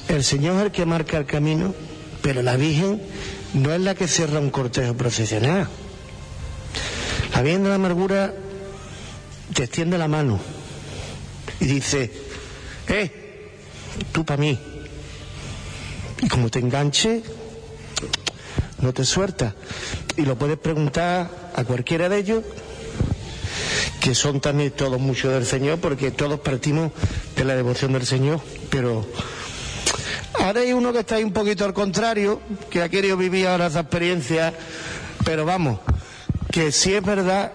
el 0.08 0.24
Señor 0.24 0.58
es 0.58 0.64
el 0.64 0.72
que 0.72 0.86
marca 0.86 1.18
el 1.18 1.26
camino, 1.26 1.74
pero 2.22 2.42
la 2.42 2.56
Virgen 2.58 3.02
no 3.54 3.74
es 3.74 3.82
la 3.82 3.96
que 3.96 4.08
cierra 4.08 4.40
un 4.40 4.50
cortejo 4.50 4.94
procesional. 4.96 5.68
La 7.34 7.42
Virgen 7.42 7.64
de 7.64 7.70
la 7.70 7.76
Amargura 7.76 8.34
te 9.54 9.64
extiende 9.64 9.98
la 9.98 10.08
mano 10.08 10.40
y 11.60 11.66
dice, 11.66 12.12
eh, 12.88 13.50
tú 14.12 14.26
para 14.26 14.42
mí. 14.42 14.58
Y 16.22 16.28
como 16.28 16.50
te 16.50 16.60
enganche, 16.60 17.22
no 18.82 18.94
te 18.94 19.06
suelta. 19.06 19.56
Y 20.16 20.24
lo 20.24 20.38
puedes 20.38 20.58
preguntar 20.58 21.52
a 21.56 21.64
cualquiera 21.64 22.10
de 22.10 22.18
ellos, 22.18 22.44
que 24.02 24.16
son 24.16 24.40
también 24.40 24.72
todos 24.72 25.00
muchos 25.00 25.32
del 25.32 25.46
Señor, 25.46 25.80
porque 25.80 26.12
todos 26.12 26.40
partimos 26.40 26.92
de 27.36 27.44
la 27.44 27.56
devoción 27.56 27.94
del 27.94 28.06
Señor, 28.06 28.42
pero 28.70 29.06
Ahora 30.48 30.62
hay 30.62 30.72
uno 30.72 30.94
que 30.94 31.00
está 31.00 31.16
ahí 31.16 31.26
un 31.26 31.34
poquito 31.34 31.66
al 31.66 31.74
contrario, 31.74 32.40
que 32.70 32.82
ha 32.82 32.88
querido 32.88 33.18
vivir 33.18 33.48
ahora 33.48 33.68
esa 33.68 33.82
experiencia, 33.82 34.54
pero 35.26 35.44
vamos, 35.44 35.82
que 36.50 36.72
sí 36.72 36.94
es 36.94 37.04
verdad 37.04 37.52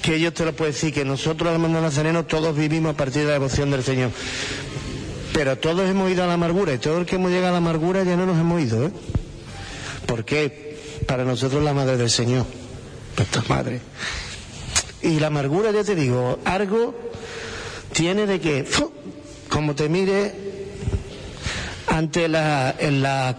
que 0.00 0.20
yo 0.20 0.32
te 0.32 0.44
lo 0.44 0.54
puedo 0.54 0.70
decir, 0.70 0.94
que 0.94 1.04
nosotros, 1.04 1.52
hermanos 1.52 1.82
nazarenos, 1.82 2.28
todos 2.28 2.56
vivimos 2.56 2.94
a 2.94 2.96
partir 2.96 3.22
de 3.22 3.26
la 3.26 3.32
devoción 3.32 3.72
del 3.72 3.82
Señor. 3.82 4.12
Pero 5.32 5.58
todos 5.58 5.90
hemos 5.90 6.08
ido 6.08 6.22
a 6.22 6.28
la 6.28 6.34
amargura, 6.34 6.72
y 6.72 6.78
todo 6.78 6.98
el 6.98 7.04
que 7.04 7.16
hemos 7.16 7.32
llegado 7.32 7.48
a 7.48 7.50
la 7.50 7.56
amargura 7.56 8.04
ya 8.04 8.14
no 8.14 8.26
nos 8.26 8.38
hemos 8.38 8.62
ido, 8.62 8.86
¿eh? 8.86 8.92
¿Por 10.06 10.24
qué? 10.24 10.78
Para 11.08 11.24
nosotros 11.24 11.64
la 11.64 11.74
madre 11.74 11.96
del 11.96 12.10
Señor, 12.10 12.46
nuestra 13.16 13.42
madre. 13.48 13.80
Y 15.02 15.18
la 15.18 15.26
amargura, 15.26 15.72
ya 15.72 15.82
te 15.82 15.96
digo, 15.96 16.38
algo 16.44 16.94
tiene 17.92 18.24
de 18.24 18.38
que, 18.38 18.64
como 19.48 19.74
te 19.74 19.88
mire, 19.88 20.45
ante 21.96 22.28
la, 22.28 22.74
en, 22.78 23.02
la, 23.02 23.34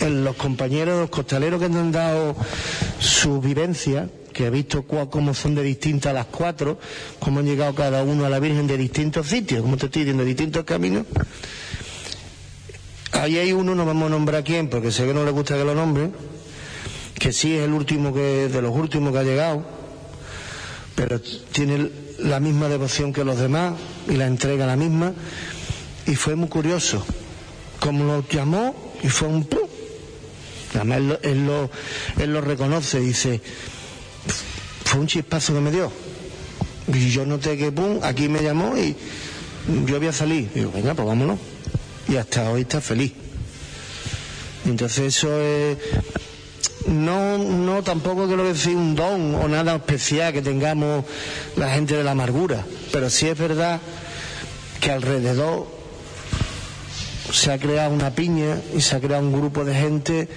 en 0.00 0.24
los 0.24 0.34
compañeros, 0.36 1.08
costaleros 1.10 1.60
que 1.60 1.68
nos 1.68 1.78
han 1.78 1.92
dado 1.92 2.34
su 2.98 3.40
vivencia, 3.40 4.08
que 4.32 4.46
he 4.46 4.50
visto 4.50 4.82
cómo 4.82 5.32
son 5.34 5.54
de 5.54 5.62
distintas 5.62 6.12
las 6.12 6.26
cuatro, 6.26 6.78
cómo 7.20 7.40
han 7.40 7.46
llegado 7.46 7.74
cada 7.74 8.02
uno 8.02 8.24
a 8.24 8.28
la 8.30 8.40
Virgen 8.40 8.66
de 8.66 8.76
distintos 8.76 9.28
sitios, 9.28 9.62
como 9.62 9.76
te 9.76 9.86
estoy 9.86 10.02
diciendo, 10.02 10.24
de 10.24 10.28
distintos 10.28 10.64
caminos. 10.64 11.06
Ahí 13.12 13.38
hay 13.38 13.52
uno, 13.52 13.74
no 13.74 13.86
vamos 13.86 14.06
a 14.06 14.10
nombrar 14.10 14.42
quién, 14.42 14.68
porque 14.68 14.90
sé 14.90 15.06
que 15.06 15.14
no 15.14 15.24
le 15.24 15.30
gusta 15.30 15.56
que 15.56 15.64
lo 15.64 15.74
nombre, 15.74 16.10
que 17.18 17.32
sí 17.32 17.54
es 17.54 17.62
el 17.62 17.72
último 17.72 18.12
que, 18.12 18.48
de 18.48 18.62
los 18.62 18.74
últimos 18.74 19.12
que 19.12 19.18
ha 19.18 19.22
llegado, 19.24 19.64
pero 20.96 21.20
tiene 21.20 21.90
la 22.18 22.40
misma 22.40 22.68
devoción 22.68 23.12
que 23.12 23.24
los 23.24 23.38
demás 23.38 23.74
y 24.08 24.14
la 24.16 24.26
entrega 24.26 24.66
la 24.66 24.76
misma, 24.76 25.12
y 26.06 26.14
fue 26.16 26.34
muy 26.34 26.48
curioso. 26.48 27.04
Como 27.80 28.04
lo 28.04 28.28
llamó 28.28 28.74
y 29.02 29.08
fue 29.08 29.28
un. 29.28 29.48
Además 30.74 31.18
él, 31.22 31.46
lo, 31.46 31.70
él 32.18 32.32
lo 32.32 32.40
reconoce, 32.40 33.00
dice, 33.00 33.40
fue 34.84 35.00
un 35.00 35.06
chispazo 35.06 35.54
que 35.54 35.60
me 35.60 35.70
dio. 35.70 35.90
Y 36.92 37.10
yo 37.10 37.26
noté 37.26 37.56
que 37.56 37.72
pum, 37.72 37.98
aquí 38.02 38.28
me 38.28 38.42
llamó 38.42 38.76
y 38.76 38.94
yo 39.86 39.98
voy 39.98 40.08
a 40.08 40.12
salir. 40.12 40.50
Digo, 40.54 40.70
venga, 40.72 40.94
pues 40.94 41.06
vámonos. 41.06 41.38
Y 42.08 42.16
hasta 42.16 42.50
hoy 42.50 42.62
está 42.62 42.80
feliz. 42.80 43.12
Entonces 44.66 45.16
eso 45.16 45.40
es 45.40 45.78
no, 46.86 47.38
no 47.38 47.82
tampoco 47.82 48.26
quiero 48.26 48.44
decir 48.44 48.74
un 48.74 48.94
don 48.94 49.34
o 49.34 49.48
nada 49.48 49.76
especial 49.76 50.32
que 50.32 50.42
tengamos 50.42 51.04
la 51.56 51.70
gente 51.70 51.96
de 51.96 52.04
la 52.04 52.12
amargura, 52.12 52.64
pero 52.92 53.10
sí 53.10 53.26
es 53.26 53.38
verdad 53.38 53.80
que 54.80 54.90
alrededor 54.90 55.66
se 57.32 57.52
ha 57.52 57.58
creado 57.58 57.92
una 57.94 58.10
piña 58.14 58.58
y 58.76 58.80
se 58.80 58.96
ha 58.96 59.00
creado 59.00 59.22
un 59.24 59.32
grupo 59.32 59.64
de 59.64 59.74
gente, 59.74 60.28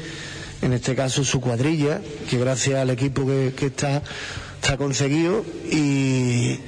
en 0.61 0.73
este 0.73 0.95
caso 0.95 1.23
su 1.23 1.41
cuadrilla, 1.41 2.01
que 2.29 2.37
gracias 2.37 2.75
al 2.79 2.89
equipo 2.89 3.25
que, 3.25 3.53
está, 3.65 4.01
está 4.61 4.77
conseguido, 4.77 5.43
y, 5.71 6.59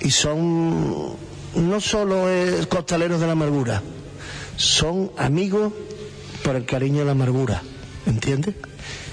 y 0.00 0.10
son 0.10 1.16
no 1.54 1.80
solo 1.80 2.26
costaleros 2.68 3.20
de 3.20 3.26
la 3.26 3.32
amargura, 3.32 3.82
son 4.56 5.10
amigos 5.16 5.72
por 6.42 6.56
el 6.56 6.64
cariño 6.64 7.00
de 7.00 7.04
la 7.06 7.12
amargura, 7.12 7.62
¿entiendes? 8.06 8.54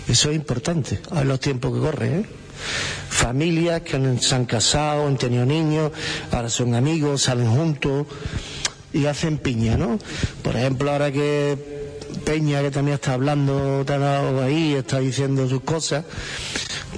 Eso 0.07 0.29
es 0.31 0.35
importante, 0.35 0.99
a 1.11 1.23
los 1.23 1.39
tiempos 1.39 1.73
que 1.73 1.79
corren, 1.79 2.13
¿eh? 2.21 2.25
Familias 3.09 3.81
que 3.81 4.17
se 4.19 4.35
han 4.35 4.45
casado, 4.45 5.07
han 5.07 5.17
tenido 5.17 5.45
niños, 5.45 5.91
ahora 6.31 6.49
son 6.49 6.73
amigos, 6.75 7.23
salen 7.23 7.49
juntos 7.49 8.05
y 8.93 9.05
hacen 9.05 9.37
piña, 9.37 9.77
¿no? 9.77 9.99
Por 10.43 10.55
ejemplo, 10.55 10.91
ahora 10.91 11.11
que 11.11 11.57
Peña, 12.25 12.61
que 12.61 12.71
también 12.71 12.95
está 12.95 13.13
hablando, 13.13 13.81
está 13.81 14.43
ahí, 14.43 14.73
está 14.73 14.99
diciendo 14.99 15.47
sus 15.47 15.61
cosas, 15.61 16.05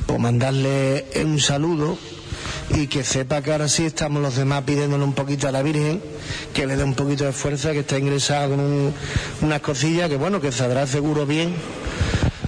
pues 0.05 0.19
mandarle 0.19 1.05
un 1.23 1.39
saludo 1.39 1.97
y 2.75 2.87
que 2.87 3.03
sepa 3.03 3.41
que 3.41 3.51
ahora 3.51 3.67
sí 3.67 3.85
estamos 3.85 4.21
los 4.21 4.35
demás 4.35 4.63
pidiéndole 4.63 5.03
un 5.03 5.13
poquito 5.13 5.47
a 5.47 5.51
la 5.51 5.61
Virgen, 5.61 6.01
que 6.53 6.65
le 6.65 6.77
dé 6.77 6.83
un 6.83 6.95
poquito 6.95 7.25
de 7.25 7.33
fuerza, 7.33 7.71
que 7.71 7.79
está 7.79 7.97
ingresada 7.97 8.47
con 8.47 8.93
unas 9.41 9.61
cosillas 9.61 10.09
que 10.09 10.15
bueno, 10.15 10.39
que 10.39 10.51
saldrá 10.51 10.87
seguro 10.87 11.25
bien 11.25 11.53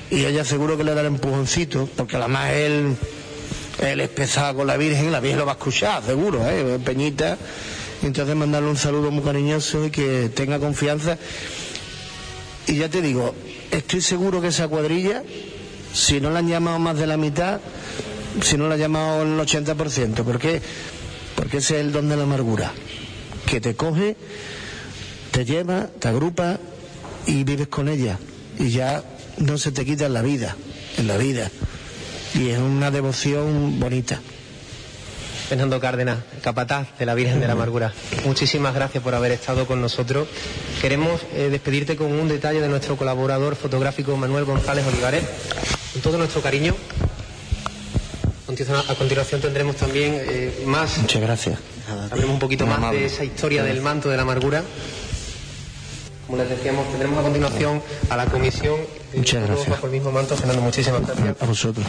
y 0.09 0.25
ella 0.25 0.45
seguro 0.45 0.77
que 0.77 0.83
le 0.83 0.93
dará 0.93 1.07
empujoncito, 1.07 1.89
porque 1.95 2.17
además 2.17 2.51
él, 2.53 2.95
él 3.79 3.99
es 3.99 4.09
pesado 4.09 4.57
con 4.57 4.67
la 4.67 4.77
Virgen, 4.77 5.11
la 5.11 5.19
Virgen 5.19 5.39
lo 5.39 5.45
va 5.45 5.53
a 5.53 5.55
escuchar, 5.55 6.03
seguro, 6.03 6.47
¿eh? 6.47 6.79
Peñita 6.83 7.37
entonces 8.07 8.35
mandarle 8.35 8.69
un 8.69 8.77
saludo 8.77 9.11
muy 9.11 9.23
cariñoso 9.23 9.85
y 9.85 9.89
que 9.89 10.29
tenga 10.29 10.59
confianza. 10.59 11.17
Y 12.67 12.75
ya 12.75 12.89
te 12.89 13.01
digo, 13.01 13.33
estoy 13.71 14.01
seguro 14.01 14.41
que 14.41 14.47
esa 14.47 14.67
cuadrilla, 14.67 15.23
si 15.93 16.19
no 16.19 16.29
la 16.29 16.39
han 16.39 16.47
llamado 16.47 16.79
más 16.79 16.97
de 16.97 17.07
la 17.07 17.17
mitad, 17.17 17.59
si 18.41 18.57
no 18.57 18.67
la 18.67 18.75
han 18.75 18.79
llamado 18.79 19.23
el 19.23 19.39
80%, 19.39 20.23
¿por 20.23 20.39
qué? 20.39 20.61
Porque 21.35 21.57
ese 21.57 21.75
es 21.75 21.81
el 21.81 21.91
don 21.91 22.09
de 22.09 22.17
la 22.17 22.23
amargura, 22.23 22.71
que 23.45 23.61
te 23.61 23.75
coge, 23.75 24.15
te 25.31 25.45
lleva, 25.45 25.87
te 25.99 26.07
agrupa 26.07 26.59
y 27.25 27.43
vives 27.43 27.67
con 27.67 27.89
ella. 27.89 28.19
Y 28.59 28.69
ya 28.69 29.03
no 29.37 29.57
se 29.57 29.71
te 29.71 29.85
quita 29.85 30.05
en 30.05 30.13
la 30.13 30.21
vida, 30.21 30.55
en 30.97 31.07
la 31.07 31.17
vida. 31.17 31.51
Y 32.35 32.49
es 32.49 32.59
una 32.59 32.91
devoción 32.91 33.79
bonita. 33.79 34.21
Fernando 35.47 35.79
Cárdenas, 35.79 36.19
capataz 36.41 36.87
de 36.97 37.05
la 37.05 37.13
Virgen 37.13 37.39
de 37.39 37.47
la 37.47 37.53
Amargura. 37.53 37.93
Muchísimas 38.25 38.73
gracias 38.73 39.03
por 39.03 39.13
haber 39.13 39.31
estado 39.31 39.67
con 39.67 39.81
nosotros. 39.81 40.27
Queremos 40.81 41.21
eh, 41.33 41.49
despedirte 41.51 41.95
con 41.95 42.11
un 42.11 42.27
detalle 42.27 42.61
de 42.61 42.67
nuestro 42.67 42.97
colaborador 42.97 43.55
fotográfico 43.55 44.15
Manuel 44.17 44.45
González 44.45 44.85
Olivares. 44.87 45.23
Con 45.93 46.01
todo 46.01 46.17
nuestro 46.17 46.41
cariño. 46.41 46.75
A 48.87 48.95
continuación 48.95 49.41
tendremos 49.41 49.77
también 49.77 50.13
eh, 50.15 50.63
más. 50.67 50.99
Muchas 50.99 51.21
gracias. 51.21 51.59
Sabremos 52.09 52.33
un 52.33 52.39
poquito 52.39 52.67
más 52.67 52.91
de 52.91 53.05
esa 53.05 53.23
historia 53.23 53.63
del 53.63 53.81
manto 53.81 54.09
de 54.09 54.15
la 54.15 54.23
amargura. 54.23 54.63
Como 56.27 56.37
les 56.37 56.49
decíamos, 56.49 56.87
tendremos 56.89 57.19
a 57.19 57.23
continuación 57.23 57.81
a 58.09 58.17
la 58.17 58.25
comisión. 58.27 58.79
Muchas 59.13 59.45
gracias. 59.47 59.69
Bajo 59.69 59.87
el 59.87 59.91
mismo 59.91 60.11
manto, 60.11 60.35
Fernando, 60.37 60.61
muchísimas 60.61 61.01
gracias. 61.01 61.35
A 61.39 61.45
vosotros. 61.45 61.85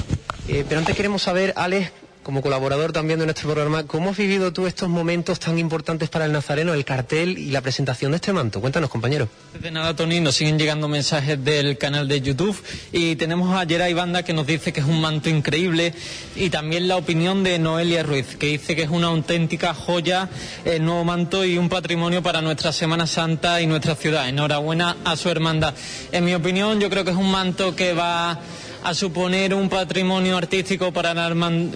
Eh, 0.48 0.64
pero 0.68 0.80
antes 0.80 0.96
queremos 0.96 1.22
saber, 1.22 1.52
Alex, 1.56 1.90
como 2.24 2.42
colaborador 2.42 2.92
también 2.92 3.20
de 3.20 3.26
nuestro 3.26 3.52
programa, 3.52 3.84
¿cómo 3.84 4.10
has 4.10 4.16
vivido 4.16 4.52
tú 4.52 4.66
estos 4.66 4.88
momentos 4.88 5.38
tan 5.38 5.58
importantes 5.58 6.08
para 6.08 6.24
el 6.24 6.32
nazareno, 6.32 6.74
el 6.74 6.84
cartel 6.84 7.38
y 7.38 7.50
la 7.50 7.60
presentación 7.60 8.10
de 8.10 8.16
este 8.16 8.32
manto? 8.32 8.60
Cuéntanos, 8.60 8.90
compañero. 8.90 9.28
De 9.60 9.70
nada, 9.70 9.94
Tony, 9.94 10.20
nos 10.20 10.34
siguen 10.34 10.58
llegando 10.58 10.88
mensajes 10.88 11.44
del 11.44 11.78
canal 11.78 12.08
de 12.08 12.20
YouTube 12.20 12.60
y 12.92 13.14
tenemos 13.16 13.54
a 13.54 13.66
Geray 13.66 13.92
Banda 13.92 14.24
que 14.24 14.32
nos 14.32 14.46
dice 14.46 14.72
que 14.72 14.80
es 14.80 14.86
un 14.86 15.00
manto 15.00 15.28
increíble 15.28 15.94
y 16.34 16.50
también 16.50 16.88
la 16.88 16.96
opinión 16.96 17.44
de 17.44 17.58
Noelia 17.58 18.02
Ruiz, 18.02 18.36
que 18.36 18.46
dice 18.46 18.74
que 18.74 18.82
es 18.82 18.90
una 18.90 19.08
auténtica 19.08 19.74
joya 19.74 20.30
el 20.64 20.84
nuevo 20.84 21.04
manto 21.04 21.44
y 21.44 21.58
un 21.58 21.68
patrimonio 21.68 22.22
para 22.22 22.40
nuestra 22.40 22.72
Semana 22.72 23.06
Santa 23.06 23.60
y 23.60 23.66
nuestra 23.66 23.94
ciudad. 23.94 24.28
Enhorabuena 24.28 24.96
a 25.04 25.14
su 25.16 25.28
hermandad. 25.28 25.74
En 26.10 26.24
mi 26.24 26.34
opinión, 26.34 26.80
yo 26.80 26.88
creo 26.88 27.04
que 27.04 27.10
es 27.10 27.16
un 27.16 27.30
manto 27.30 27.76
que 27.76 27.92
va 27.92 28.40
a 28.84 28.92
suponer 28.92 29.54
un 29.54 29.70
patrimonio 29.70 30.36
artístico 30.36 30.92
para 30.92 31.14
la, 31.14 31.34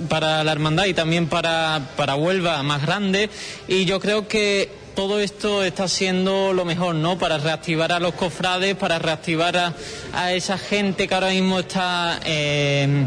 para 0.09 0.44
la 0.44 0.52
hermandad 0.52 0.84
y 0.84 0.94
también 0.94 1.26
para, 1.26 1.92
para 1.96 2.14
Huelva 2.16 2.62
más 2.62 2.82
grande. 2.82 3.30
Y 3.66 3.86
yo 3.86 3.98
creo 3.98 4.28
que 4.28 4.70
todo 4.94 5.18
esto 5.18 5.64
está 5.64 5.88
siendo 5.88 6.52
lo 6.52 6.64
mejor, 6.66 6.94
¿no? 6.94 7.18
Para 7.18 7.38
reactivar 7.38 7.92
a 7.92 7.98
los 7.98 8.12
cofrades, 8.12 8.74
para 8.74 8.98
reactivar 8.98 9.56
a, 9.56 9.74
a 10.12 10.32
esa 10.34 10.59
gente 10.59 11.09
que 11.09 11.14
ahora 11.14 11.30
mismo 11.30 11.61
está. 11.61 12.20
Eh, 12.24 13.06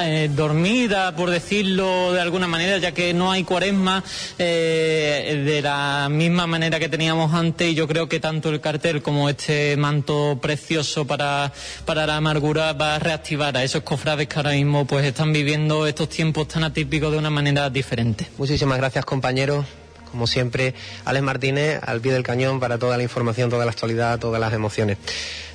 eh, 0.00 0.30
dormida, 0.34 1.14
por 1.14 1.30
decirlo 1.30 2.12
de 2.12 2.20
alguna 2.20 2.46
manera, 2.46 2.78
ya 2.78 2.92
que 2.92 3.14
no 3.14 3.30
hay 3.30 3.44
cuaresma 3.44 4.02
eh, 4.38 5.42
de 5.44 5.62
la 5.62 6.08
misma 6.10 6.46
manera 6.46 6.78
que 6.78 6.88
teníamos 6.88 7.32
antes 7.34 7.68
y 7.68 7.74
yo 7.74 7.86
creo 7.86 8.08
que 8.08 8.20
tanto 8.20 8.50
el 8.50 8.60
cartel 8.60 9.02
como 9.02 9.28
este 9.28 9.76
manto 9.76 10.38
precioso 10.40 11.06
para, 11.06 11.52
para 11.84 12.06
la 12.06 12.16
amargura 12.16 12.72
va 12.72 12.96
a 12.96 12.98
reactivar 12.98 13.56
a 13.56 13.64
esos 13.64 13.82
cofrades 13.82 14.28
que 14.28 14.36
ahora 14.36 14.52
mismo 14.52 14.86
pues 14.86 15.04
están 15.04 15.32
viviendo 15.32 15.86
estos 15.86 16.08
tiempos 16.08 16.48
tan 16.48 16.64
atípicos 16.64 17.12
de 17.12 17.18
una 17.18 17.30
manera 17.30 17.70
diferente. 17.70 18.26
Muchísimas 18.38 18.78
gracias 18.78 19.04
compañeros 19.04 19.66
como 20.10 20.26
siempre, 20.26 20.74
Alex 21.04 21.24
Martínez 21.24 21.80
al 21.82 22.00
pie 22.00 22.12
del 22.12 22.22
cañón 22.22 22.60
para 22.60 22.78
toda 22.78 22.96
la 22.96 23.02
información, 23.02 23.50
toda 23.50 23.64
la 23.64 23.70
actualidad, 23.70 24.18
todas 24.18 24.40
las 24.40 24.52
emociones. 24.52 24.98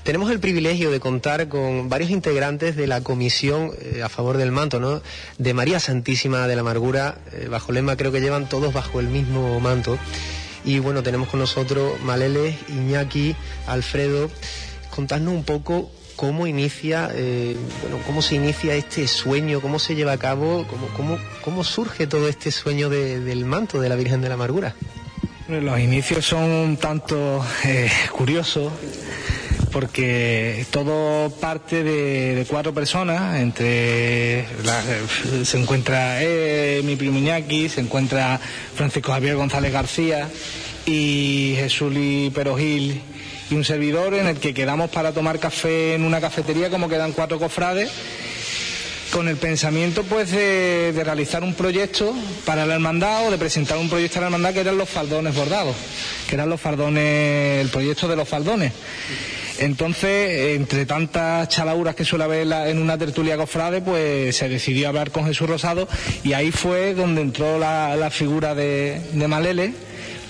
Tenemos 0.04 0.32
el 0.32 0.40
privilegio 0.40 0.90
de 0.90 1.00
contar 1.00 1.48
con 1.48 1.88
varios 1.88 2.10
integrantes 2.10 2.76
de 2.76 2.88
la 2.88 3.02
comisión 3.02 3.72
eh, 3.80 4.02
a 4.04 4.10
favor 4.10 4.38
del 4.38 4.52
manto, 4.52 4.80
¿no? 4.80 5.02
De 5.38 5.54
María 5.54 5.80
Santísima 5.80 6.48
de 6.48 6.56
la 6.56 6.62
Amargura, 6.62 7.20
eh, 7.34 7.48
bajo 7.50 7.72
lema 7.72 7.96
creo 7.98 8.12
que 8.12 8.20
llevan 8.20 8.50
todos 8.50 8.74
bajo 8.74 9.00
el 9.00 9.08
mismo 9.08 9.60
manto. 9.60 10.00
Y 10.66 10.80
bueno, 10.80 11.04
tenemos 11.04 11.30
con 11.30 11.40
nosotros 11.40 12.00
Malele, 12.02 12.58
Iñaki, 12.70 13.36
Alfredo. 13.68 14.30
Contadnos 14.90 15.34
un 15.34 15.44
poco 15.44 15.92
cómo 16.22 16.46
inicia, 16.46 17.10
eh, 17.16 17.58
bueno, 17.82 17.98
cómo 18.06 18.22
se 18.22 18.36
inicia 18.36 18.76
este 18.76 19.08
sueño, 19.08 19.60
cómo 19.60 19.80
se 19.80 19.96
lleva 19.96 20.12
a 20.12 20.18
cabo, 20.18 20.68
cómo, 20.70 20.86
cómo, 20.96 21.18
cómo 21.44 21.64
surge 21.64 22.06
todo 22.06 22.28
este 22.28 22.52
sueño 22.52 22.90
del 22.92 23.44
manto 23.44 23.82
de 23.82 23.90
la 23.90 23.96
Virgen 23.96 24.22
de 24.22 24.28
la 24.28 24.36
Amargura. 24.36 24.76
Los 25.48 25.80
inicios 25.80 26.24
son 26.24 26.44
un 26.44 26.78
tanto 26.78 27.44
curiosos 28.12 28.72
porque 29.72 30.64
todo 30.70 31.32
parte 31.32 31.84
de, 31.84 32.46
cuatro 32.48 32.72
personas, 32.72 33.42
entre 33.42 34.46
se 35.44 35.60
encuentra 35.60 36.22
eh, 36.22 36.82
mi 36.84 36.98
primo 36.98 37.18
Iñaki, 37.18 37.68
se 37.68 37.82
encuentra 37.82 38.40
Francisco 38.76 39.12
Javier 39.12 39.38
González 39.38 39.74
García 39.74 40.30
y 40.86 41.54
Jesús 41.58 41.94
Perogil 42.34 43.02
y 43.50 43.56
un 43.56 43.64
servidor 43.64 44.14
en 44.14 44.28
el 44.28 44.38
que 44.38 44.54
quedamos 44.54 44.90
para 44.90 45.12
tomar 45.12 45.40
café 45.40 45.96
en 45.96 46.04
una 46.04 46.22
cafetería 46.22 46.70
como 46.70 46.90
quedan 46.90 47.12
cuatro 47.12 47.40
cofrades 47.40 47.92
con 49.12 49.28
el 49.28 49.36
pensamiento 49.36 50.04
pues 50.04 50.32
de, 50.32 50.94
de, 50.94 51.04
realizar 51.04 51.44
un 51.44 51.54
proyecto 51.54 52.16
para 52.46 52.66
la 52.66 52.76
hermandad 52.76 53.28
o 53.28 53.32
de 53.32 53.38
presentar 53.38 53.78
un 53.78 53.90
proyecto 53.90 54.20
a 54.20 54.22
la 54.22 54.28
hermandad 54.28 54.54
que 54.54 54.62
eran 54.62 54.78
los 54.78 54.90
faldones 54.90 55.36
bordados, 55.36 55.76
que 56.28 56.36
eran 56.36 56.50
los 56.50 56.62
faldones, 56.62 57.62
el 57.62 57.70
proyecto 57.70 58.08
de 58.08 58.16
los 58.16 58.28
faldones. 58.28 58.72
Entonces, 59.62 60.56
entre 60.56 60.88
tantas 60.88 61.48
chalauras 61.50 61.94
que 61.94 62.04
suele 62.04 62.24
haber 62.24 62.52
en 62.68 62.80
una 62.80 62.98
tertulia 62.98 63.38
cofrade, 63.38 63.82
pues 63.82 64.36
se 64.36 64.50
decidió 64.50 64.88
hablar 64.88 65.12
con 65.12 65.26
Jesús 65.26 65.48
Rosado 65.48 65.88
y 66.24 66.34
ahí 66.34 66.52
fue 66.52 66.96
donde 66.96 67.22
entró 67.22 67.60
la, 67.60 68.10
figura 68.12 68.56
de, 68.56 69.02
Malele 69.14 69.74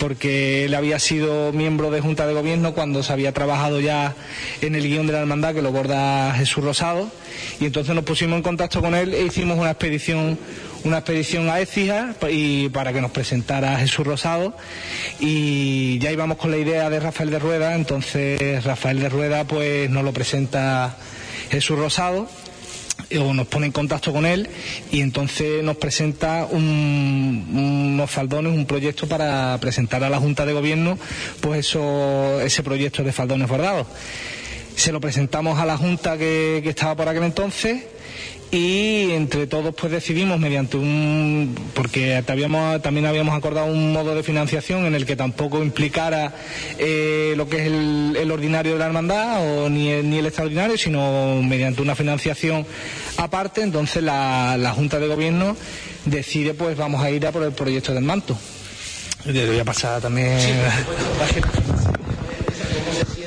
porque 0.02 0.66
él 0.66 0.74
había 0.74 0.97
sido 0.97 1.54
miembro 1.54 1.91
de 1.91 2.02
Junta 2.02 2.26
de 2.26 2.34
Gobierno 2.34 2.74
cuando 2.74 3.04
se 3.04 3.14
había 3.14 3.34
trabajado 3.34 3.80
ya 3.80 4.16
en 4.62 4.74
el 4.74 4.82
guion 4.82 5.06
de 5.06 5.14
la 5.14 5.20
hermandad 5.20 5.54
que 5.54 5.62
lo 5.62 5.72
borda 5.72 6.34
Jesús 6.34 6.64
Rosado. 6.64 7.12
Y 7.60 7.66
entonces 7.66 7.93
nos 7.93 8.04
pusimos 8.04 8.38
en 8.38 8.41
contacto 8.41 8.82
con 8.82 8.95
él 8.95 9.14
e 9.14 9.22
hicimos 9.22 9.60
una 9.60 9.70
expedición 9.70 10.39
una 10.84 10.97
expedición 10.97 11.47
a 11.52 11.60
Écija 11.60 12.16
y 12.32 12.70
para 12.70 12.91
que 12.91 12.99
nos 12.99 13.12
presentara 13.12 13.78
Jesús 13.78 14.08
Rosado. 14.08 14.56
Y 15.20 15.99
ya 15.99 16.12
íbamos 16.12 16.38
con 16.38 16.49
la 16.49 16.58
idea 16.58 16.89
de 16.89 16.99
Rafael 16.99 17.30
de 17.30 17.38
Rueda, 17.38 17.76
entonces 17.76 18.64
Rafael 18.64 18.99
de 18.99 19.08
Rueda 19.08 19.43
pues 19.43 19.88
nos 19.91 20.04
lo 20.04 20.14
presenta 20.14 20.97
Jesús 21.52 21.78
Rosado 21.78 22.28
o 23.20 23.34
nos 23.34 23.47
pone 23.47 23.66
en 23.68 23.72
contacto 23.72 24.12
con 24.14 24.26
él 24.26 24.49
y 24.91 25.01
entonces 25.01 25.64
nos 25.64 25.78
presenta 25.78 26.47
unos 26.51 28.09
faldones, 28.09 28.53
un 28.53 28.66
proyecto 28.66 29.07
para 29.07 29.57
presentar 29.59 30.03
a 30.03 30.09
la 30.09 30.20
Junta 30.20 30.45
de 30.45 30.53
Gobierno 30.53 30.97
pues 31.41 31.68
eso, 31.68 32.41
ese 32.41 32.64
proyecto 32.64 33.03
de 33.03 33.12
faldones 33.12 33.47
bordados. 33.47 33.88
Se 34.76 34.91
lo 34.91 35.01
presentamos 35.01 35.59
a 35.59 35.66
la 35.66 35.78
Junta 35.78 36.18
que, 36.18 36.62
que 36.64 36.70
estaba 36.70 36.95
por 36.95 37.07
aquel 37.07 37.24
entonces 37.24 37.84
y 38.52 39.12
entre 39.12 39.47
todos 39.47 39.74
pues 39.74 39.93
decidimos 39.93 40.38
mediante 40.38 40.76
un 40.76 41.56
porque 41.74 42.22
también 42.26 43.06
habíamos 43.06 43.34
acordado 43.34 43.68
un 43.68 43.93
modo 43.93 44.14
de 44.14 44.24
financiación 44.24 44.86
en 44.86 44.93
el 44.93 45.06
que 45.06 45.16
tampoco 45.16 45.64
implicara 45.64 46.34
eh, 46.78 47.34
lo 47.38 47.47
que 47.47 47.58
es 47.58 47.68
el, 47.68 48.32
ordinario 48.32 48.74
de 48.74 48.80
la 48.80 48.88
hermandad 48.88 49.41
o 49.41 49.70
ni 49.70 49.89
el, 49.89 50.10
ni 50.10 50.18
el 50.18 50.26
extraordinario 50.26 50.78
sino 50.78 51.41
mediante 51.41 51.82
una 51.82 51.95
financiación 51.95 52.66
aparte 53.18 53.62
entonces 53.62 54.04
la, 54.04 54.58
la 54.58 54.74
Junta 54.74 54.99
de 54.99 55.08
Gobierno 55.08 55.56
decide 56.06 56.54
pues 56.54 56.76
vamos 56.76 57.02
a 57.02 57.10
ir 57.10 57.26
a 57.26 57.32
por 57.32 57.43
el 57.43 57.54
proyecto 57.54 57.93
del 57.93 58.04
manto. 58.04 58.38
Le 59.26 59.45
voy 59.45 59.60
a 59.60 59.66
pasar 59.66 60.02
también 60.02 60.36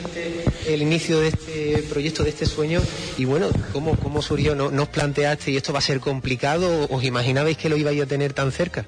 el 0.66 0.82
inicio 0.82 1.20
de 1.20 1.28
este 1.28 1.84
proyecto, 1.88 2.22
de 2.22 2.30
este 2.30 2.46
sueño, 2.46 2.80
y 3.18 3.24
bueno, 3.24 3.48
¿cómo, 3.72 3.96
cómo 3.96 4.22
surgió? 4.22 4.54
¿No, 4.54 4.82
os 4.82 4.88
planteaste 4.88 5.50
y 5.50 5.56
esto 5.56 5.72
va 5.72 5.78
a 5.78 5.82
ser 5.82 6.00
complicado? 6.00 6.86
¿Os 6.90 7.04
imaginabais 7.04 7.56
que 7.56 7.68
lo 7.68 7.76
ibais 7.76 8.00
a 8.02 8.06
tener 8.06 8.32
tan 8.32 8.52
cerca? 8.52 8.84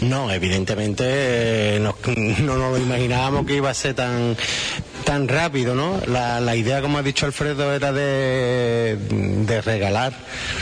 No, 0.00 0.30
evidentemente 0.32 1.04
eh, 1.06 1.80
no, 2.40 2.56
nos 2.56 2.72
lo 2.72 2.78
imaginábamos 2.78 3.46
que 3.46 3.56
iba 3.56 3.70
a 3.70 3.74
ser 3.74 3.94
tan, 3.94 4.36
tan 5.08 5.26
rápido, 5.26 5.74
¿no? 5.74 5.98
La, 6.06 6.54
idea, 6.54 6.82
como 6.82 6.98
ha 6.98 7.02
dicho 7.02 7.24
Alfredo, 7.24 7.72
era 7.72 7.92
de, 7.92 8.98
de 9.46 9.62
regalar 9.62 10.12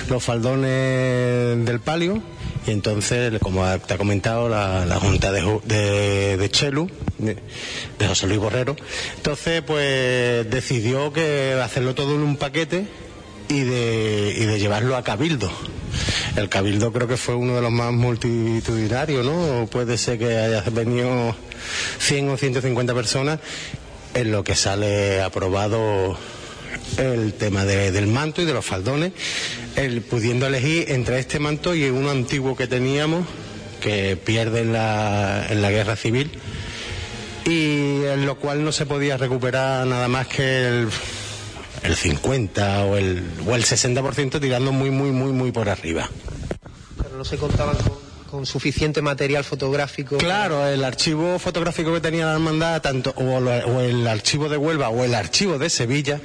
los 0.09 0.23
faldones 0.23 1.67
del 1.67 1.81
palio 1.81 2.23
y 2.65 2.71
entonces, 2.71 3.41
como 3.41 3.67
te 3.81 3.95
ha 3.95 3.99
comentado, 3.99 4.49
la, 4.49 5.01
Junta 5.01 5.33
de, 5.33 6.37
de, 6.37 6.51
Chelu, 6.51 6.89
de, 7.19 7.37
José 8.07 8.29
Luis 8.29 8.39
Borrero, 8.39 8.77
entonces 9.17 9.63
pues 9.67 10.49
decidió 10.49 11.13
que 11.13 11.61
hacerlo 11.61 11.97
todo 11.97 12.15
en 12.15 12.21
un 12.21 12.37
paquete 12.37 12.87
y 13.49 13.63
de, 13.63 14.33
y 14.39 14.45
de 14.45 14.61
llevarlo 14.61 14.95
a 14.95 15.03
Cabildo. 15.03 15.51
El 16.37 16.49
Cabildo 16.49 16.93
creo 16.93 17.09
que 17.09 17.17
fue 17.17 17.35
uno 17.35 17.57
de 17.57 17.63
los 17.63 17.73
más 17.73 17.93
multitudinarios, 17.93 19.27
¿no? 19.27 19.67
Puede 19.67 19.99
ser 19.99 20.21
que 20.21 20.37
haya 20.39 20.63
venido 20.71 21.35
100 21.99 22.29
o 22.29 22.37
150 22.37 22.95
personas 22.95 23.41
en 24.17 24.33
lo 24.33 24.43
que 24.43 24.57
sale 24.57 25.21
aprobado 25.21 26.17
el 26.97 27.35
tema 27.35 27.67
del 27.67 28.07
manto 28.07 28.41
y 28.41 28.47
de 28.47 28.55
los 28.55 28.65
faldones, 28.65 29.13
el, 29.77 30.01
pudiendo 30.01 30.47
elegir 30.47 30.91
entre 30.91 31.19
este 31.19 31.39
manto 31.39 31.75
y 31.75 31.85
uno 31.91 32.11
antiguo 32.11 32.57
que 32.57 32.67
teníamos, 32.67 33.27
que 33.83 34.17
pierde 34.17 34.61
en 34.61 34.73
la, 34.73 35.47
en 35.51 35.61
la 35.61 35.71
guerra 35.71 35.97
civil, 35.97 36.31
y 37.45 38.05
en 38.05 38.25
lo 38.25 38.37
cual 38.39 38.65
no 38.65 38.73
se 38.73 38.87
podía 38.87 39.19
recuperar 39.19 39.87
nada 39.87 40.09
más 40.09 40.27
que 40.29 40.67
el, 40.67 40.89
el 41.83 41.95
50 41.95 42.87
o 42.87 42.97
el, 42.97 43.23
o 43.47 43.55
el 43.55 43.65
60% 43.65 44.41
tirando 44.41 44.73
muy, 44.73 44.91
muy, 44.91 45.11
muy, 45.11 45.33
muy 45.33 45.53
por 45.53 45.69
arriba. 45.69 46.09
Pero 47.03 47.19
no 47.19 47.25
se 47.25 47.37
contaban 47.37 47.77
con 47.77 48.06
suficiente 48.45 49.01
material 49.01 49.45
fotográfico. 49.45 50.19
Claro, 50.19 50.67
el 50.67 50.85
archivo 50.85 51.39
fotográfico 51.39 51.95
que 51.95 52.01
tenía 52.01 52.27
la 52.27 52.35
hermandad, 52.35 52.83
tanto 52.83 53.15
o, 53.17 53.81
el 53.81 54.07
archivo 54.07 54.49
de 54.49 54.57
Huelva 54.57 54.91
o 54.91 55.05
el 55.05 55.15
archivo 55.15 55.59
de 55.59 55.71
Sevilla, 55.71 56.21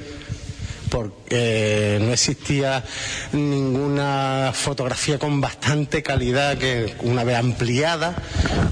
porque 0.90 1.98
no 2.02 2.12
existía 2.12 2.84
ninguna 3.32 4.50
fotografía 4.52 5.18
con 5.18 5.40
bastante 5.40 6.02
calidad 6.02 6.58
que 6.58 6.94
una 7.00 7.24
vez 7.24 7.36
ampliada, 7.36 8.14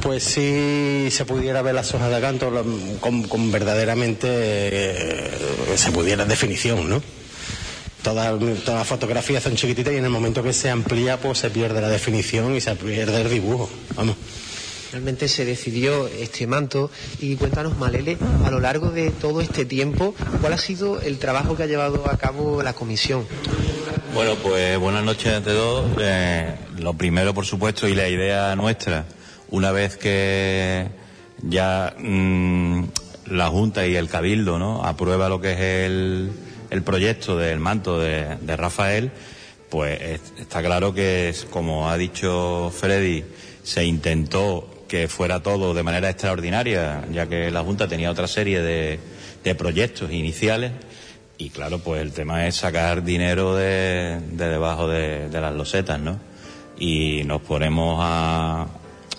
pues 0.03 0.25
sí 0.25 1.09
se 1.11 1.25
pudiera 1.25 1.63
ver 1.63 1.75
las 1.75 1.95
hojas 1.95 2.13
de 2.13 2.21
canto 2.21 2.53
con, 3.01 3.51
verdaderamente 3.51 4.29
eh, 4.29 5.31
se 5.77 5.93
pudiera 5.93 6.27
definición, 6.27 6.91
¿no? 6.91 7.20
Todas, 8.03 8.39
todas 8.39 8.81
las 8.81 8.87
fotografías 8.87 9.43
son 9.43 9.57
chiquititas 9.57 9.93
y 9.93 9.97
en 9.97 10.05
el 10.05 10.11
momento 10.11 10.43
que 10.43 10.53
se 10.53 10.71
amplía 10.71 11.19
pues 11.19 11.39
se 11.39 11.51
pierde 11.51 11.81
la 11.81 11.89
definición 11.89 12.55
y 12.57 12.61
se 12.61 12.75
pierde 12.77 13.21
el 13.21 13.31
dibujo. 13.31 13.69
Vamos. 13.95 14.17
Realmente 14.93 15.29
se 15.29 15.45
decidió 15.45 16.09
este 16.09 16.47
manto 16.49 16.91
y 17.21 17.37
cuéntanos, 17.37 17.77
Malele, 17.79 18.19
a 18.45 18.51
lo 18.51 18.59
largo 18.59 18.91
de 18.91 19.11
todo 19.11 19.41
este 19.41 19.65
tiempo, 19.65 20.15
¿cuál 20.41 20.53
ha 20.53 20.59
sido 20.59 21.01
el 21.01 21.19
trabajo 21.19 21.57
que 21.57 21.63
ha 21.63 21.67
llevado 21.67 22.11
a 22.11 22.17
cabo 22.17 22.63
la 22.63 22.73
comisión? 22.73 23.25
Bueno, 24.15 24.35
pues 24.43 24.77
buenas 24.79 25.05
noches 25.05 25.33
ante 25.33 25.51
todos. 25.53 25.93
Eh, 26.01 26.57
lo 26.79 26.95
primero, 26.95 27.33
por 27.33 27.47
supuesto, 27.47 27.87
y 27.87 27.95
la 27.95 28.09
idea 28.09 28.57
nuestra, 28.57 29.05
una 29.51 29.71
vez 29.71 29.97
que 29.97 30.89
ya 31.43 31.95
mm, 31.97 32.85
la 33.27 33.47
Junta 33.49 33.87
y 33.87 33.95
el 33.95 34.09
Cabildo 34.09 34.59
¿no? 34.59 34.85
aprueba 34.85 35.29
lo 35.29 35.41
que 35.41 35.53
es 35.53 35.61
el, 35.61 36.33
el 36.71 36.83
proyecto 36.83 37.37
del 37.37 37.59
manto 37.61 37.99
de, 37.99 38.37
de 38.41 38.57
Rafael, 38.57 39.11
pues 39.69 40.01
es- 40.01 40.33
está 40.39 40.63
claro 40.63 40.95
que, 40.95 41.29
es, 41.29 41.45
como 41.45 41.91
ha 41.91 41.97
dicho 41.97 42.73
Freddy, 42.77 43.25
se 43.63 43.85
intentó 43.85 44.69
que 44.89 45.07
fuera 45.07 45.41
todo 45.43 45.73
de 45.75 45.83
manera 45.85 46.11
extraordinaria, 46.11 47.05
ya 47.13 47.27
que 47.29 47.51
la 47.51 47.63
Junta 47.63 47.87
tenía 47.87 48.11
otra 48.11 48.27
serie 48.27 48.61
de, 48.61 48.99
de 49.45 49.55
proyectos 49.55 50.11
iniciales. 50.11 50.73
Y 51.39 51.51
claro, 51.51 51.79
pues 51.79 52.03
el 52.03 52.13
tema 52.13 52.47
es 52.47 52.57
sacar 52.57 53.03
dinero 53.05 53.55
de, 53.55 54.19
de 54.33 54.49
debajo 54.49 54.89
de, 54.89 55.29
las 55.31 55.55
losetas, 55.55 55.99
¿no? 56.01 56.19
Y 56.79 57.23
nos 57.25 57.41
ponemos 57.43 57.99
a, 58.03 58.67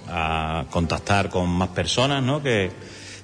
a 0.10 0.66
contactar 0.70 1.30
con 1.30 1.49
más 1.49 1.70
personas, 1.70 2.22
¿no? 2.22 2.43
Que 2.43 2.70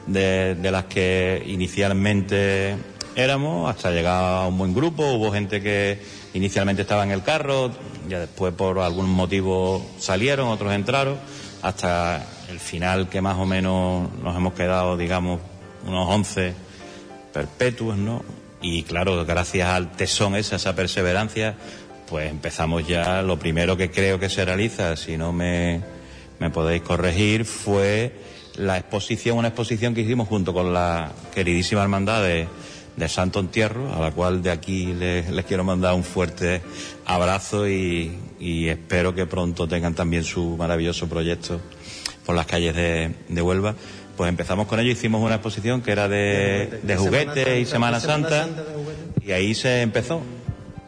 de 0.08 0.72
las 0.72 0.86
que 0.86 1.44
inicialmente 1.48 2.76
éramos, 3.18 3.68
hasta 3.68 3.90
llegar 3.90 4.44
a 4.44 4.48
un 4.48 4.58
buen 4.60 4.74
grupo. 4.76 5.04
Hubo 5.14 5.32
gente 5.32 5.60
que 5.60 6.00
inicialmente 6.36 6.84
estaba 6.84 7.04
en 7.04 7.12
el 7.12 7.24
carro, 7.24 7.72
ya 8.08 8.20
después 8.20 8.54
por 8.54 8.80
algún 8.80 9.10
motivo 9.10 9.84
salieron, 10.00 10.50
otros 10.50 10.72
entraron, 10.72 11.18
hasta 11.64 12.24
el 12.50 12.60
final 12.60 13.10
que 13.10 13.20
más 13.20 13.38
o 13.38 13.46
menos 13.46 14.14
nos 14.22 14.36
hemos 14.38 14.54
quedado, 14.54 14.96
digamos, 14.96 15.42
unos 15.86 16.08
11 16.08 16.54
perpetuos, 17.34 17.98
¿no? 17.98 18.24
Y 18.62 18.84
claro, 18.84 19.26
gracias 19.26 19.68
al 19.68 19.92
tesón 19.94 20.36
ese, 20.36 20.56
esa 20.56 20.76
perseverancia, 20.76 21.56
pues 22.08 22.30
empezamos 22.30 22.88
ya, 22.88 23.24
lo 23.24 23.40
primero 23.40 23.76
que 23.78 23.90
creo 23.90 24.20
que 24.20 24.30
se 24.30 24.46
realiza, 24.46 24.96
si 24.96 25.18
no 25.18 25.34
me, 25.34 25.82
me 26.40 26.52
podéis 26.52 26.84
corregir, 26.84 27.46
fue 27.46 28.14
la 28.58 28.78
exposición, 28.78 29.40
una 29.40 29.48
exposición 29.50 29.96
que 29.96 30.02
hicimos 30.02 30.28
junto 30.28 30.54
con 30.54 30.72
la 30.72 31.12
queridísima 31.34 31.82
hermandad 31.82 32.22
de, 32.24 32.48
de 32.98 33.08
Santo 33.08 33.40
Entierro, 33.40 33.94
a 33.94 34.00
la 34.02 34.12
cual 34.12 34.42
de 34.42 34.52
aquí 34.52 34.88
les, 34.88 35.30
les 35.30 35.46
quiero 35.46 35.64
mandar 35.64 35.94
un 35.94 36.04
fuerte 36.04 36.62
abrazo 37.06 37.68
y, 37.70 38.12
y 38.40 38.68
espero 38.68 39.16
que 39.16 39.26
pronto 39.26 39.68
tengan 39.68 39.94
también 39.94 40.24
su 40.24 40.58
maravilloso 40.58 41.08
proyecto 41.08 41.62
por 42.26 42.36
las 42.36 42.48
calles 42.48 42.76
de, 42.76 43.14
de 43.30 43.42
Huelva. 43.42 43.76
Pues 44.18 44.30
empezamos 44.30 44.68
con 44.68 44.80
ello, 44.80 44.92
hicimos 44.92 45.22
una 45.22 45.36
exposición 45.36 45.82
que 45.82 45.92
era 45.92 46.10
de, 46.10 46.80
de 46.84 46.98
juguetes 46.98 47.60
y 47.62 47.66
Semana 47.66 48.00
Santa, 48.00 48.48
y 49.24 49.32
ahí 49.32 49.54
se 49.54 49.82
empezó. 49.82 50.22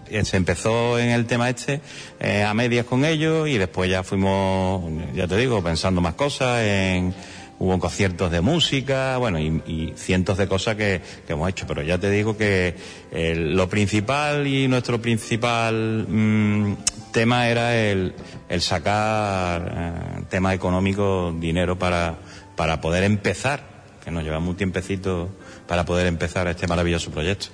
Eh, 0.09 0.25
Se 0.25 0.37
empezó 0.37 0.97
en 0.97 1.11
el 1.11 1.27
tema 1.27 1.47
este 1.51 1.81
eh, 2.19 2.41
a 2.43 2.51
medias 2.55 2.87
con 2.87 3.05
ellos 3.05 3.47
y 3.47 3.59
después 3.59 3.87
ya 3.91 4.01
fuimos, 4.01 4.81
ya 5.13 5.27
te 5.27 5.37
digo, 5.37 5.61
pensando 5.63 6.01
más 6.01 6.15
cosas, 6.15 6.63
en, 6.63 7.13
hubo 7.59 7.77
conciertos 7.77 8.31
de 8.31 8.41
música, 8.41 9.17
bueno, 9.17 9.39
y, 9.39 9.93
cientos 9.95 10.37
de 10.37 10.47
cosas 10.47 10.75
que, 10.75 11.01
hemos 11.27 11.49
hecho. 11.49 11.67
Pero 11.67 11.83
ya 11.83 11.97
te 11.97 12.09
digo 12.09 12.35
que 12.37 12.75
eh, 13.11 13.35
lo 13.35 13.69
principal 13.69 14.47
y 14.47 14.67
nuestro 14.67 15.01
principal 15.01 16.05
mm, 16.07 16.77
tema 17.11 17.49
era 17.49 17.77
el, 17.77 18.15
el 18.47 18.61
sacar 18.61 19.73
eh, 20.19 20.25
tema 20.29 20.53
económico, 20.53 21.35
dinero 21.37 21.77
para, 21.77 22.17
para 22.55 22.81
poder 22.81 23.03
empezar, 23.03 23.61
que 24.03 24.09
nos 24.09 24.23
llevamos 24.23 24.49
un 24.49 24.55
tiempecito 24.55 25.29
para 25.67 25.85
poder 25.85 26.07
empezar 26.07 26.47
este 26.47 26.67
maravilloso 26.67 27.11
proyecto. 27.11 27.47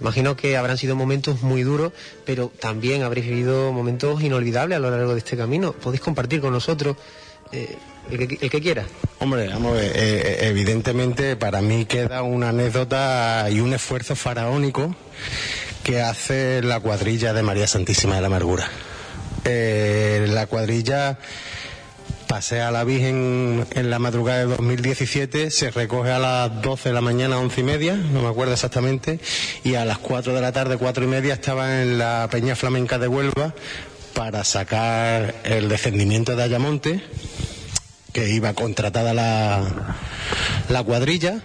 Imagino 0.00 0.34
que 0.34 0.56
habrán 0.56 0.78
sido 0.78 0.96
momentos 0.96 1.42
muy 1.42 1.62
duros, 1.62 1.92
pero 2.24 2.50
también 2.58 3.02
habréis 3.02 3.26
vivido 3.26 3.70
momentos 3.70 4.22
inolvidables 4.22 4.76
a 4.76 4.80
lo 4.80 4.90
largo 4.90 5.12
de 5.12 5.18
este 5.18 5.36
camino. 5.36 5.72
Podéis 5.72 6.00
compartir 6.00 6.40
con 6.40 6.52
nosotros 6.52 6.96
eh, 7.52 7.76
el, 8.10 8.50
que, 8.50 8.60
quiera. 8.60 8.86
Hombre, 9.18 9.48
vamos 9.48 9.74
ver, 9.74 9.92
eh, 9.94 10.38
evidentemente 10.42 11.36
para 11.36 11.60
mí 11.60 11.84
queda 11.84 12.22
una 12.22 12.48
anécdota 12.48 13.46
y 13.50 13.60
un 13.60 13.72
esfuerzo 13.72 14.16
faraónico 14.16 14.94
que 15.82 16.00
hace 16.00 16.62
la 16.62 16.80
cuadrilla 16.80 17.32
de 17.32 17.42
María 17.42 17.66
Santísima 17.66 18.16
de 18.16 18.20
la 18.20 18.26
Amargura. 18.28 18.68
Eh, 19.44 20.26
la 20.28 20.46
cuadrilla 20.46 21.18
pasea 22.26 22.68
a 22.68 22.70
la 22.70 22.84
Virgen 22.84 23.66
en 23.72 23.90
la 23.90 23.98
madrugada 23.98 24.38
de 24.40 24.44
2017, 24.44 25.50
se 25.50 25.70
recoge 25.70 26.10
a 26.10 26.18
las 26.18 26.62
12 26.62 26.90
de 26.90 26.94
la 26.94 27.00
mañana, 27.00 27.38
11 27.38 27.60
y 27.60 27.64
media, 27.64 27.96
no 27.96 28.22
me 28.22 28.28
acuerdo 28.28 28.52
exactamente, 28.52 29.18
y 29.64 29.74
a 29.74 29.84
las 29.84 29.98
4 29.98 30.32
de 30.32 30.40
la 30.40 30.52
tarde, 30.52 30.76
4 30.76 31.04
y 31.04 31.06
media, 31.08 31.34
estaba 31.34 31.82
en 31.82 31.98
la 31.98 32.28
Peña 32.30 32.54
Flamenca 32.54 32.98
de 32.98 33.08
Huelva 33.08 33.52
para 34.14 34.44
sacar 34.44 35.34
el 35.44 35.68
descendimiento 35.68 36.36
de 36.36 36.42
Ayamonte, 36.44 37.02
que 38.12 38.28
iba 38.28 38.54
contratada 38.54 39.14
la, 39.14 39.96
la 40.68 40.82
cuadrilla, 40.82 41.40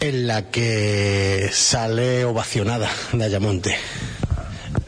en 0.00 0.26
la 0.26 0.50
que 0.50 1.50
sale 1.52 2.24
ovacionada 2.24 2.90
de 3.12 3.24
Ayamonte. 3.24 3.76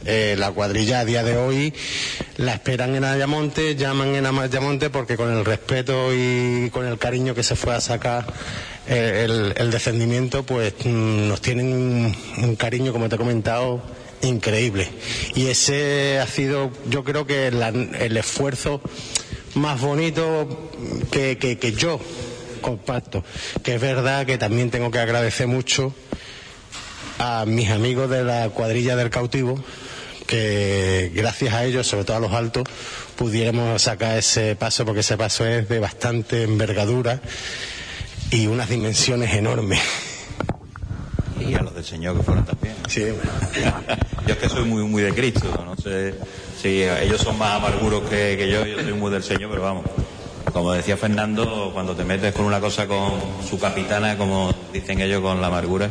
Eh, 0.04 0.34
la 0.36 0.50
cuadrilla 0.50 1.00
a 1.00 1.04
día 1.04 1.22
de 1.22 1.36
hoy 1.36 1.72
la 2.36 2.54
esperan 2.54 2.96
en 2.96 3.04
Ayamonte, 3.04 3.76
llaman 3.76 4.16
en 4.16 4.26
Ayamonte 4.26 4.90
porque 4.90 5.16
con 5.16 5.32
el 5.32 5.44
respeto 5.44 6.12
y 6.12 6.70
con 6.70 6.86
el 6.86 6.98
cariño 6.98 7.34
que 7.36 7.44
se 7.44 7.54
fue 7.54 7.74
a 7.74 7.80
sacar 7.80 8.24
eh, 8.88 9.22
el, 9.24 9.54
el 9.56 9.70
descendimiento, 9.70 10.42
pues 10.42 10.74
mm, 10.84 11.28
nos 11.28 11.40
tienen 11.40 12.16
un, 12.38 12.56
cariño, 12.56 12.92
como 12.92 13.08
te 13.08 13.14
he 13.14 13.18
comentado, 13.18 13.80
increíble. 14.22 14.88
Y 15.36 15.46
ese 15.46 16.18
ha 16.18 16.26
sido, 16.26 16.72
yo 16.88 17.04
creo 17.04 17.26
que 17.26 17.48
el 17.48 18.16
esfuerzo 18.16 18.80
más 19.54 19.80
bonito 19.80 20.70
que, 21.10 21.38
que- 21.38 21.58
que 21.58 21.72
yo 21.72 22.00
comparto. 22.60 23.24
Que 23.62 23.74
es 23.76 23.80
verdad 23.80 24.26
que 24.26 24.38
también 24.38 24.70
tengo 24.70 24.90
que 24.90 24.98
agradecer 24.98 25.46
mucho 25.46 25.94
a 27.18 27.44
mis 27.46 27.70
amigos 27.70 28.08
de 28.10 28.24
la 28.24 28.48
cuadrilla 28.50 28.96
del 28.96 29.10
cautivo, 29.10 29.62
que 30.26 31.10
gracias 31.14 31.54
a 31.54 31.64
ellos, 31.64 31.86
sobre 31.86 32.04
todo 32.04 32.16
a 32.16 32.20
los 32.20 32.32
altos, 32.32 32.64
pudiéramos 33.16 33.82
sacar 33.82 34.16
ese 34.18 34.56
paso, 34.56 34.84
porque 34.84 35.00
ese 35.00 35.16
paso 35.16 35.46
es 35.46 35.68
de 35.68 35.78
bastante 35.78 36.42
envergadura 36.44 37.20
y 38.30 38.46
unas 38.46 38.68
dimensiones 38.68 39.34
enormes. 39.34 39.80
Del 41.82 41.90
Señor 41.90 42.16
que 42.16 42.22
fueron 42.22 42.44
también. 42.44 42.76
Sí, 42.86 43.00
yo 44.26 44.34
es 44.34 44.38
que 44.38 44.48
soy 44.48 44.64
muy, 44.64 44.84
muy 44.84 45.02
de 45.02 45.12
Cristo, 45.12 45.48
no 45.64 45.74
sé 45.74 46.14
si 46.60 46.84
ellos 46.84 47.20
son 47.20 47.36
más 47.36 47.56
amarguros 47.56 48.08
que, 48.08 48.36
que 48.36 48.48
yo, 48.48 48.64
yo 48.64 48.80
soy 48.80 48.92
muy 48.92 49.10
del 49.10 49.24
Señor, 49.24 49.50
pero 49.50 49.62
vamos. 49.62 49.84
Como 50.52 50.72
decía 50.72 50.96
Fernando, 50.96 51.72
cuando 51.74 51.96
te 51.96 52.04
metes 52.04 52.32
con 52.34 52.44
una 52.44 52.60
cosa 52.60 52.86
con 52.86 53.10
su 53.50 53.58
capitana, 53.58 54.16
como 54.16 54.54
dicen 54.72 55.00
ellos, 55.00 55.22
con 55.22 55.40
la 55.40 55.48
amargura, 55.48 55.88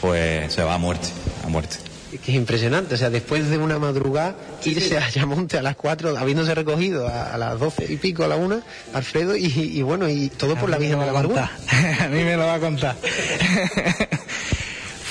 pues 0.00 0.52
se 0.52 0.62
va 0.62 0.74
a 0.74 0.78
muerte, 0.78 1.08
a 1.44 1.48
muerte. 1.48 1.78
Que 2.12 2.30
es 2.30 2.36
impresionante, 2.36 2.94
o 2.94 2.98
sea, 2.98 3.10
después 3.10 3.50
de 3.50 3.58
una 3.58 3.80
madrugada, 3.80 4.36
irse 4.64 4.96
a 4.96 5.06
Ayamonte 5.06 5.58
a 5.58 5.62
las 5.62 5.74
4, 5.74 6.18
habiéndose 6.18 6.54
recogido 6.54 7.08
a, 7.08 7.34
a 7.34 7.38
las 7.38 7.58
12 7.58 7.92
y 7.92 7.96
pico, 7.96 8.22
a 8.22 8.28
la 8.28 8.36
1, 8.36 8.62
Alfredo, 8.94 9.34
y, 9.34 9.46
y 9.46 9.82
bueno, 9.82 10.08
y 10.08 10.28
todo 10.28 10.54
por 10.54 10.70
la 10.70 10.78
Virgen 10.78 11.00
de 11.00 11.06
la 11.06 11.10
Amargura. 11.10 11.50
a 12.00 12.06
mí 12.06 12.22
me 12.22 12.36
lo 12.36 12.46
va 12.46 12.54
a 12.54 12.60
contar. 12.60 12.96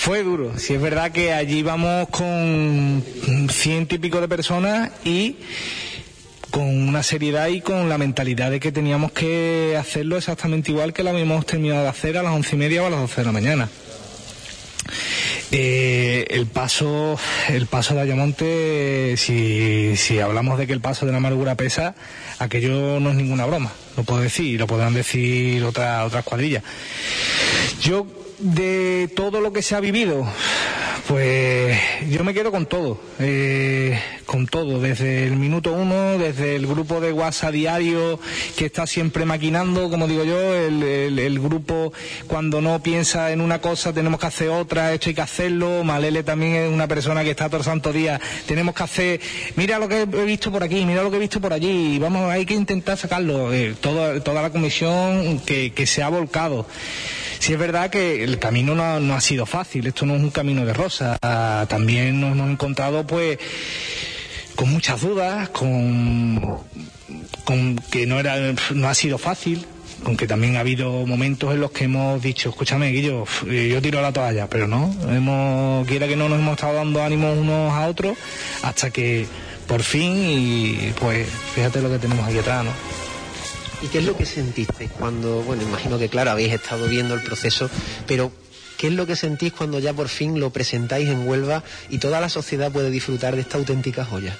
Fue 0.02 0.24
duro, 0.24 0.58
si 0.58 0.74
es 0.74 0.82
verdad 0.82 1.12
que 1.12 1.32
allí 1.32 1.62
vamos 1.62 2.10
con 2.10 3.04
ciento 3.52 3.93
y 3.93 3.99
pico 3.99 4.20
de 4.20 4.28
personas 4.28 4.89
y 5.06 5.36
con 6.49 6.66
una 6.88 7.04
seriedad 7.04 7.49
y 7.49 7.62
con 7.62 7.88
la 7.88 7.99
mentalidad 7.99 8.49
de 8.49 8.60
que 8.60 8.72
teníamos 8.72 9.12
que 9.12 9.78
hacerlo 9.80 10.18
exactamente 10.18 10.72
igual 10.72 10.91
que 10.91 11.04
lo 11.04 11.12
habíamos 11.12 11.45
terminado 11.45 11.84
de 11.84 11.89
hacer 11.89 12.18
a 12.18 12.24
las 12.24 12.34
once 12.34 12.56
y 12.56 12.58
media 12.58 12.82
o 12.82 12.88
a 12.88 12.89
las 12.89 12.99
doce 12.99 13.22
de 13.22 13.26
la 13.26 13.32
mañana. 13.32 13.70
Eh, 15.52 16.26
el 16.32 16.47
paso, 16.47 17.20
el 17.49 17.68
paso 17.68 17.93
de 17.93 18.02
Ayamonte, 18.02 19.18
si, 19.18 19.95
si 19.97 20.20
hablamos 20.20 20.58
de 20.58 20.66
que 20.66 20.74
el 20.74 20.82
paso 20.82 21.06
de 21.06 21.12
la 21.12 21.20
amargura 21.20 21.54
pesa, 21.54 21.93
aquello 22.39 22.99
no 22.99 23.12
es 23.12 23.16
ninguna 23.16 23.45
broma, 23.45 23.72
lo 23.98 24.04
puedo 24.04 24.22
decir, 24.22 24.46
y 24.46 24.58
lo 24.58 24.68
podrán 24.68 24.94
decir 24.94 25.64
otra- 25.64 26.06
otras 26.06 26.24
cuadrillas. 26.24 26.64
Yo, 27.82 28.08
de 28.39 29.10
todo 29.16 29.39
lo 29.42 29.54
que 29.54 29.62
se 29.62 29.76
ha 29.76 29.80
vivido, 29.80 30.26
Pues 31.08 31.78
yo 32.10 32.24
me 32.24 32.34
quedo 32.34 32.52
con 32.52 32.68
todo, 32.68 32.99
eh, 33.20 33.99
con 34.26 34.45
todo, 34.45 34.80
desde 34.80 35.26
el 35.26 35.36
minuto 35.36 35.74
uno, 35.74 36.18
desde 36.18 36.56
el 36.56 36.68
grupo 36.68 37.02
de 37.02 37.12
WhatsApp 37.12 37.52
diario 37.54 38.20
que 38.56 38.66
está 38.66 38.86
siempre 38.86 39.26
maquinando, 39.26 39.89
como 39.89 40.08
digo 40.08 40.24
yo, 40.24 40.54
el, 40.54 40.84
el, 41.20 41.39
grupo 41.39 41.91
cuando 42.28 42.62
no 42.62 42.82
piensa 42.84 43.32
en 43.32 43.41
una 43.41 43.60
cosa 43.60 43.91
tenemos 43.93 44.20
que 44.20 44.28
hacer 44.28 44.49
otra, 44.49 44.93
esto 44.93 45.10
hay 45.10 45.16
que 45.16 45.22
hacerlo, 45.22 45.84
Malele 45.84 46.24
también 46.24 46.56
es 46.56 46.72
una 46.72 46.88
persona 46.88 47.24
que 47.24 47.32
está 47.32 47.47
todo 47.47 47.58
el 47.58 47.64
santo 47.64 47.91
día, 47.91 48.22
tenemos 48.45 48.76
que 48.76 48.84
hacer, 48.84 49.22
mira 49.56 49.80
lo 49.80 49.88
que 49.88 50.02
he 50.02 50.26
visto 50.26 50.52
por 50.52 50.64
aquí, 50.64 50.86
mira 50.86 51.04
lo 51.04 51.10
que 51.10 51.18
he 51.18 51.22
visto 51.22 51.41
por 51.41 51.52
allí, 51.52 51.97
vamos, 51.99 52.32
hay 52.32 52.45
que 52.45 52.54
intentar 52.54 52.97
sacarlo, 52.97 53.52
eh, 53.52 53.76
toda, 53.82 54.24
toda 54.24 54.41
la 54.43 54.52
comisión 54.52 55.39
que, 55.39 55.72
que 55.74 55.86
se 55.88 56.04
ha 56.04 56.10
volcado. 56.10 56.68
Sí 57.42 57.54
es 57.54 57.60
verdad 57.60 57.89
que 57.89 58.24
el 58.24 58.38
camino 58.38 58.76
no, 58.76 59.00
no, 59.00 59.16
ha 59.16 59.20
sido 59.20 59.48
fácil, 59.48 59.88
esto 59.88 60.06
no 60.06 60.16
es 60.16 60.22
un 60.22 60.30
camino 60.30 60.64
de 60.64 60.74
rosa. 60.74 61.18
También 61.68 62.22
nos 62.22 62.34
hemos 62.34 62.52
encontrado 62.52 63.08
pues 63.08 63.39
con 64.56 64.70
muchas 64.70 65.02
dudas, 65.02 65.50
con, 65.50 66.39
con 67.44 67.78
que 67.89 68.06
no 68.06 68.20
era, 68.20 68.36
no 68.76 68.88
ha 68.88 68.94
sido 68.94 69.18
fácil, 69.18 69.66
con 70.04 70.18
que 70.18 70.28
también 70.28 70.56
ha 70.56 70.60
habido 70.60 71.08
momentos 71.08 71.52
en 71.52 71.62
los 71.62 71.72
que 71.72 71.86
hemos 71.86 72.22
dicho, 72.22 72.50
escúchame, 72.50 72.92
Guillo, 72.92 73.26
yo 73.50 73.82
tiro 73.82 74.04
la 74.04 74.14
toalla, 74.14 74.48
pero 74.48 74.68
no, 74.68 74.96
hemos, 75.10 75.88
quiera 75.88 76.08
que 76.08 76.16
no 76.16 76.30
nos 76.30 76.38
hemos 76.38 76.54
estado 76.54 76.76
dando 76.76 77.02
ánimos 77.02 77.36
unos 77.39 77.74
a 77.74 77.88
otros 77.88 78.20
hasta 78.62 78.92
que 78.92 79.26
por 79.68 79.82
fin 79.82 80.14
y 80.16 80.94
pues 81.00 81.28
fíjate 81.56 81.82
lo 81.82 81.89
que 81.89 81.98
tenemos 81.98 82.24
aquí 82.28 82.38
atrás, 82.38 82.66
¿no? 82.66 82.91
¿Y 83.82 83.88
qué 83.88 83.97
es 83.97 84.05
lo 84.05 84.15
que 84.15 84.25
sentiste 84.25 84.89
cuando, 84.99 85.41
bueno, 85.41 85.63
imagino 85.63 85.97
que 85.97 86.07
claro, 86.09 86.32
habéis 86.32 86.53
estado 86.53 86.88
viendo 86.88 87.15
el 87.15 87.21
proceso, 87.21 87.69
pero 88.07 88.32
¿qué 88.77 88.88
es 88.88 88.93
lo 88.93 89.07
que 89.07 89.15
sentís 89.15 89.53
cuando 89.53 89.79
ya 89.79 89.93
por 89.93 90.07
fin 90.07 90.39
lo 90.39 90.51
presentáis 90.51 91.09
en 91.09 91.27
Huelva 91.27 91.63
y 91.89 91.97
toda 91.97 92.19
la 92.19 92.29
sociedad 92.29 92.71
puede 92.71 92.91
disfrutar 92.91 93.36
de 93.36 93.41
esta 93.41 93.57
auténtica 93.57 94.05
joya? 94.05 94.38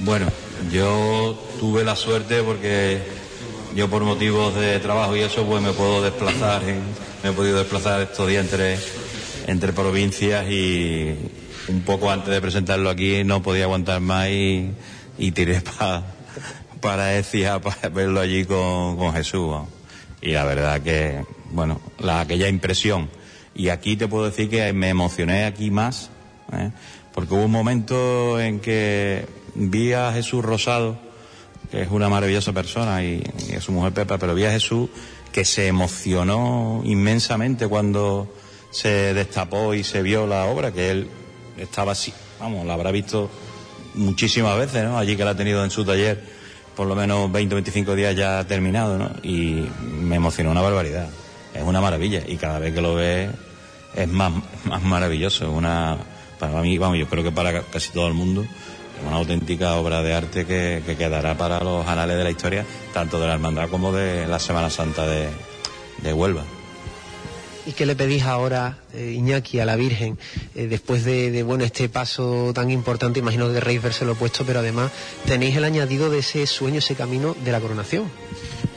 Bueno, 0.00 0.26
yo 0.72 1.38
tuve 1.60 1.84
la 1.84 1.94
suerte 1.94 2.42
porque 2.42 3.02
yo 3.76 3.88
por 3.88 4.02
motivos 4.02 4.54
de 4.54 4.78
trabajo 4.80 5.16
y 5.16 5.20
eso 5.20 5.44
pues 5.44 5.62
me 5.62 5.72
puedo 5.72 6.02
desplazar, 6.02 6.62
me 7.22 7.30
he 7.30 7.32
podido 7.32 7.58
desplazar 7.58 8.00
estos 8.00 8.28
días 8.28 8.44
entre, 8.44 8.78
entre 9.46 9.72
provincias 9.72 10.50
y 10.50 11.16
un 11.68 11.82
poco 11.82 12.10
antes 12.10 12.32
de 12.32 12.40
presentarlo 12.40 12.90
aquí 12.90 13.24
no 13.24 13.42
podía 13.42 13.64
aguantar 13.64 14.00
más 14.00 14.28
y, 14.28 14.70
y 15.18 15.32
tiré 15.32 15.60
para 15.78 16.02
para 16.82 17.16
Ecija 17.16 17.60
para 17.60 17.88
verlo 17.88 18.20
allí 18.20 18.44
con, 18.44 19.14
Jesús. 19.14 19.56
Y 20.20 20.32
la 20.32 20.44
verdad 20.44 20.82
que, 20.82 21.24
bueno, 21.52 21.80
la, 21.98 22.20
aquella 22.20 22.48
impresión. 22.48 23.08
Y 23.54 23.70
aquí 23.70 23.96
te 23.96 24.08
puedo 24.08 24.26
decir 24.26 24.50
que 24.50 24.72
me 24.74 24.90
emocioné 24.90 25.46
aquí 25.46 25.70
más, 25.70 26.10
¿eh? 26.52 26.70
porque 27.14 27.32
hubo 27.34 27.44
un 27.44 27.50
momento 27.50 28.38
en 28.40 28.60
que 28.60 29.26
vi 29.54 29.92
a 29.92 30.12
Jesús 30.12 30.44
Rosado, 30.44 30.98
que 31.70 31.82
es 31.82 31.90
una 31.90 32.08
maravillosa 32.08 32.52
persona, 32.52 33.02
y, 33.02 33.22
y 33.48 33.60
su 33.60 33.72
mujer 33.72 33.92
Pepa, 33.92 34.18
pero 34.18 34.34
vi 34.34 34.44
a 34.44 34.52
Jesús 34.52 34.90
que 35.32 35.44
se 35.44 35.66
emocionó 35.66 36.82
inmensamente 36.84 37.66
cuando 37.66 38.34
se 38.70 39.14
destapó 39.14 39.74
y 39.74 39.84
se 39.84 40.02
vio 40.02 40.26
la 40.26 40.46
obra, 40.46 40.72
que 40.72 40.90
él 40.90 41.08
estaba 41.58 41.92
así, 41.92 42.12
vamos, 42.40 42.66
la 42.66 42.74
habrá 42.74 42.90
visto 42.90 43.30
muchísimas 43.94 44.58
veces, 44.58 44.84
¿no? 44.84 44.98
Allí 44.98 45.16
que 45.16 45.24
la 45.24 45.30
ha 45.32 45.36
tenido 45.36 45.62
en 45.64 45.70
su 45.70 45.84
taller 45.84 46.41
por 46.76 46.86
lo 46.86 46.94
menos 46.94 47.30
20 47.30 47.54
o 47.54 47.56
25 47.56 47.94
días 47.94 48.16
ya 48.16 48.44
terminado, 48.44 48.98
¿no? 48.98 49.10
Y 49.22 49.66
me 49.82 50.16
emocionó 50.16 50.50
una 50.50 50.62
barbaridad. 50.62 51.08
Es 51.54 51.62
una 51.62 51.80
maravilla 51.80 52.22
y 52.26 52.36
cada 52.36 52.58
vez 52.58 52.74
que 52.74 52.80
lo 52.80 52.94
ves 52.94 53.30
es 53.94 54.08
más, 54.08 54.32
más 54.64 54.82
maravilloso. 54.82 55.50
Una, 55.50 55.98
para 56.38 56.60
mí, 56.62 56.78
vamos, 56.78 56.98
yo 56.98 57.06
creo 57.06 57.22
que 57.22 57.32
para 57.32 57.62
casi 57.62 57.90
todo 57.92 58.08
el 58.08 58.14
mundo 58.14 58.42
es 58.42 59.06
una 59.06 59.16
auténtica 59.16 59.74
obra 59.76 60.02
de 60.02 60.14
arte 60.14 60.46
que, 60.46 60.82
quedará 60.96 61.36
para 61.36 61.62
los 61.62 61.86
anales 61.86 62.16
de 62.16 62.24
la 62.24 62.30
historia, 62.30 62.64
tanto 62.94 63.20
de 63.20 63.26
la 63.26 63.34
hermandad 63.34 63.68
como 63.68 63.92
de 63.92 64.26
la 64.26 64.38
Semana 64.38 64.70
Santa 64.70 65.06
de, 65.06 65.28
de 66.02 66.12
Huelva. 66.12 66.44
¿Y 67.64 67.72
qué 67.72 67.86
le 67.86 67.94
pedís 67.94 68.24
ahora, 68.24 68.78
eh, 68.92 69.14
Iñaki, 69.16 69.60
a 69.60 69.64
la 69.64 69.76
Virgen, 69.76 70.18
eh, 70.54 70.66
después 70.66 71.04
de, 71.04 71.42
bueno 71.44 71.64
este 71.64 71.88
paso 71.88 72.52
tan 72.52 72.70
importante? 72.70 73.20
Imagino 73.20 73.46
que 73.48 73.54
querréis 73.54 73.82
verse 73.82 74.04
lo 74.04 74.16
puesto, 74.16 74.44
pero 74.44 74.58
además 74.58 74.90
tenéis 75.26 75.56
el 75.56 75.64
añadido 75.64 76.10
de 76.10 76.18
ese 76.18 76.46
sueño, 76.46 76.78
ese 76.78 76.96
camino 76.96 77.36
de 77.44 77.52
la 77.52 77.60
coronación. 77.60 78.10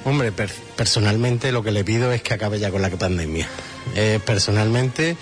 Hombre, 0.04 0.32
personalmente 0.76 1.52
lo 1.52 1.64
que 1.64 1.72
le 1.72 1.84
pido 1.84 2.12
es 2.12 2.22
que 2.22 2.36
acabe 2.36 2.60
ya 2.60 2.70
con 2.70 2.84
la 2.84 2.92
pandemia. 2.92 3.50
Eh, 3.96 4.20
personalmente 4.26 5.16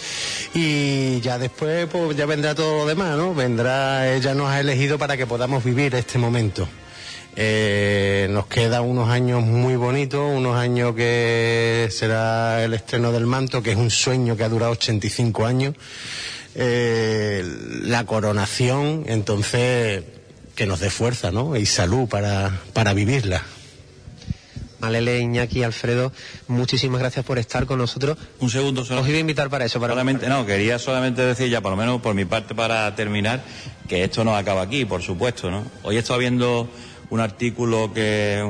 y 0.54 1.20
ya 1.20 1.38
después 1.38 1.88
pues 1.92 2.18
ya 2.18 2.26
vendrá 2.26 2.56
todo 2.56 2.80
lo 2.80 2.86
demás, 2.86 3.18
¿no? 3.18 3.36
Vendrá, 3.36 4.12
ella 4.14 4.34
nos 4.34 4.50
ha 4.50 4.60
elegido 4.60 4.98
para 4.98 5.16
que 5.16 5.28
podamos 5.28 5.64
vivir 5.64 5.94
este 5.96 6.18
momento. 6.18 6.68
Eh, 7.36 8.28
nos 8.30 8.46
quedan 8.46 8.84
unos 8.84 9.10
años 9.10 9.44
muy 9.44 9.76
bonitos, 9.76 10.22
unos 10.36 10.56
años 10.56 10.96
que 10.96 11.88
será 11.92 12.64
el 12.64 12.74
estreno 12.74 13.12
del 13.12 13.26
manto, 13.26 13.64
que 13.64 13.72
es 13.72 13.78
un 13.78 13.90
sueño 13.90 14.38
que 14.38 14.44
ha 14.44 14.50
durado 14.50 14.72
85 14.74 15.46
años. 15.46 15.76
Eh, 16.56 17.44
la 17.86 18.06
coronación, 18.06 19.06
entonces, 19.08 20.04
que 20.56 20.68
nos 20.68 20.80
dé 20.80 20.92
fuerza, 20.92 21.32
¿no? 21.32 21.56
Y 21.56 21.66
salud 21.66 22.08
para, 22.08 22.62
para 22.74 22.94
vivirla. 22.94 23.44
Malele, 24.80 25.22
Iñaki, 25.22 25.64
Alfredo, 25.64 26.12
muchísimas 26.50 27.00
gracias 27.00 27.26
por 27.26 27.40
estar 27.40 27.66
con 27.66 27.80
nosotros. 27.80 28.18
Un 28.42 28.50
segundo 28.50 28.84
solo. 28.84 29.02
Os 29.02 29.08
iba 29.08 29.18
a 29.18 29.22
invitar 29.22 29.50
para 29.50 29.64
eso. 29.64 29.80
Para 29.80 29.94
solamente, 29.94 30.28
no, 30.28 30.46
quería 30.46 30.78
solamente 30.78 31.22
decir 31.22 31.50
ya, 31.50 31.62
por 31.62 31.72
lo 31.72 31.78
menos 31.78 32.02
por 32.02 32.14
mi 32.14 32.26
parte 32.26 32.54
para 32.54 32.94
terminar, 32.94 33.42
que 33.88 34.04
esto 34.04 34.26
no 34.26 34.36
acaba 34.36 34.62
aquí, 34.62 34.84
por 34.84 35.02
supuesto, 35.02 35.50
¿no? 35.50 35.64
Hoy 35.84 35.96
he 35.96 36.00
estado 36.00 36.20
viendo 36.20 36.70
un 37.10 37.20
artículo 37.20 37.94
que 37.94 38.44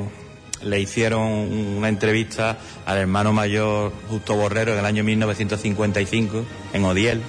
le 0.63 0.79
hicieron 0.79 1.21
una 1.21 1.89
entrevista 1.89 2.57
al 2.85 2.97
hermano 2.97 3.33
mayor 3.33 3.91
Justo 4.09 4.35
Borrero 4.35 4.73
en 4.73 4.79
el 4.79 4.85
año 4.85 5.03
1955 5.03 6.45
en 6.73 6.85
Odiel, 6.85 7.21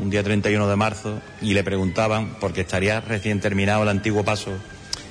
un 0.00 0.10
día 0.10 0.22
31 0.22 0.68
de 0.68 0.76
marzo, 0.76 1.20
y 1.40 1.54
le 1.54 1.64
preguntaban, 1.64 2.36
porque 2.40 2.62
estaría 2.62 3.00
recién 3.00 3.40
terminado 3.40 3.82
el 3.82 3.88
antiguo 3.88 4.24
paso 4.24 4.52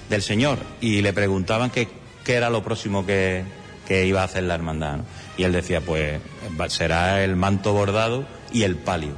del 0.10 0.22
Señor, 0.22 0.60
y 0.82 1.02
le 1.02 1.14
preguntaban 1.14 1.72
qué, 1.72 1.88
era 2.28 2.50
lo 2.50 2.64
próximo 2.64 3.06
que, 3.06 3.44
iba 3.90 4.22
a 4.22 4.26
hacer 4.26 4.44
la 4.44 4.56
hermandad. 4.56 5.00
Y 5.38 5.44
él 5.44 5.52
decía, 5.52 5.82
pues 5.82 6.20
será 6.70 7.24
el 7.24 7.36
manto 7.36 7.74
bordado 7.74 8.26
y 8.52 8.64
el 8.64 8.76
palio. 8.78 9.14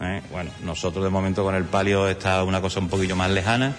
¿eh? 0.00 0.22
Bueno, 0.30 0.50
nosotros 0.62 1.02
de 1.04 1.10
momento 1.10 1.42
con 1.42 1.54
el 1.54 1.64
palio 1.64 2.08
está 2.08 2.42
una 2.44 2.60
cosa 2.60 2.80
un 2.80 2.88
poquillo 2.88 3.16
más 3.16 3.30
lejana 3.30 3.74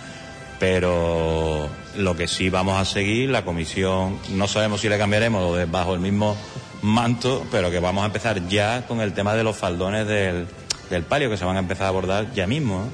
pero 0.60 1.70
lo 1.95 2.16
que 2.16 2.28
sí 2.28 2.49
vamos 2.49 2.80
a 2.80 2.86
seguir, 2.86 3.30
la 3.30 3.43
comisión, 3.43 4.20
no 4.32 4.47
sabemos 4.47 4.82
si 4.82 4.89
le 4.89 4.97
cambiaremos 4.97 5.70
bajo 5.70 5.93
el 5.93 5.99
mismo 5.99 6.36
manto, 6.82 7.45
pero 7.51 7.72
que 7.72 7.80
vamos 7.80 8.03
a 8.03 8.08
empezar 8.08 8.47
ya 8.47 8.86
con 8.88 9.01
el 9.01 9.14
tema 9.14 9.36
de 9.36 9.43
los 9.43 9.56
faldones 9.56 10.08
del, 10.08 10.47
del 10.89 11.03
palio, 11.03 11.30
que 11.30 11.38
se 11.38 11.45
van 11.45 11.58
a 11.58 11.60
empezar 11.60 11.86
a 11.86 11.89
abordar 11.89 12.34
ya 12.34 12.47
mismo. 12.47 12.89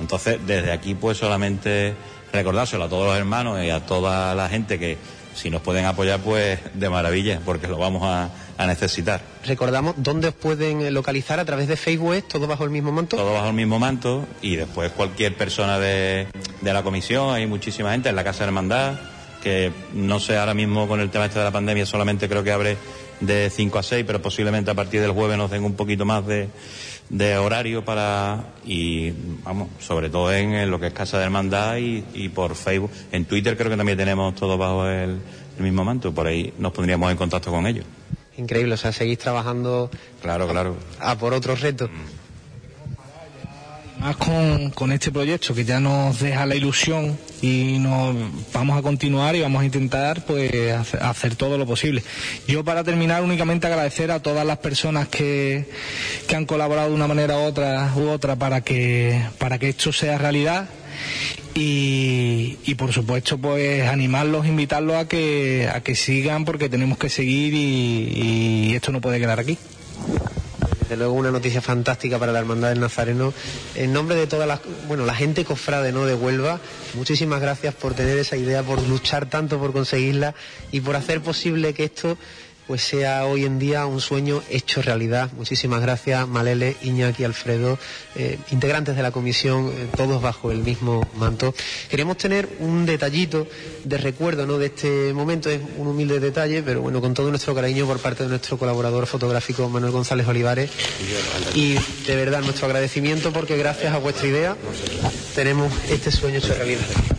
Entonces, 0.00 0.38
desde 0.46 0.72
aquí, 0.72 0.94
pues 0.94 1.18
solamente 1.18 1.94
recordárselo 2.32 2.84
a 2.84 2.88
todos 2.88 3.06
los 3.06 3.16
hermanos 3.16 3.62
y 3.64 3.70
a 3.70 3.86
toda 3.86 4.34
la 4.34 4.48
gente 4.48 4.78
que 4.78 4.98
si 5.34 5.50
nos 5.50 5.62
pueden 5.62 5.84
apoyar, 5.84 6.20
pues 6.20 6.60
de 6.74 6.88
maravilla, 6.88 7.40
porque 7.44 7.68
lo 7.68 7.78
vamos 7.78 8.02
a, 8.04 8.30
necesitar. 8.64 9.20
Recordamos 9.44 9.94
dónde 9.98 10.28
os 10.28 10.34
pueden 10.34 10.94
localizar 10.94 11.40
a 11.40 11.44
través 11.44 11.68
de 11.68 11.76
Facebook, 11.76 12.22
todo 12.28 12.46
bajo 12.46 12.64
el 12.64 12.70
mismo 12.70 12.92
manto. 12.92 13.16
Todo 13.16 13.34
bajo 13.34 13.48
el 13.48 13.54
mismo 13.54 13.78
manto 13.78 14.26
y 14.40 14.56
después 14.56 14.92
cualquier 14.92 15.36
persona 15.36 15.78
de, 15.78 16.28
de 16.60 16.72
la 16.72 16.82
comisión, 16.82 17.34
hay 17.34 17.46
muchísima 17.46 17.92
gente 17.92 18.08
en 18.08 18.16
la 18.16 18.24
Casa 18.24 18.44
de 18.44 18.46
Hermandad, 18.46 18.94
que 19.42 19.72
no 19.92 20.20
sé 20.20 20.38
ahora 20.38 20.54
mismo 20.54 20.88
con 20.88 21.00
el 21.00 21.10
tema 21.10 21.26
este 21.26 21.40
de 21.40 21.44
la 21.44 21.50
pandemia, 21.50 21.84
solamente 21.84 22.28
creo 22.28 22.42
que 22.42 22.52
abre 22.52 22.76
de 23.20 23.50
5 23.50 23.78
a 23.78 23.82
6, 23.82 24.04
pero 24.06 24.22
posiblemente 24.22 24.70
a 24.70 24.74
partir 24.74 25.00
del 25.00 25.12
jueves 25.12 25.36
nos 25.36 25.50
den 25.50 25.64
un 25.64 25.74
poquito 25.74 26.04
más 26.04 26.26
de, 26.26 26.48
de 27.08 27.38
horario 27.38 27.84
para 27.84 28.46
y 28.64 29.12
vamos 29.44 29.68
sobre 29.78 30.10
todo 30.10 30.32
en, 30.32 30.70
lo 30.70 30.80
que 30.80 30.88
es 30.88 30.92
casa 30.92 31.18
de 31.18 31.24
hermandad 31.24 31.76
y, 31.76 32.04
y, 32.14 32.28
por 32.28 32.54
Facebook 32.54 32.90
en 33.12 33.24
Twitter 33.24 33.56
creo 33.56 33.70
que 33.70 33.76
también 33.76 33.96
tenemos 33.96 34.34
todo 34.34 34.58
bajo 34.58 34.86
el, 34.86 35.18
mismo 35.58 35.84
manto 35.84 36.12
por 36.12 36.26
ahí 36.26 36.52
nos 36.58 36.72
pondríamos 36.72 37.10
en 37.10 37.16
contacto 37.16 37.50
con 37.50 37.66
ellos 37.66 37.86
increíble 38.36 38.74
o 38.74 38.76
sea 38.76 38.92
seguís 38.92 39.18
trabajando 39.18 39.90
claro 40.22 40.48
claro. 40.48 40.76
a, 41.00 41.16
por 41.16 41.34
otros 41.34 41.60
retos. 41.60 41.90
Mm 41.90 42.25
más 43.98 44.16
con, 44.16 44.70
con, 44.70 44.92
este 44.92 45.10
proyecto 45.10 45.54
que 45.54 45.64
ya 45.64 45.80
nos 45.80 46.20
deja 46.20 46.46
la 46.46 46.54
ilusión 46.54 47.18
y 47.42 47.78
nos 47.78 48.14
vamos 48.52 48.78
a 48.78 48.82
continuar 48.82 49.36
y 49.36 49.40
vamos 49.40 49.62
a 49.62 49.64
intentar 49.64 50.24
pues 50.24 50.72
hacer 51.00 51.36
todo 51.36 51.58
lo 51.58 51.66
posible. 51.66 52.02
Yo 52.46 52.64
para 52.64 52.84
terminar 52.84 53.22
únicamente 53.22 53.66
agradecer 53.66 54.10
a 54.10 54.20
todas 54.20 54.46
las 54.46 54.58
personas 54.58 55.08
que, 55.08 55.68
que 56.26 56.36
han 56.36 56.46
colaborado 56.46 56.88
de 56.90 56.94
una 56.94 57.06
manera 57.06 57.38
u 57.38 57.42
otra 57.42 57.92
u 57.96 58.08
otra 58.08 58.36
para 58.36 58.60
que 58.60 59.20
para 59.38 59.58
que 59.58 59.70
esto 59.70 59.92
sea 59.92 60.18
realidad 60.18 60.68
y, 61.54 62.58
y, 62.64 62.74
por 62.74 62.92
supuesto 62.92 63.38
pues 63.38 63.88
animarlos, 63.88 64.46
invitarlos 64.46 64.96
a 64.96 65.08
que 65.08 65.68
a 65.72 65.80
que 65.80 65.94
sigan 65.94 66.44
porque 66.44 66.68
tenemos 66.68 66.98
que 66.98 67.08
seguir 67.08 67.54
y, 67.54 68.68
y 68.70 68.74
esto 68.74 68.92
no 68.92 69.00
puede 69.00 69.18
quedar 69.18 69.40
aquí. 69.40 69.58
Desde 70.86 70.98
luego 70.98 71.14
una 71.14 71.32
noticia 71.32 71.60
fantástica 71.60 72.16
para 72.16 72.30
la 72.30 72.38
Hermandad 72.38 72.68
del 72.68 72.78
Nazareno. 72.78 73.34
En 73.74 73.92
nombre 73.92 74.14
de 74.14 74.28
toda 74.28 74.46
la, 74.46 74.60
bueno, 74.86 75.04
la 75.04 75.16
gente 75.16 75.44
cofrade 75.44 75.90
¿no? 75.90 76.06
de 76.06 76.14
Huelva, 76.14 76.60
muchísimas 76.94 77.40
gracias 77.40 77.74
por 77.74 77.94
tener 77.94 78.16
esa 78.18 78.36
idea, 78.36 78.62
por 78.62 78.80
luchar 78.86 79.26
tanto 79.28 79.58
por 79.58 79.72
conseguirla 79.72 80.36
y 80.70 80.80
por 80.82 80.94
hacer 80.94 81.20
posible 81.22 81.74
que 81.74 81.82
esto 81.82 82.16
pues 82.66 82.82
sea 82.82 83.26
hoy 83.26 83.44
en 83.44 83.58
día 83.58 83.86
un 83.86 84.00
sueño 84.00 84.42
hecho 84.50 84.82
realidad. 84.82 85.30
Muchísimas 85.36 85.80
gracias, 85.80 86.26
Malele, 86.26 86.76
Iñaki, 86.82 87.24
Alfredo, 87.24 87.78
eh, 88.14 88.38
integrantes 88.50 88.96
de 88.96 89.02
la 89.02 89.10
comisión, 89.10 89.68
eh, 89.68 89.88
todos 89.96 90.20
bajo 90.20 90.50
el 90.50 90.58
mismo 90.58 91.08
manto. 91.16 91.54
Queremos 91.88 92.16
tener 92.16 92.48
un 92.60 92.86
detallito 92.86 93.46
de 93.84 93.98
recuerdo 93.98 94.46
¿no? 94.46 94.58
de 94.58 94.66
este 94.66 95.12
momento, 95.12 95.48
es 95.50 95.60
un 95.76 95.86
humilde 95.86 96.20
detalle, 96.20 96.62
pero 96.62 96.80
bueno, 96.80 97.00
con 97.00 97.14
todo 97.14 97.30
nuestro 97.30 97.54
cariño 97.54 97.86
por 97.86 97.98
parte 97.98 98.24
de 98.24 98.28
nuestro 98.28 98.58
colaborador 98.58 99.06
fotográfico 99.06 99.68
Manuel 99.68 99.92
González 99.92 100.26
Olivares. 100.26 100.70
Y 101.54 101.74
de 102.06 102.16
verdad 102.16 102.42
nuestro 102.42 102.66
agradecimiento 102.66 103.32
porque 103.32 103.56
gracias 103.56 103.94
a 103.94 103.98
vuestra 103.98 104.26
idea 104.26 104.56
tenemos 105.34 105.72
este 105.88 106.10
sueño 106.10 106.38
hecho 106.38 106.54
realidad. 106.54 107.15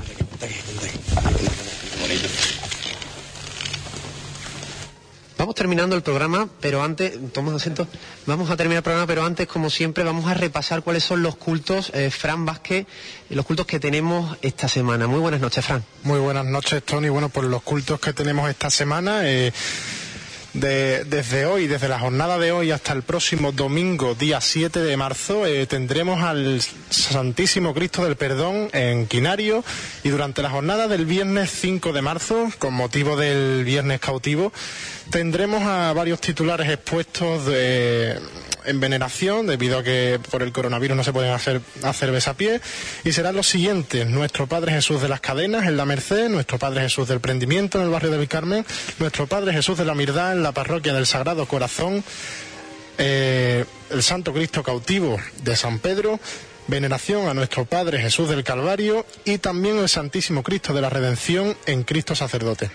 Terminando 5.57 5.95
el 5.95 6.03
programa, 6.03 6.47
pero 6.61 6.83
antes, 6.83 7.17
tomamos 7.33 7.59
asiento, 7.59 7.87
vamos 8.27 8.51
a 8.51 8.55
terminar 8.55 8.77
el 8.77 8.83
programa, 8.83 9.07
pero 9.07 9.25
antes, 9.25 9.47
como 9.47 9.71
siempre, 9.71 10.03
vamos 10.03 10.27
a 10.27 10.35
repasar 10.35 10.83
cuáles 10.83 11.03
son 11.03 11.23
los 11.23 11.35
cultos, 11.35 11.91
eh, 11.95 12.11
Fran 12.11 12.45
Vázquez, 12.45 12.85
los 13.31 13.43
cultos 13.43 13.65
que 13.65 13.79
tenemos 13.79 14.37
esta 14.43 14.67
semana. 14.67 15.07
Muy 15.07 15.19
buenas 15.19 15.41
noches, 15.41 15.65
Fran. 15.65 15.83
Muy 16.03 16.19
buenas 16.19 16.45
noches, 16.45 16.83
Tony. 16.83 17.09
Bueno, 17.09 17.29
pues 17.29 17.47
los 17.47 17.63
cultos 17.63 17.99
que 17.99 18.13
tenemos 18.13 18.47
esta 18.47 18.69
semana, 18.69 19.21
eh, 19.23 19.51
de- 20.59 21.03
desde 21.05 21.45
hoy, 21.45 21.67
desde 21.67 21.87
la 21.87 21.99
jornada 21.99 22.37
de 22.39 22.51
hoy 22.51 22.71
hasta 22.71 22.93
el 22.93 23.03
próximo 23.03 23.51
domingo, 23.51 24.15
día 24.15 24.41
7 24.41 24.79
de 24.79 24.97
marzo, 24.97 25.45
eh, 25.45 25.67
tendremos 25.67 26.21
al 26.23 26.61
Santísimo 26.89 27.73
Cristo 27.73 28.03
del 28.03 28.15
Perdón 28.15 28.69
en 28.73 29.05
Quinario. 29.07 29.63
Y 30.03 30.09
durante 30.09 30.41
la 30.41 30.49
jornada 30.49 30.87
del 30.87 31.05
viernes 31.05 31.51
5 31.51 31.93
de 31.93 32.01
marzo, 32.01 32.49
con 32.59 32.73
motivo 32.73 33.15
del 33.15 33.63
viernes 33.65 33.99
cautivo, 33.99 34.51
tendremos 35.11 35.61
a 35.63 35.93
varios 35.93 36.19
titulares 36.21 36.69
expuestos 36.69 37.45
de- 37.45 38.19
en 38.67 38.79
veneración 38.79 39.47
debido 39.47 39.79
a 39.79 39.83
que 39.83 40.19
por 40.29 40.43
el 40.43 40.51
coronavirus 40.51 40.97
no 40.97 41.03
se 41.03 41.13
pueden 41.13 41.31
hacer, 41.31 41.61
hacer 41.83 42.11
besapiés 42.11 42.61
y 43.03 43.13
serán 43.13 43.35
los 43.35 43.47
siguientes 43.47 44.07
nuestro 44.07 44.47
Padre 44.47 44.73
Jesús 44.73 45.01
de 45.01 45.07
las 45.07 45.21
Cadenas 45.21 45.65
en 45.67 45.77
la 45.77 45.85
Merced 45.85 46.29
nuestro 46.29 46.59
Padre 46.59 46.81
Jesús 46.81 47.07
del 47.07 47.19
Prendimiento 47.19 47.79
en 47.79 47.85
el 47.85 47.89
barrio 47.89 48.11
del 48.11 48.27
Carmen 48.27 48.65
nuestro 48.99 49.25
Padre 49.27 49.53
Jesús 49.53 49.77
de 49.77 49.85
la 49.85 49.95
Mirdad 49.95 50.33
en 50.33 50.43
la 50.43 50.51
parroquia 50.51 50.93
del 50.93 51.05
Sagrado 51.05 51.47
Corazón 51.47 52.03
eh, 52.97 53.65
el 53.89 54.03
Santo 54.03 54.33
Cristo 54.33 54.63
cautivo 54.63 55.17
de 55.43 55.55
San 55.55 55.79
Pedro 55.79 56.19
veneración 56.67 57.27
a 57.27 57.33
nuestro 57.33 57.65
Padre 57.65 57.99
Jesús 57.99 58.29
del 58.29 58.43
Calvario 58.43 59.05
y 59.25 59.37
también 59.37 59.77
el 59.77 59.89
Santísimo 59.89 60.43
Cristo 60.43 60.73
de 60.73 60.81
la 60.81 60.89
Redención 60.89 61.55
en 61.65 61.83
Cristo 61.83 62.13
Sacerdote. 62.15 62.69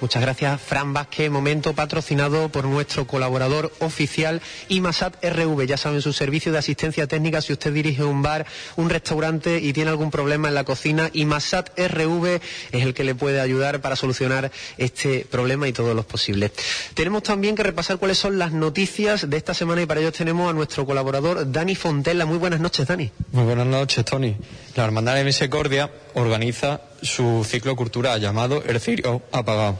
Muchas 0.00 0.20
gracias, 0.20 0.60
Fran 0.60 0.92
Vázquez. 0.92 1.30
Momento 1.30 1.72
patrocinado 1.72 2.50
por 2.50 2.66
nuestro 2.66 3.06
colaborador 3.06 3.72
oficial 3.80 4.42
IMASAT 4.68 5.24
RV. 5.24 5.66
Ya 5.66 5.78
saben, 5.78 6.02
su 6.02 6.12
servicio 6.12 6.52
de 6.52 6.58
asistencia 6.58 7.06
técnica. 7.06 7.40
Si 7.40 7.54
usted 7.54 7.72
dirige 7.72 8.04
un 8.04 8.20
bar, 8.20 8.46
un 8.76 8.90
restaurante 8.90 9.58
y 9.58 9.72
tiene 9.72 9.88
algún 9.90 10.10
problema 10.10 10.48
en 10.48 10.54
la 10.54 10.64
cocina, 10.64 11.08
IMASAT 11.14 11.70
RV 11.78 12.40
es 12.72 12.82
el 12.84 12.92
que 12.92 13.04
le 13.04 13.14
puede 13.14 13.40
ayudar 13.40 13.80
para 13.80 13.96
solucionar 13.96 14.50
este 14.76 15.26
problema 15.30 15.66
y 15.66 15.72
todos 15.72 15.96
los 15.96 16.04
posibles. 16.04 16.52
Tenemos 16.92 17.22
también 17.22 17.54
que 17.56 17.62
repasar 17.62 17.96
cuáles 17.96 18.18
son 18.18 18.38
las 18.38 18.52
noticias 18.52 19.30
de 19.30 19.36
esta 19.38 19.54
semana 19.54 19.80
y 19.80 19.86
para 19.86 20.00
ello 20.00 20.12
tenemos 20.12 20.50
a 20.50 20.52
nuestro 20.52 20.84
colaborador 20.84 21.50
Dani 21.50 21.74
Fontella. 21.74 22.26
Muy 22.26 22.36
buenas 22.36 22.60
noches, 22.60 22.86
Dani. 22.86 23.10
Muy 23.32 23.44
buenas 23.44 23.66
noches, 23.66 24.04
Tony. 24.04 24.36
La 24.74 24.84
Hermandad 24.84 25.14
de 25.14 25.24
Misericordia 25.24 25.90
organiza 26.16 26.80
su 27.02 27.46
ciclo 27.46 27.76
cultural 27.76 28.20
llamado 28.20 28.62
El 28.66 28.80
Cirio 28.80 29.22
Apagado, 29.32 29.76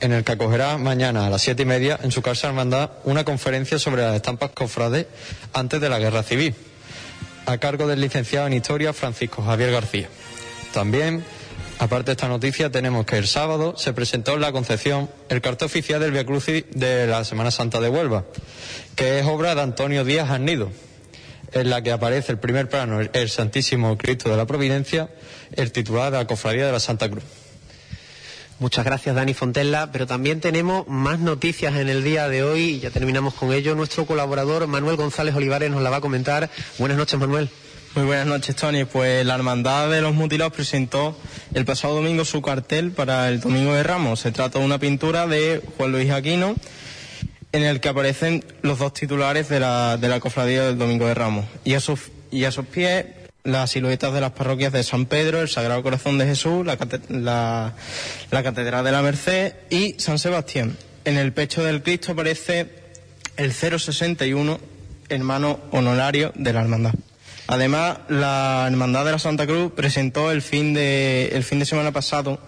en 0.00 0.12
el 0.12 0.24
que 0.24 0.32
acogerá 0.32 0.76
mañana 0.78 1.26
a 1.26 1.30
las 1.30 1.42
siete 1.42 1.62
y 1.62 1.66
media 1.66 1.98
en 2.02 2.10
su 2.10 2.22
casa 2.22 2.48
hermandad 2.48 2.90
una 3.04 3.24
conferencia 3.24 3.78
sobre 3.78 4.02
las 4.02 4.16
estampas 4.16 4.50
cofrades 4.50 5.06
antes 5.52 5.80
de 5.80 5.88
la 5.88 6.00
Guerra 6.00 6.24
Civil, 6.24 6.56
a 7.46 7.58
cargo 7.58 7.86
del 7.86 8.00
licenciado 8.00 8.48
en 8.48 8.54
Historia 8.54 8.92
Francisco 8.92 9.42
Javier 9.42 9.70
García. 9.70 10.08
También, 10.74 11.24
aparte 11.78 12.06
de 12.06 12.12
esta 12.12 12.28
noticia, 12.28 12.70
tenemos 12.70 13.06
que 13.06 13.18
el 13.18 13.28
sábado 13.28 13.74
se 13.76 13.92
presentó 13.92 14.34
en 14.34 14.40
la 14.40 14.50
Concepción 14.50 15.08
el 15.28 15.40
cartel 15.40 15.66
oficial 15.66 16.00
del 16.00 16.10
Via 16.10 16.26
Crucis 16.26 16.64
de 16.72 17.06
la 17.06 17.24
Semana 17.24 17.52
Santa 17.52 17.80
de 17.80 17.88
Huelva, 17.88 18.24
que 18.96 19.20
es 19.20 19.26
obra 19.26 19.54
de 19.54 19.62
Antonio 19.62 20.04
Díaz 20.04 20.30
Arnido, 20.30 20.70
en 21.52 21.70
la 21.70 21.82
que 21.82 21.92
aparece 21.92 22.32
el 22.32 22.38
primer 22.38 22.68
plano, 22.68 23.00
el, 23.00 23.10
el 23.12 23.28
Santísimo 23.28 23.96
Cristo 23.98 24.30
de 24.30 24.36
la 24.36 24.46
Providencia, 24.46 25.08
el 25.54 25.72
titular 25.72 26.10
de 26.10 26.18
la 26.18 26.26
Cofradía 26.26 26.66
de 26.66 26.72
la 26.72 26.80
Santa 26.80 27.08
Cruz. 27.08 27.24
Muchas 28.60 28.84
gracias, 28.84 29.16
Dani 29.16 29.32
Fontella. 29.32 29.90
Pero 29.90 30.06
también 30.06 30.40
tenemos 30.40 30.86
más 30.86 31.18
noticias 31.18 31.74
en 31.76 31.88
el 31.88 32.04
día 32.04 32.28
de 32.28 32.44
hoy 32.44 32.62
y 32.62 32.80
ya 32.80 32.90
terminamos 32.90 33.32
con 33.32 33.54
ello. 33.54 33.74
Nuestro 33.74 34.04
colaborador 34.04 34.66
Manuel 34.66 34.96
González 34.96 35.34
Olivares 35.34 35.70
nos 35.70 35.80
la 35.80 35.88
va 35.88 35.96
a 35.96 36.00
comentar. 36.02 36.50
Buenas 36.78 36.98
noches, 36.98 37.18
Manuel. 37.18 37.48
Muy 37.94 38.04
buenas 38.04 38.26
noches, 38.26 38.54
Tony. 38.54 38.84
Pues 38.84 39.24
la 39.24 39.34
Hermandad 39.34 39.90
de 39.90 40.02
los 40.02 40.14
Mutilados 40.14 40.52
presentó 40.52 41.16
el 41.54 41.64
pasado 41.64 41.94
domingo 41.94 42.26
su 42.26 42.42
cartel 42.42 42.90
para 42.90 43.30
el 43.30 43.40
Domingo 43.40 43.72
de 43.72 43.82
Ramos. 43.82 44.20
Se 44.20 44.30
trata 44.30 44.58
de 44.58 44.64
una 44.66 44.78
pintura 44.78 45.26
de 45.26 45.62
Juan 45.78 45.92
Luis 45.92 46.10
Aquino 46.10 46.54
en 47.52 47.62
el 47.64 47.80
que 47.80 47.88
aparecen 47.88 48.44
los 48.62 48.78
dos 48.78 48.92
titulares 48.94 49.48
de 49.48 49.60
la, 49.60 49.96
de 49.96 50.08
la 50.08 50.20
cofradía 50.20 50.64
del 50.64 50.78
Domingo 50.78 51.06
de 51.06 51.14
Ramos. 51.14 51.46
Y 51.64 51.74
a 51.74 51.80
sus, 51.80 52.00
y 52.30 52.44
a 52.44 52.50
pies 52.50 53.06
las 53.42 53.70
siluetas 53.70 54.12
de 54.12 54.20
las 54.20 54.32
parroquias 54.32 54.72
de 54.72 54.82
San 54.82 55.06
Pedro, 55.06 55.40
el 55.40 55.48
Sagrado 55.48 55.82
Corazón 55.82 56.18
de 56.18 56.26
Jesús, 56.26 56.64
la, 56.66 56.76
la- 57.08 57.72
la 58.30 58.42
Catedral 58.42 58.84
de 58.84 58.92
la 58.92 59.02
Merced 59.02 59.54
y 59.70 59.94
San 59.98 60.18
Sebastián. 60.18 60.76
En 61.04 61.16
el 61.16 61.32
pecho 61.32 61.64
del 61.64 61.82
Cristo 61.82 62.12
aparece 62.12 62.66
el 63.36 63.52
061, 63.52 64.60
hermano 65.08 65.58
honorario 65.72 66.32
de 66.36 66.52
la 66.52 66.60
hermandad. 66.60 66.92
Además, 67.46 67.98
la 68.08 68.64
Hermandad 68.70 69.04
de 69.06 69.12
la 69.12 69.18
Santa 69.18 69.44
Cruz 69.46 69.72
presentó 69.74 70.30
el 70.30 70.40
fin 70.42 70.72
de, 70.72 71.30
el 71.32 71.42
fin 71.42 71.58
de 71.58 71.64
semana 71.64 71.90
pasado 71.90 72.38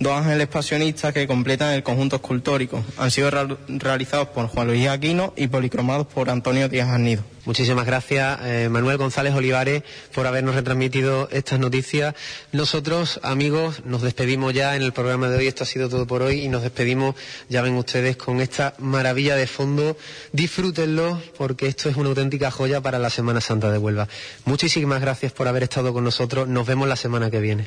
dos 0.00 0.12
ángeles 0.12 0.46
pasionistas 0.48 1.12
que 1.12 1.26
completan 1.26 1.72
el 1.72 1.82
conjunto 1.82 2.16
escultórico. 2.16 2.84
Han 2.96 3.10
sido 3.10 3.30
realizados 3.68 4.28
por 4.28 4.46
Juan 4.46 4.68
Luis 4.68 4.88
Aquino 4.88 5.32
y 5.36 5.48
policromados 5.48 6.06
por 6.06 6.30
Antonio 6.30 6.68
Díaz 6.68 6.88
Arnido. 6.88 7.22
Muchísimas 7.44 7.86
gracias, 7.86 8.38
eh, 8.42 8.68
Manuel 8.70 8.98
González 8.98 9.34
Olivares, 9.34 9.82
por 10.14 10.26
habernos 10.26 10.54
retransmitido 10.54 11.28
estas 11.32 11.58
noticias. 11.58 12.14
Nosotros, 12.52 13.20
amigos, 13.22 13.82
nos 13.86 14.02
despedimos 14.02 14.52
ya 14.52 14.76
en 14.76 14.82
el 14.82 14.92
programa 14.92 15.28
de 15.30 15.38
hoy. 15.38 15.46
Esto 15.46 15.64
ha 15.64 15.66
sido 15.66 15.88
todo 15.88 16.06
por 16.06 16.20
hoy 16.20 16.42
y 16.42 16.48
nos 16.48 16.62
despedimos, 16.62 17.14
ya 17.48 17.62
ven 17.62 17.74
ustedes, 17.74 18.18
con 18.18 18.40
esta 18.40 18.74
maravilla 18.78 19.34
de 19.34 19.46
fondo. 19.46 19.96
Disfrútenlo 20.32 21.20
porque 21.38 21.68
esto 21.68 21.88
es 21.88 21.96
una 21.96 22.10
auténtica 22.10 22.50
joya 22.50 22.82
para 22.82 22.98
la 22.98 23.08
Semana 23.08 23.40
Santa 23.40 23.70
de 23.70 23.78
Huelva. 23.78 24.08
Muchísimas 24.44 25.00
gracias 25.00 25.32
por 25.32 25.48
haber 25.48 25.62
estado 25.62 25.94
con 25.94 26.04
nosotros. 26.04 26.48
Nos 26.48 26.66
vemos 26.66 26.86
la 26.86 26.96
semana 26.96 27.30
que 27.30 27.40
viene. 27.40 27.66